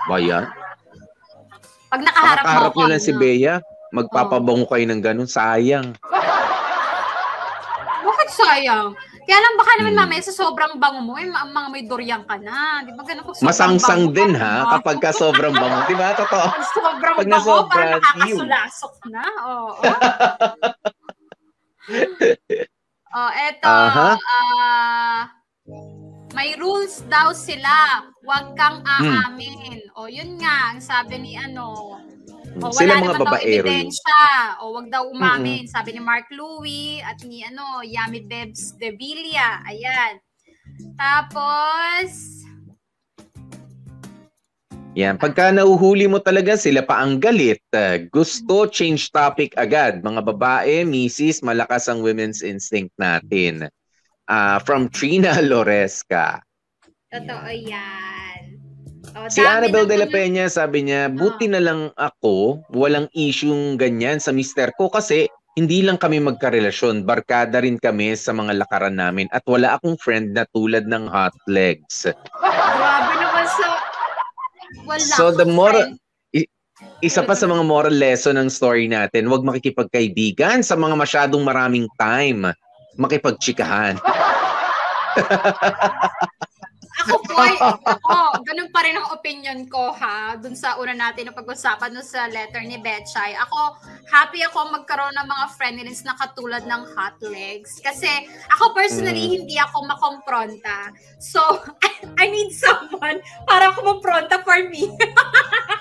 [0.06, 0.46] Ba yan?
[1.90, 3.18] Pag nakaharap mo Nakaharap nyo lang si ano?
[3.18, 3.56] Bea,
[3.90, 5.98] magpapabango kayo ng ganun, sayang.
[8.06, 8.94] Bakit sayang?
[9.26, 10.00] Kaya lang baka naman Hmm.
[10.02, 12.82] mamaya sa sobrang bango mo, eh, mga may durian ka na.
[12.82, 14.70] Di ba ganun pag sobrang Masangsang bango din ha, diba?
[14.72, 15.80] kapag ka sobrang bango.
[15.84, 16.14] Di ba?
[16.14, 16.48] Totoo.
[16.48, 19.24] Pag sobrang Pag bango, nasobra, parang nakakasulasok na.
[19.44, 19.74] Oo.
[23.12, 23.66] oh, eto.
[23.66, 24.10] Aha.
[24.14, 25.20] ah,
[26.34, 28.04] may rules daw sila.
[28.22, 29.10] Huwag kang Hmm.
[29.10, 29.80] aamin.
[29.96, 31.98] O, yun nga, ang sabi ni ano,
[32.58, 33.88] o, Sila wala mga naman daw babaero yun.
[33.88, 34.24] ebidensya.
[34.60, 35.64] O, wag daw umamin.
[35.66, 39.60] Sabi ni Mark Louie at ni ano, Yami Debs de Villa.
[39.66, 40.20] Ayan.
[40.96, 42.12] Tapos,
[44.96, 50.00] Yan, pagka nauhuli mo talaga sila pa ang galit, ah, gusto change topic agad.
[50.00, 53.68] Mga babae, misis, malakas ang women's instinct natin.
[54.26, 56.40] Ah, from Trina Loresca.
[57.12, 58.35] totoo yan.
[59.16, 64.20] O, Si Annabel de la Peña sabi niya, buti na lang ako, walang isyung ganyan
[64.20, 69.32] sa mister ko kasi hindi lang kami magkarelasyon, barkada rin kami sa mga lakaran namin
[69.32, 72.12] at wala akong friend na tulad ng hot legs.
[72.44, 73.80] Grabe naman sa...
[74.84, 75.96] Wala So the moral,
[77.00, 81.88] isa pa sa mga moral lesson ng story natin, huwag makikipagkaibigan sa mga masyadong maraming
[81.96, 82.52] time
[83.00, 83.96] makipagtsikahan.
[87.06, 87.54] Ako boy,
[87.86, 92.02] ako, ganun pa rin ang opinion ko ha, dun sa una natin na pag-usapan dun
[92.02, 93.38] sa letter ni Betchay.
[93.40, 93.78] Ako,
[94.08, 97.78] happy ako magkaroon ng mga friendlies na katulad ng hot legs.
[97.80, 98.10] Kasi
[98.52, 99.34] ako personally, Mm.
[99.38, 100.90] hindi ako makompronta.
[101.20, 101.40] So,
[102.22, 104.90] I need someone para kumpronta for me.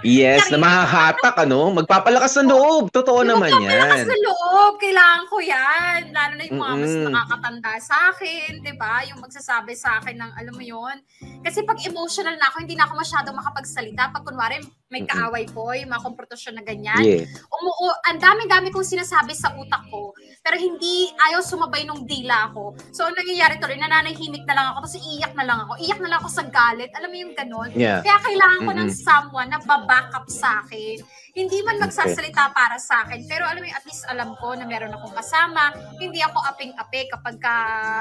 [0.05, 2.93] Yes, na mahahatak ano, magpapalakas ng loob.
[2.93, 4.13] Totoo naman Magpapalakas yan.
[4.13, 6.01] ng loob, kailangan ko yan.
[6.13, 7.09] Lalo na yung mga mas Mm-mm.
[7.09, 9.01] nakakatanda sa akin, di ba?
[9.09, 11.01] Yung magsasabi sa akin ng, alam mo yon
[11.45, 14.11] Kasi pag emotional na ako, hindi na ako masyado makapagsalita.
[14.11, 14.59] Pag kunwari,
[14.95, 15.43] may kaaway
[15.83, 17.03] yung mga komportasyon na ganyan.
[17.03, 17.27] Yeah.
[17.51, 22.79] Umuo, ang dami-dami kong sinasabi sa utak ko, pero hindi ayaw sumabay nung dila ko.
[22.95, 25.73] So, ang nangyayari to rin, nananahimik na lang ako, tapos iiyak na lang ako.
[25.83, 26.95] Iyak na lang ako sa galit.
[26.95, 27.71] Alam mo yung ganon?
[27.75, 28.07] Yeah.
[28.07, 29.03] Kaya kailangan ko ng Mm-mm.
[29.03, 31.03] someone na baback up sa akin.
[31.35, 34.71] Hindi man magsasalita para sa akin, pero alam mo yung at least alam ko na
[34.71, 35.75] meron akong kasama.
[35.99, 37.57] Hindi ako aping-ape kapag ka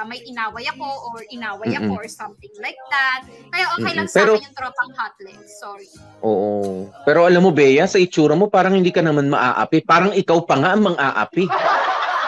[0.06, 1.98] may inaway ako or inaway ako Mm-mm.
[1.98, 3.26] or something like that.
[3.50, 4.14] Kaya okay lang Mm-mm.
[4.14, 5.50] sa Pero- akin yung tropang hot legs.
[5.58, 5.90] Sorry.
[6.22, 6.83] Oo.
[7.04, 9.84] Pero alam mo, Bea, sa itsura mo, parang hindi ka naman maaapi.
[9.84, 11.46] Parang ikaw pa nga ang mang-aapi.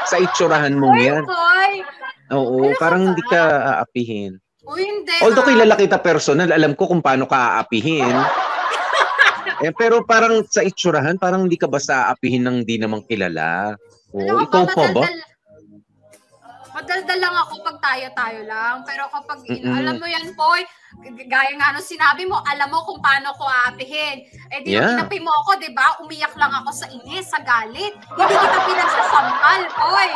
[0.06, 1.26] sa itsurahan mong yan.
[2.30, 3.42] Oo, Ano parang hindi ka
[3.82, 4.38] aapihin.
[4.66, 5.14] Uy, hindi.
[5.22, 8.14] Although kilala kita personal, alam ko kung paano ka aapihin.
[9.66, 13.74] eh, pero parang sa itsurahan, parang hindi ka basta aapihin ng di namang kilala.
[14.14, 15.02] Oo, Ano ka ikaw pa ba?
[15.06, 15.34] madaldal-
[17.16, 18.76] lang ako pag tayo-tayo lang.
[18.84, 19.72] Pero kapag, Mm-mm.
[19.72, 20.62] alam mo yan, Poy,
[21.26, 24.26] gaya nga nung sinabi mo, alam mo kung paano ko aapihin.
[24.52, 24.96] Eh di Yeah.
[24.98, 26.00] inapi mo ako, di ba?
[26.02, 27.96] Umiyak lang ako sa inis, sa galit.
[27.96, 30.10] Hindi kita pinagsasampal, Poy.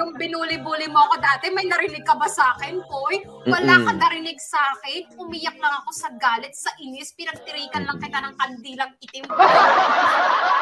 [0.00, 3.24] Nung binuli-buli mo ako dati, may narinig ka ba sa akin, Poy?
[3.48, 3.86] Wala Mm-mm.
[3.88, 5.16] ka narinig sa akin.
[5.18, 7.14] Umiyak lang ako sa galit, sa inis.
[7.14, 9.24] Pinagtirikan lang kita ng kandilang itim.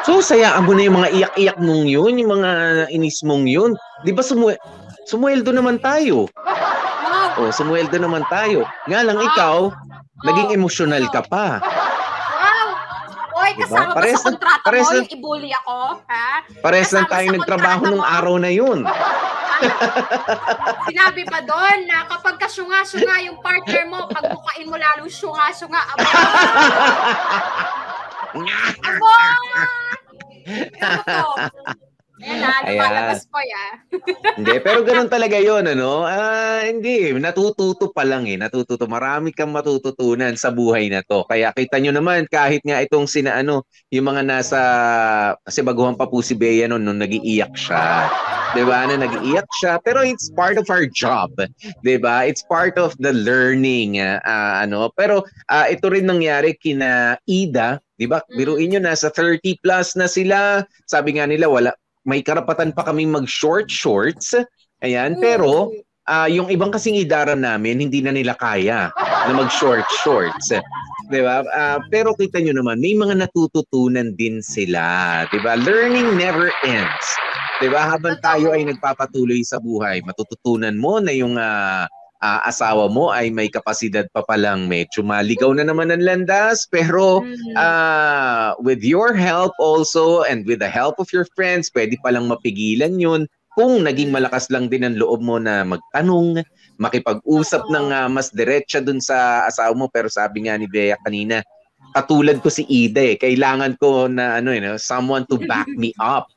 [0.07, 2.51] So, sayaan mo na yung mga iyak-iyak mong yun, yung mga
[2.89, 3.77] inis mong yun.
[4.01, 4.57] Di ba sumwe
[5.05, 6.29] sumueldo naman tayo?
[7.41, 8.69] O, sumueldo naman tayo.
[8.85, 9.73] Nga lang ikaw,
[10.21, 11.57] naging emosyonal ka pa.
[11.57, 12.67] Wow!
[13.41, 13.65] Oy, Diba?
[13.65, 16.05] kasama ba Pares sa kontrata pares mo yung ibuli ako?
[16.05, 16.29] Ha?
[16.61, 18.85] Pares lang tayong nagtrabaho nung araw na yun.
[20.85, 25.81] Sinabi pa doon na kapag kasyunga-syunga yung partner mo, pagbukain mo lalo syunga-syunga.
[25.97, 26.05] Aba!
[28.85, 29.17] Aba!
[30.77, 31.29] Ano to?
[32.21, 32.77] Ayan na, Ayan.
[32.77, 33.65] lumalabas po ya.
[34.37, 36.05] hindi, pero ganun talaga yon ano?
[36.05, 38.85] Ah, hindi, natututo pa lang eh, natututo.
[38.85, 41.25] Marami kang matututunan sa buhay na to.
[41.25, 44.59] Kaya kita nyo naman, kahit nga itong sina ano, yung mga nasa,
[45.41, 48.07] kasi baguhan pa po si Bea noon, nung nag-iiyak siya.
[48.51, 48.83] 'Di ba?
[48.83, 51.31] Na nag-iiyak siya, pero it's part of our job.
[51.81, 52.27] 'Di ba?
[52.27, 54.91] It's part of the learning, ah, ah, ano.
[54.93, 58.19] Pero ah, ito rin nangyari kina Ida, 'di ba?
[58.35, 60.67] Biruin nyo nasa 30 plus na sila.
[60.83, 61.71] Sabi nga nila wala
[62.05, 64.33] may karapatan pa kaming mag-short shorts.
[64.81, 65.69] Ayan, pero
[66.09, 70.49] ah yung ibang kasing idara namin, hindi na nila kaya na mag-short shorts.
[71.11, 71.43] 'Di ba?
[71.51, 75.25] Ah, pero kita nyo naman, may mga natututunan din sila.
[75.29, 75.59] 'Di ba?
[75.59, 77.05] Learning never ends.
[77.59, 77.93] 'Di ba?
[77.93, 81.85] Habang tayo ay nagpapatuloy sa buhay, matututunan mo na yung ah,
[82.21, 87.25] ah, asawa mo ay may kapasidad pa palang medyo maligaw na naman ang landas pero
[87.25, 87.57] Mm.
[87.57, 93.01] ah, with your help also and with the help of your friends, pwede palang mapigilan
[93.01, 93.25] yun
[93.57, 96.39] kung naging malakas lang din ang loob mo na magtanong,
[96.79, 99.85] makipag-usap ng ah, mas diretsa dun sa asawa mo.
[99.91, 101.43] Pero sabi nga ni Bea kanina,
[101.91, 105.91] katulad ko si Ida eh, kailangan ko na ano eh, no, someone to back me
[105.99, 106.31] up,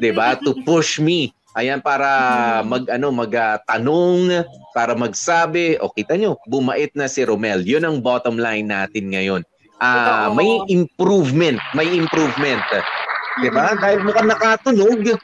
[0.00, 0.34] 'di ba?
[0.42, 1.30] To push me.
[1.56, 2.04] Ayan para
[2.68, 4.44] mag ano magtanong,
[4.76, 7.64] para magsabi, o kita nyo, bumait na si Romel.
[7.64, 9.40] 'Yun ang bottom line natin ngayon.
[9.80, 10.36] Ah, Totoo.
[10.36, 12.60] may improvement, may improvement.
[13.40, 13.72] 'Di ba?
[13.72, 15.16] Dahil mukhang nakatunog,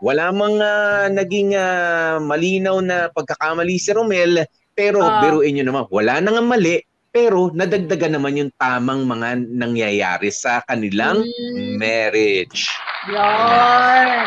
[0.00, 4.40] wala mang ah, naging ah, malinaw na pagkakamali si Romel,
[4.72, 5.20] pero Ah.
[5.20, 6.80] biruin nyo naman, wala na nga mali,
[7.14, 11.78] pero nadagdagan naman yung tamang mga nangyayari sa kanilang Mm.
[11.78, 12.66] marriage.
[13.06, 14.18] Yun.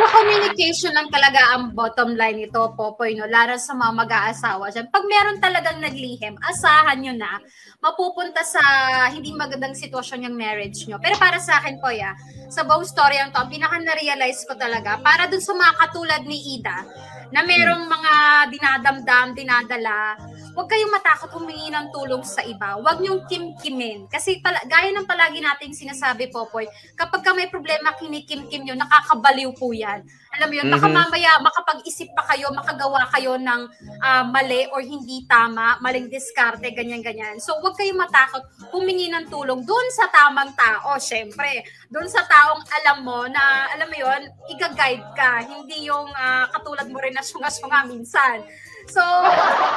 [0.00, 3.28] So, communication lang talaga ang bottom line nito, Popoy, no?
[3.28, 4.88] Lalo sa mga mag-aasawa dyan.
[4.88, 7.36] Pag meron talagang naglihim, asahan nyo na,
[7.84, 8.62] mapupunta sa
[9.12, 10.96] hindi magandang sitwasyon yung marriage nyo.
[10.96, 12.16] Pero para sa akin po, ya,
[12.48, 16.22] sa buong story ang to, ang pinaka na-realize ko talaga, para dun sa mga katulad
[16.24, 16.78] ni Ida,
[17.28, 18.12] na merong mga
[18.48, 20.16] dinadamdam, dinadala,
[20.52, 22.76] huwag kayong matakot humingi ng tulong sa iba.
[22.76, 24.06] Huwag niyong kim-kimin.
[24.08, 29.50] Kasi pala, gaya ng palagi nating sinasabi, Popoy, kapag ka may problema, kinikim-kim nyo, nakakabaliw
[29.56, 30.04] po yan.
[30.32, 30.96] Alam mo yun, baka Mhm.
[30.96, 33.62] mamaya makapag-isip pa kayo, makagawa kayo ng
[34.02, 37.38] ah, mali or hindi tama, maling diskarte, ganyan-ganyan.
[37.38, 38.42] So, huwag kayong matakot
[38.72, 41.62] humingi ng tulong doon sa tamang tao, syempre.
[41.92, 45.44] Doon sa taong alam mo na, alam mo yun, iga-guide ka.
[45.44, 48.42] Hindi yung ah, katulad mo rin na sunga-sunga minsan.
[48.90, 49.02] So,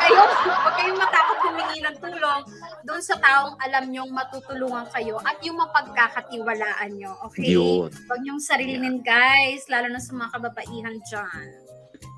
[0.01, 2.41] kayong, huwag kayong matakot humingi ng tulong
[2.85, 7.13] doon sa taong alam nyong matutulungan kayo at yung mapagkakatiwalaan nyo.
[7.29, 7.53] Okay?
[7.53, 7.89] Yun.
[7.89, 9.69] Huwag niyong sarilinin, guys.
[9.69, 11.47] Lalo na sa mga kababaihan dyan.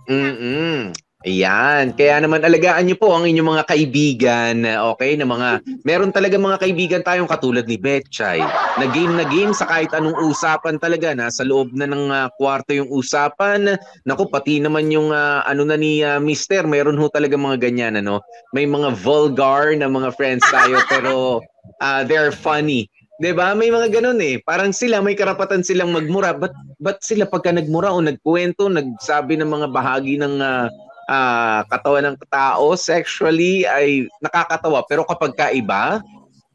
[0.07, 0.95] Mm-mm.
[1.25, 1.97] Ayan.
[1.97, 4.55] Kaya naman alagaan niyo po ang inyong mga kaibigan,
[4.93, 5.17] okay?
[5.17, 8.37] Na mga, meron talaga mga kaibigan tayong katulad ni Betchay.
[8.77, 11.17] Na game na game sa kahit anong usapan talaga.
[11.17, 13.81] Nasa loob na ng ah, kwarto yung usapan.
[14.05, 17.97] Naku, pati naman yung ah, ano na ni ah, Mister, meron ho talaga mga ganyan,
[17.97, 18.21] ano?
[18.53, 21.41] May mga vulgar na mga friends tayo pero
[21.81, 22.85] ah, they're funny.
[23.17, 23.57] 'Di ba?
[23.57, 24.37] May mga ganun eh.
[24.45, 26.37] Parang sila may karapatan silang magmura.
[26.37, 30.69] But but sila pagka nagmura o nagkwento, nagsabi ng mga bahagi ng ah,
[31.07, 34.83] ah, katawan ng tao sexually ay nakakatawa.
[34.85, 36.03] Pero kapag kaiba,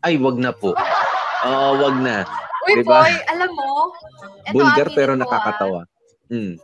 [0.05, 0.77] ay wag na po.
[1.43, 2.29] Oo, wag na.
[2.70, 3.03] Uy, Diba?
[3.03, 3.91] boy, alam mo,
[4.55, 5.81] Vulgar aminin pero ko, ah, nakakatawa.
[6.31, 6.55] Mm.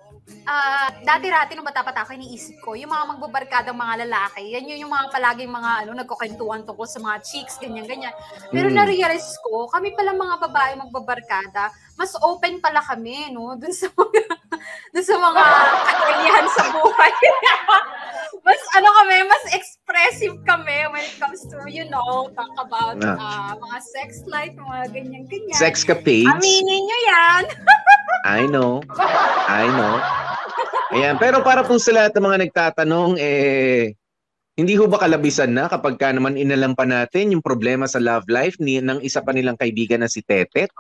[0.49, 4.93] Ah, dati-rati nung bata-bata ako, iniisip ko, yung mga magbabarkadang mga lalaki, yan yun yung
[4.93, 8.17] mga palaging mga ano, nagkukwentuhan tungkol sa mga chicks, ganyan-ganyan.
[8.49, 8.77] Pero Mm.
[8.81, 11.69] na-realize ko, kami pala mga babae magbabarkada,
[12.01, 13.61] mas open pala kami, no?
[13.61, 14.21] Dun sa mga,
[14.97, 15.45] dun sa mga
[15.85, 17.13] kailihan sa buhay.
[18.49, 23.53] mas ano kami, mas expressive kami when it comes to, you know, talk about ah,
[23.53, 25.57] mga sex life, mga ganyan-ganyan.
[25.61, 26.33] Sexcapades.
[26.33, 27.45] Aminin nyo yan.
[28.25, 28.85] I know.
[29.49, 29.97] I know.
[30.89, 33.93] Ayan, pero para po sa lahat ng mga nagtatanong, eh,
[34.59, 38.27] hindi ho ba kalabisan na kapag ka naman inalam pa natin yung problema sa love
[38.27, 40.73] life ni ng isa pa nilang kaibigan na si Tetet?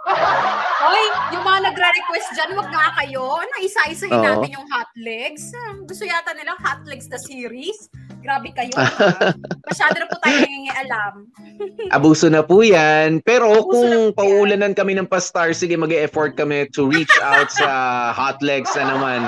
[0.89, 1.05] Hoy,
[1.36, 3.20] yung mga nagre-request dyan, wag nga kayo.
[3.36, 4.24] Ano, isa-isahin Oo.
[4.24, 5.52] natin yung hot legs.
[5.52, 7.93] Ah, Gusto yata nila hot legs the series.
[8.19, 8.73] Grabe kayo.
[8.73, 8.89] ha?
[9.69, 11.12] Masyado na po tayo nangingialam.
[11.97, 13.20] Abuso na po yan.
[13.20, 14.16] Pero Abuso kung na po yan.
[14.16, 17.69] paulanan kami ng pastar, sige mag effort kami to reach out sa
[18.10, 19.20] hot legs na naman.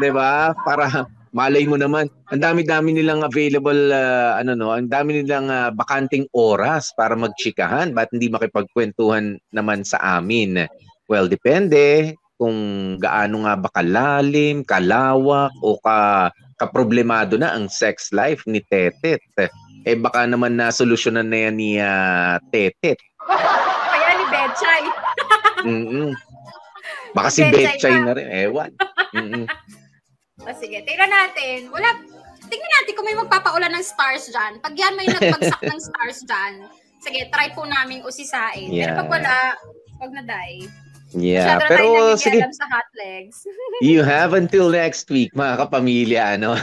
[0.00, 0.50] 'Di ba?
[0.64, 2.06] Para malay mo naman.
[2.30, 7.94] Ang dami-dami nilang available, ah, ano no, ang dami nilang ah, bakanting oras para magchikahan.
[7.94, 10.66] Ba't hindi makipagkwentuhan naman sa amin?
[11.04, 12.56] Well, depende kung
[12.98, 19.20] gaano nga ba kalalim, kalawak, o ka kaproblemado na ang sex life ni Tetet.
[19.84, 22.98] Eh baka naman na solusyonan na yan ni ah, Tetet.
[23.26, 24.84] Kaya ni Betchay.
[25.68, 26.10] Mm-mm.
[27.12, 28.12] Baka si Betchay na.
[28.16, 28.26] rin.
[28.48, 28.70] Ewan.
[29.12, 29.46] Mm-mm.
[30.44, 31.70] O sige, tingnan natin.
[31.70, 32.00] Wala,
[32.48, 34.60] tingnan natin kung may magpapaulan ng stars dyan.
[34.60, 36.52] Pag yan may nagbagsak ng stars dyan,
[37.00, 38.68] sige, try po namin usisain.
[38.68, 38.92] Yeah.
[38.92, 39.36] Pero pag wala,
[40.02, 40.83] wag na die.
[41.14, 41.88] Yeah, Masyado na pero
[42.18, 43.36] sige, nangingialam sa hot legs.
[43.86, 46.58] you have until next week, mga kapamilya, ano?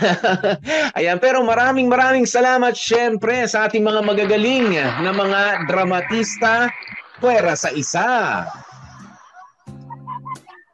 [1.00, 6.68] Ayan, pero maraming maraming salamat syempre sa ating mga magagaling na mga dramatista
[7.24, 8.44] pwera sa isa.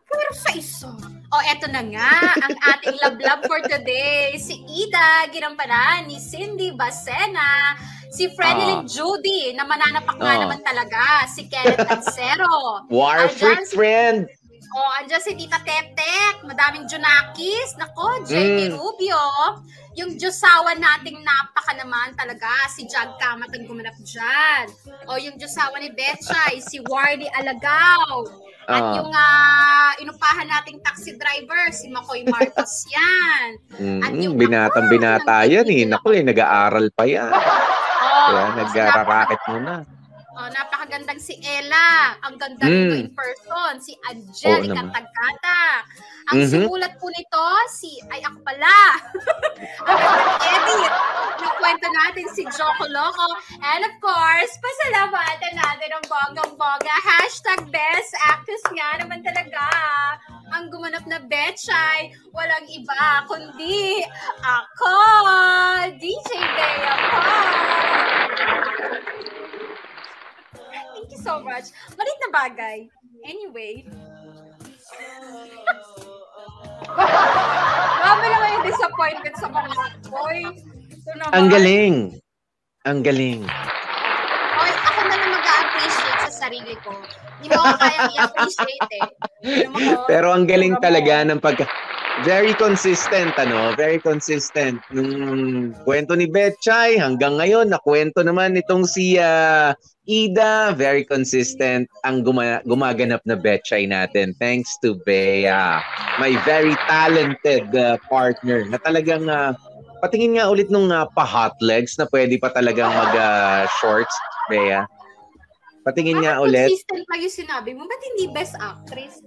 [0.09, 0.89] Pero sa isa.
[1.27, 4.31] O, eto na nga, ang ating love-love for today.
[4.39, 7.75] Si Ida, ginampanan ni Cindy Basena.
[8.09, 8.87] Si Frenelyn Ah.
[8.87, 10.41] Judy, na mananapak nga Ah.
[10.41, 11.01] naman talaga.
[11.27, 12.55] Si Kenneth Ancero.
[12.93, 14.27] War freak si- friend.
[14.69, 16.43] Oh, andyan si Tita Tetek.
[16.43, 17.75] Madaming Junakis.
[17.75, 18.75] Nako, Jamie Mm.
[18.75, 19.23] Rubio.
[19.95, 22.51] Yung Diyosawa nating napaka naman talaga.
[22.69, 24.67] Si Jag Kamat ang gumanap dyan.
[25.07, 28.27] O yung Diyosawa ni Betchay, si Wardy Alagaw.
[28.67, 28.93] At Ah.
[28.99, 33.47] yung ah, inupahan nating taxi driver, si Makoy Marcos yan.
[34.03, 35.87] At Mm, yung binatang binata yan eh.
[35.87, 37.31] Naku eh, nag-aaral pa yan.
[38.27, 39.87] Kaya kasi nag-racket muna.
[40.37, 42.13] Oh, napakagandang si Ella.
[42.21, 42.69] Ang ganda Mm.
[42.69, 43.81] nito in person.
[43.81, 44.93] Si Angelica naman.
[44.93, 45.61] Tagkata.
[46.29, 46.51] Ang Mhm.
[46.53, 48.77] sumulat po nito, si, ay ako pala.
[49.89, 49.97] ang
[50.37, 50.93] edit
[51.41, 53.27] ng kwento natin si Joko Loco.
[53.65, 56.95] And of course, pasalamatan natin ang bonggang-bongga.
[57.01, 59.65] Hashtag best actress nga naman talaga.
[60.53, 64.05] Ang gumanap na Betchay, walang iba kundi
[64.45, 64.93] ako,
[65.97, 67.19] DJ Bea po.
[71.07, 71.71] Thank you so much.
[71.95, 72.77] Malit na bagay.
[73.23, 73.87] Anyway.
[78.03, 80.51] Grabe naman yung disappointment sa mga boy.
[80.91, 81.31] Ito naman.
[81.31, 81.95] Ang galing.
[82.83, 83.39] Ang galing.
[83.47, 86.91] Oy, ako na lang mag-appreciate sa sarili ko.
[87.39, 89.07] Hindi mo ako kayang i-appreciate eh.
[89.71, 90.03] Ko?
[90.11, 90.83] Pero ang galing mo.
[90.83, 91.63] talaga ng pag
[92.25, 98.89] very consistent ano, very consistent nung kwento ni Betchay hanggang ngayon na kwento naman itong
[98.89, 99.77] si ah,
[100.07, 105.83] Ida, very consistent ang guma- gumaganap na Betchay natin thanks to Bea,
[106.17, 109.53] my very talented ah, partner na talagang ah,
[110.01, 114.13] patingin nga ulit nung uh, pa-hot legs na pwede pa talagang mag-shorts,
[114.45, 114.85] Bea.
[115.81, 116.67] Patingin nga ulit.
[116.67, 117.87] consistent lang yung sinabi mo?
[117.87, 119.23] Ba't hindi best actress?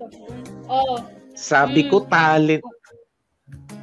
[0.69, 1.01] Oh.
[1.33, 2.61] Sabi ko talent.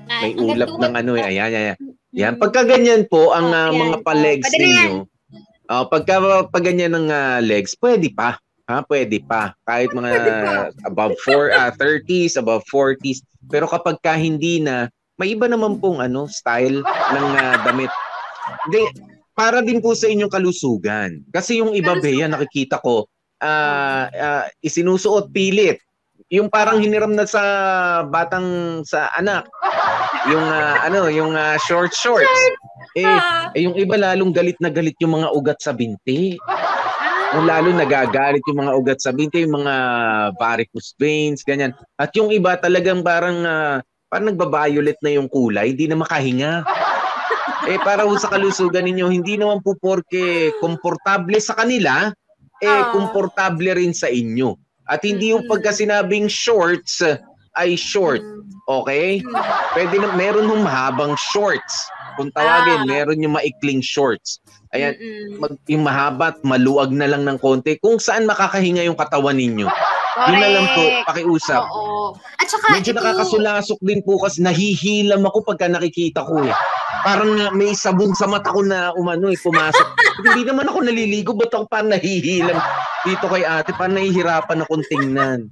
[0.08, 1.28] Ay, May ulap ng ano eh.
[1.28, 1.78] Ayan, ayan, ayan.
[2.16, 3.80] Yan, pagka ganyan po ang Oh, ah, ayan.
[3.84, 4.92] mga pa-legs ninyo.
[5.68, 8.40] Oh, pagka pag ganyan ng ah, legs, pwede pa.
[8.68, 9.56] Ha, pwede pa.
[9.64, 10.54] Kahit mga pa.
[10.88, 13.24] above 4 ah, 30s, above 40s.
[13.48, 17.92] Pero kapag ka hindi na, may iba naman pong ano, style ng ah, damit.
[18.68, 18.92] Hindi,
[19.36, 21.22] para din po sa inyong kalusugan.
[21.32, 23.08] Kasi yung iba, Bea, nakikita ko,
[23.44, 25.84] ah ah, isinusuot pilit.
[26.28, 27.44] Yung parang hiniram na sa
[28.04, 29.48] batang sa anak.
[30.28, 32.40] Yung ah, ano, yung ah, short shorts.
[33.00, 33.48] Eh, Ah.
[33.56, 36.36] eh, yung iba lalong galit na galit yung mga ugat sa binti.
[37.36, 39.74] Yung lalo nagagalit yung mga ugat sa binti, yung mga
[40.36, 41.72] varicose veins, ganyan.
[41.96, 43.80] At yung iba talagang parang ah,
[44.12, 46.68] parang nagba-violet na yung kulay, hindi na makahinga.
[47.68, 52.12] Eh para sa kalusugan ninyo, hindi naman po porke komportable sa kanila,
[52.64, 54.67] eh komportable rin sa inyo.
[54.88, 57.04] At hindi yung pagka sinabing shorts
[57.58, 58.22] ay short,
[58.66, 59.20] okay?
[59.74, 61.88] Pwede na meron yung mahabang shorts.
[62.18, 62.88] Kung tawagin, Ah.
[62.88, 64.42] meron yung maikling shorts.
[64.74, 65.38] Ayan, Mm-mm.
[65.38, 67.78] mag, yung mahaba at maluwag na lang ng konti.
[67.78, 69.70] Kung saan makakahinga yung katawan ninyo.
[70.18, 71.06] Yun na lang po, Correct.
[71.08, 71.62] pakiusap.
[71.62, 72.18] Oo.
[72.42, 76.54] At saka, Medyo ito, nakakasulasok din po kasi nahihilam ako pagka nakikita ko eh.
[77.02, 79.88] Parang may sabon sa mata ko na umano eh, pumasok.
[80.26, 82.58] Hindi naman ako naliligo, ba't ako parang nahihilam
[83.04, 83.72] dito kay ate?
[83.74, 85.48] Parang nahihirapan akong tingnan.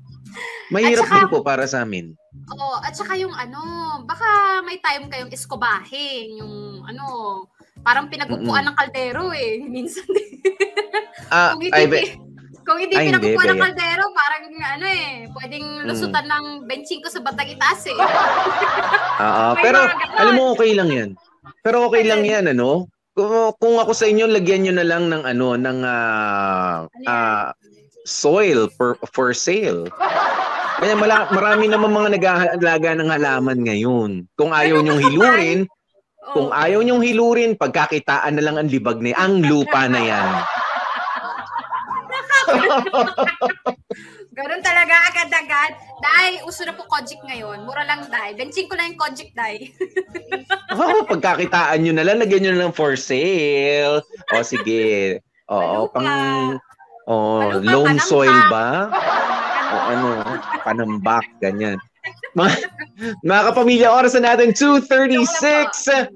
[0.68, 2.18] Mahirap saka- din po para sa amin.
[2.52, 3.62] Oo, at saka yung ano,
[4.04, 4.26] baka
[4.62, 6.54] may time kayong iskobahin, yung
[6.84, 7.06] ano,
[7.80, 10.04] parang pinagupuan ng kaldero eh, minsan.
[11.30, 12.18] Ah, kung hindi, ay, be-
[12.66, 17.22] kung hindi Ay, pinagupuan ng kaldero, parang ano eh, pwedeng lusutan ng benching ko sa
[17.22, 17.96] batang itaas eh.
[17.96, 20.18] Oo, May pero mga ganon.
[20.18, 21.10] alam mo okay lang 'yan.
[21.64, 22.90] Pero okay lang 'yan ano.
[23.16, 27.56] Kung, kung ako sa inyo lagyan niyo na lang ng ano ng ah, ah,
[28.06, 29.88] soil for, for sale.
[30.76, 34.28] Kaya mala, marami naman mga nag-aalaga ng halaman ngayon.
[34.36, 35.60] Kung ayaw niyong hilurin,
[36.36, 40.30] kung ayaw niyong hilurin, pagkakitaan na lang ang libag na ang lupa na yan.
[44.36, 45.72] Ganun talaga agad-agad.
[46.04, 47.64] Dahil uso na po Kojic ngayon.
[47.64, 48.36] Mura lang dahil.
[48.36, 49.64] Benching ko na yung Kojic dahil.
[50.76, 54.04] Oh, pagkakitaan nyo na lang, lagyan nyo na lang for sale.
[54.36, 55.24] O sige.
[55.48, 56.04] Oo, pang
[57.08, 58.10] oh, Palupa, loam panambak.
[58.12, 58.92] soil ba?
[59.72, 60.08] O ano,
[60.68, 61.80] panambak, ganyan.
[62.36, 62.52] Mga,
[63.24, 66.12] mga kapamilya, oras na natin, 2.36.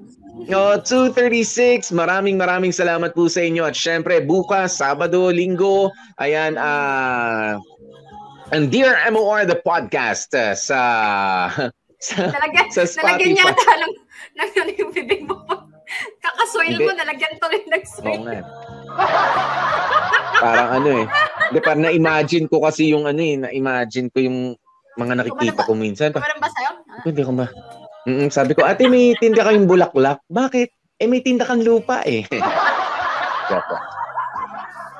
[0.52, 1.88] O, 2.36.
[1.96, 3.64] Maraming maraming salamat po sa inyo.
[3.64, 5.88] At syempre, bukas, Sabado, Linggo,
[6.20, 7.56] ayan, ah,
[8.50, 10.80] ang Dear MOR, the podcast ah, sa,
[12.06, 13.46] sa, Nalagyan, sa nalagyan Spotify.
[13.46, 13.94] yata ng,
[14.34, 15.38] ng yung bibig mo.
[16.18, 16.86] Kakasoil Hindi.
[16.86, 18.20] mo, nalagyan tuloy ng Oo soil.
[18.26, 18.38] nga.
[20.42, 21.04] Parang ano eh.
[21.50, 23.38] Hindi, parang na-imagine ko kasi yung ano eh.
[23.38, 24.38] Na-imagine ko yung
[24.98, 26.10] mga nakikita ko minsan.
[26.10, 26.70] Kumalan ba sa'yo?
[26.74, 27.46] Ako, Hindi ko ma...
[28.08, 30.18] Mm, sabi ko, ate may tinda kayong bulaklak.
[30.26, 30.68] Bakit?
[30.98, 32.26] Eh may tinda kang lupa eh.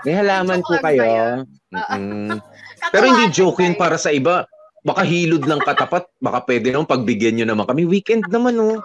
[0.00, 1.44] May halaman po kayo.
[1.70, 2.40] Mm-mm.
[2.88, 4.48] Pero hindi joke yun para sa iba.
[4.80, 7.84] baka hilod lang katapat, baka pwede naman pagbigyan nyo naman kami.
[7.84, 8.80] Weekend naman, oh.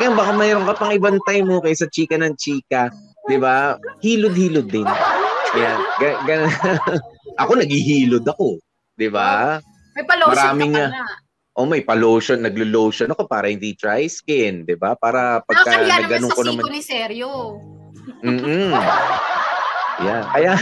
[0.00, 2.88] Kaya baka mayroon ka pang ibang time mo kaysa chika ng chika.
[3.28, 3.76] 'Di ba?
[4.00, 4.88] Hilod-hilod din.
[5.52, 5.78] Yan.
[6.00, 6.48] Ga- gan-
[7.42, 8.56] ako naghihilod ako.
[8.96, 9.60] 'Di ba?
[9.92, 11.04] May pa-lotion Maraming, ka pa ah, na.
[11.60, 14.96] Oh, may pa-lotion, naglo-lotion ako para hindi dry skin, 'di ba?
[14.96, 16.62] Para pagka Nakakahiya naman sa ko naman.
[16.72, 17.30] ni Seryo.
[18.24, 18.72] Mm.
[20.00, 20.22] Yeah.
[20.32, 20.52] Kaya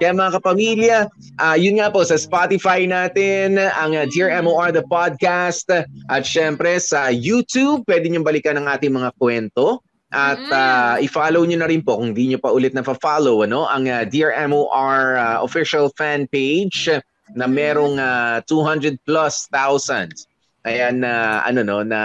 [0.00, 0.98] kaya mga kapamilya,
[1.36, 5.68] ah yun nga po sa Spotify natin, ang Dear MOR the podcast
[6.08, 9.84] at syempre sa YouTube, pwede niyo balikan ang ating mga kwento.
[10.10, 10.50] At Mm.
[10.50, 13.86] ah, i-follow niyo na rin po kung hindi niyo pa ulit na follow ano, ang
[13.86, 16.90] ah, Dear MOR ah, official fan page
[17.36, 20.10] na merong ah, 200 plus thousand.
[20.66, 22.00] Ayan na ano no na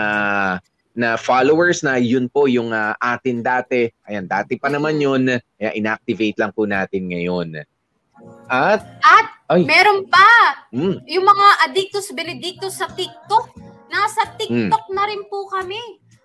[0.96, 3.90] na followers na yun po yung ah, atin dati.
[4.06, 5.28] Ayan, dati pa naman yun.
[5.58, 7.66] Kaya inactivate lang po natin ngayon.
[8.46, 10.26] At, At ay, meron pa
[10.74, 13.54] mm, yung mga addictus benedictus sa TikTok.
[13.90, 15.82] Nasa TikTok na rin po kami.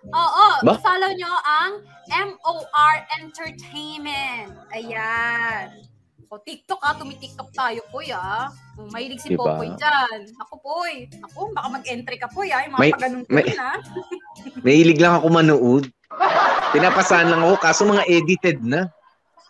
[0.09, 0.47] Oo.
[0.65, 0.81] Ba?
[0.81, 4.49] follow nyo ang MOR Entertainment.
[4.73, 5.85] Ayan.
[6.31, 8.47] O, TikTok ah, tumitiktok tayo po ah.
[8.79, 9.51] O, Mahilig si Diba?
[9.51, 10.19] Popoy dyan.
[10.39, 11.11] Ako Poy.
[11.27, 12.63] Ako, baka mag-entry ka po ah.
[12.63, 13.71] Yung mga May- pagganong may- na.
[14.65, 15.83] mahilig lang ako manood.
[16.71, 18.87] Pinapasahan lang ako, kaso mga edited na.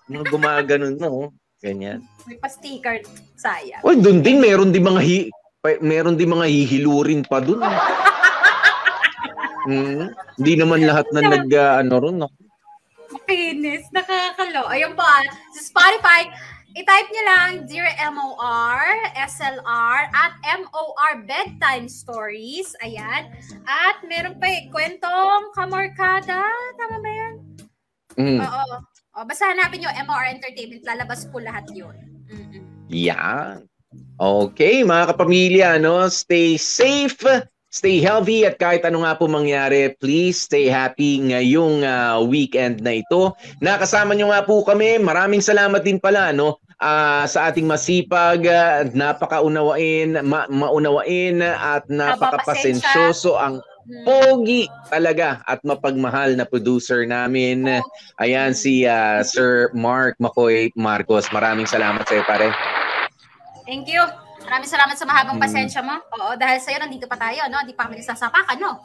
[0.10, 1.30] Mga gumaganon na, oh.
[1.62, 2.02] Ganyan.
[2.26, 3.06] May pa-sticker.
[3.38, 3.82] Sayang.
[3.86, 5.30] Uy, doon din, meron din mga hi,
[5.62, 7.62] pa- meron din mga hihilurin pa doon.
[9.62, 10.10] Hmm.
[10.42, 12.30] Hindi naman lahat na nag, ah, ano ron, no?
[13.14, 13.86] Makinis.
[13.94, 14.66] Nakakalo.
[14.74, 15.22] Ayun po ah.
[15.54, 16.34] Sa Spotify,
[16.74, 18.82] i-type nyo lang Dear MOR,
[19.14, 20.34] SLR, at
[20.66, 22.74] MOR Bedtime Stories.
[22.82, 23.30] Ayan.
[23.70, 26.42] At meron pa eh, kwentong kamorkada.
[26.74, 27.34] Tama ba yan?
[28.18, 28.40] Mm.
[28.42, 28.66] Oo.
[29.12, 30.88] O, basta hanapin nyo MOR Entertainment.
[30.88, 31.92] Lalabas po lahat yun.
[32.32, 32.64] Mm-mm.
[32.88, 33.68] Yan.
[34.16, 36.08] Okay, mga kapamilya, no?
[36.08, 37.20] Stay safe,
[37.68, 43.04] stay healthy, at kahit ano nga po mangyari, please stay happy ngayong ah, weekend na
[43.04, 43.36] ito.
[43.60, 44.96] Nakasama nyo nga po kami.
[44.96, 46.64] Maraming salamat din pala, no?
[46.82, 53.62] ah, sa ating masipag, ah, napakaunawain, ma- maunawain at napakapasensyoso ang.
[54.06, 57.82] Pogi talaga at mapagmahal na producer namin.
[58.20, 61.30] Ayan si ah, Sir Mark Makoy Marcos.
[61.34, 62.50] Maraming salamat sa iyo, pare.
[63.66, 64.21] Thank you.
[64.52, 65.44] Maraming salamat sa mahabang Mm.
[65.48, 65.96] pasensya mo.
[65.96, 67.64] Oo, dahil sa'yo, nandito pa tayo, no?
[67.64, 68.84] Hindi pa kami nagsasapakan, no?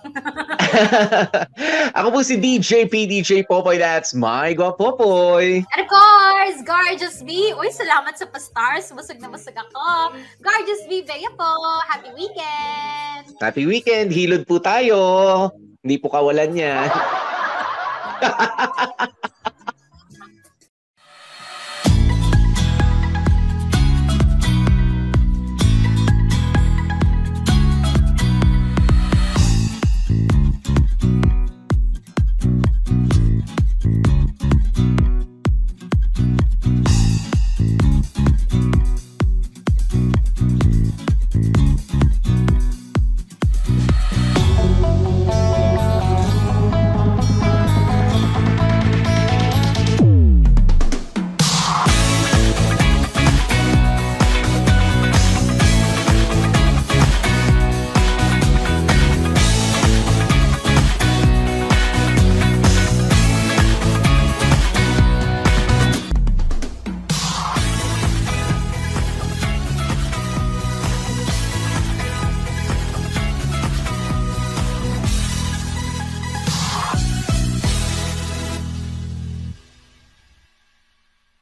[1.99, 3.75] Ako po si DJ PDJ Popoy.
[3.75, 5.67] That's my Popoy.
[5.67, 7.51] And of course, Gorgeous B.
[7.51, 8.95] Uy, salamat sa pa-stars.
[8.95, 10.15] Busog na busog ako.
[10.39, 11.51] Gorgeous B, Bea po.
[11.91, 13.35] Happy weekend!
[13.43, 14.15] Happy weekend.
[14.15, 15.51] Hilod po tayo.
[15.83, 16.87] Hindi po kawalan yan.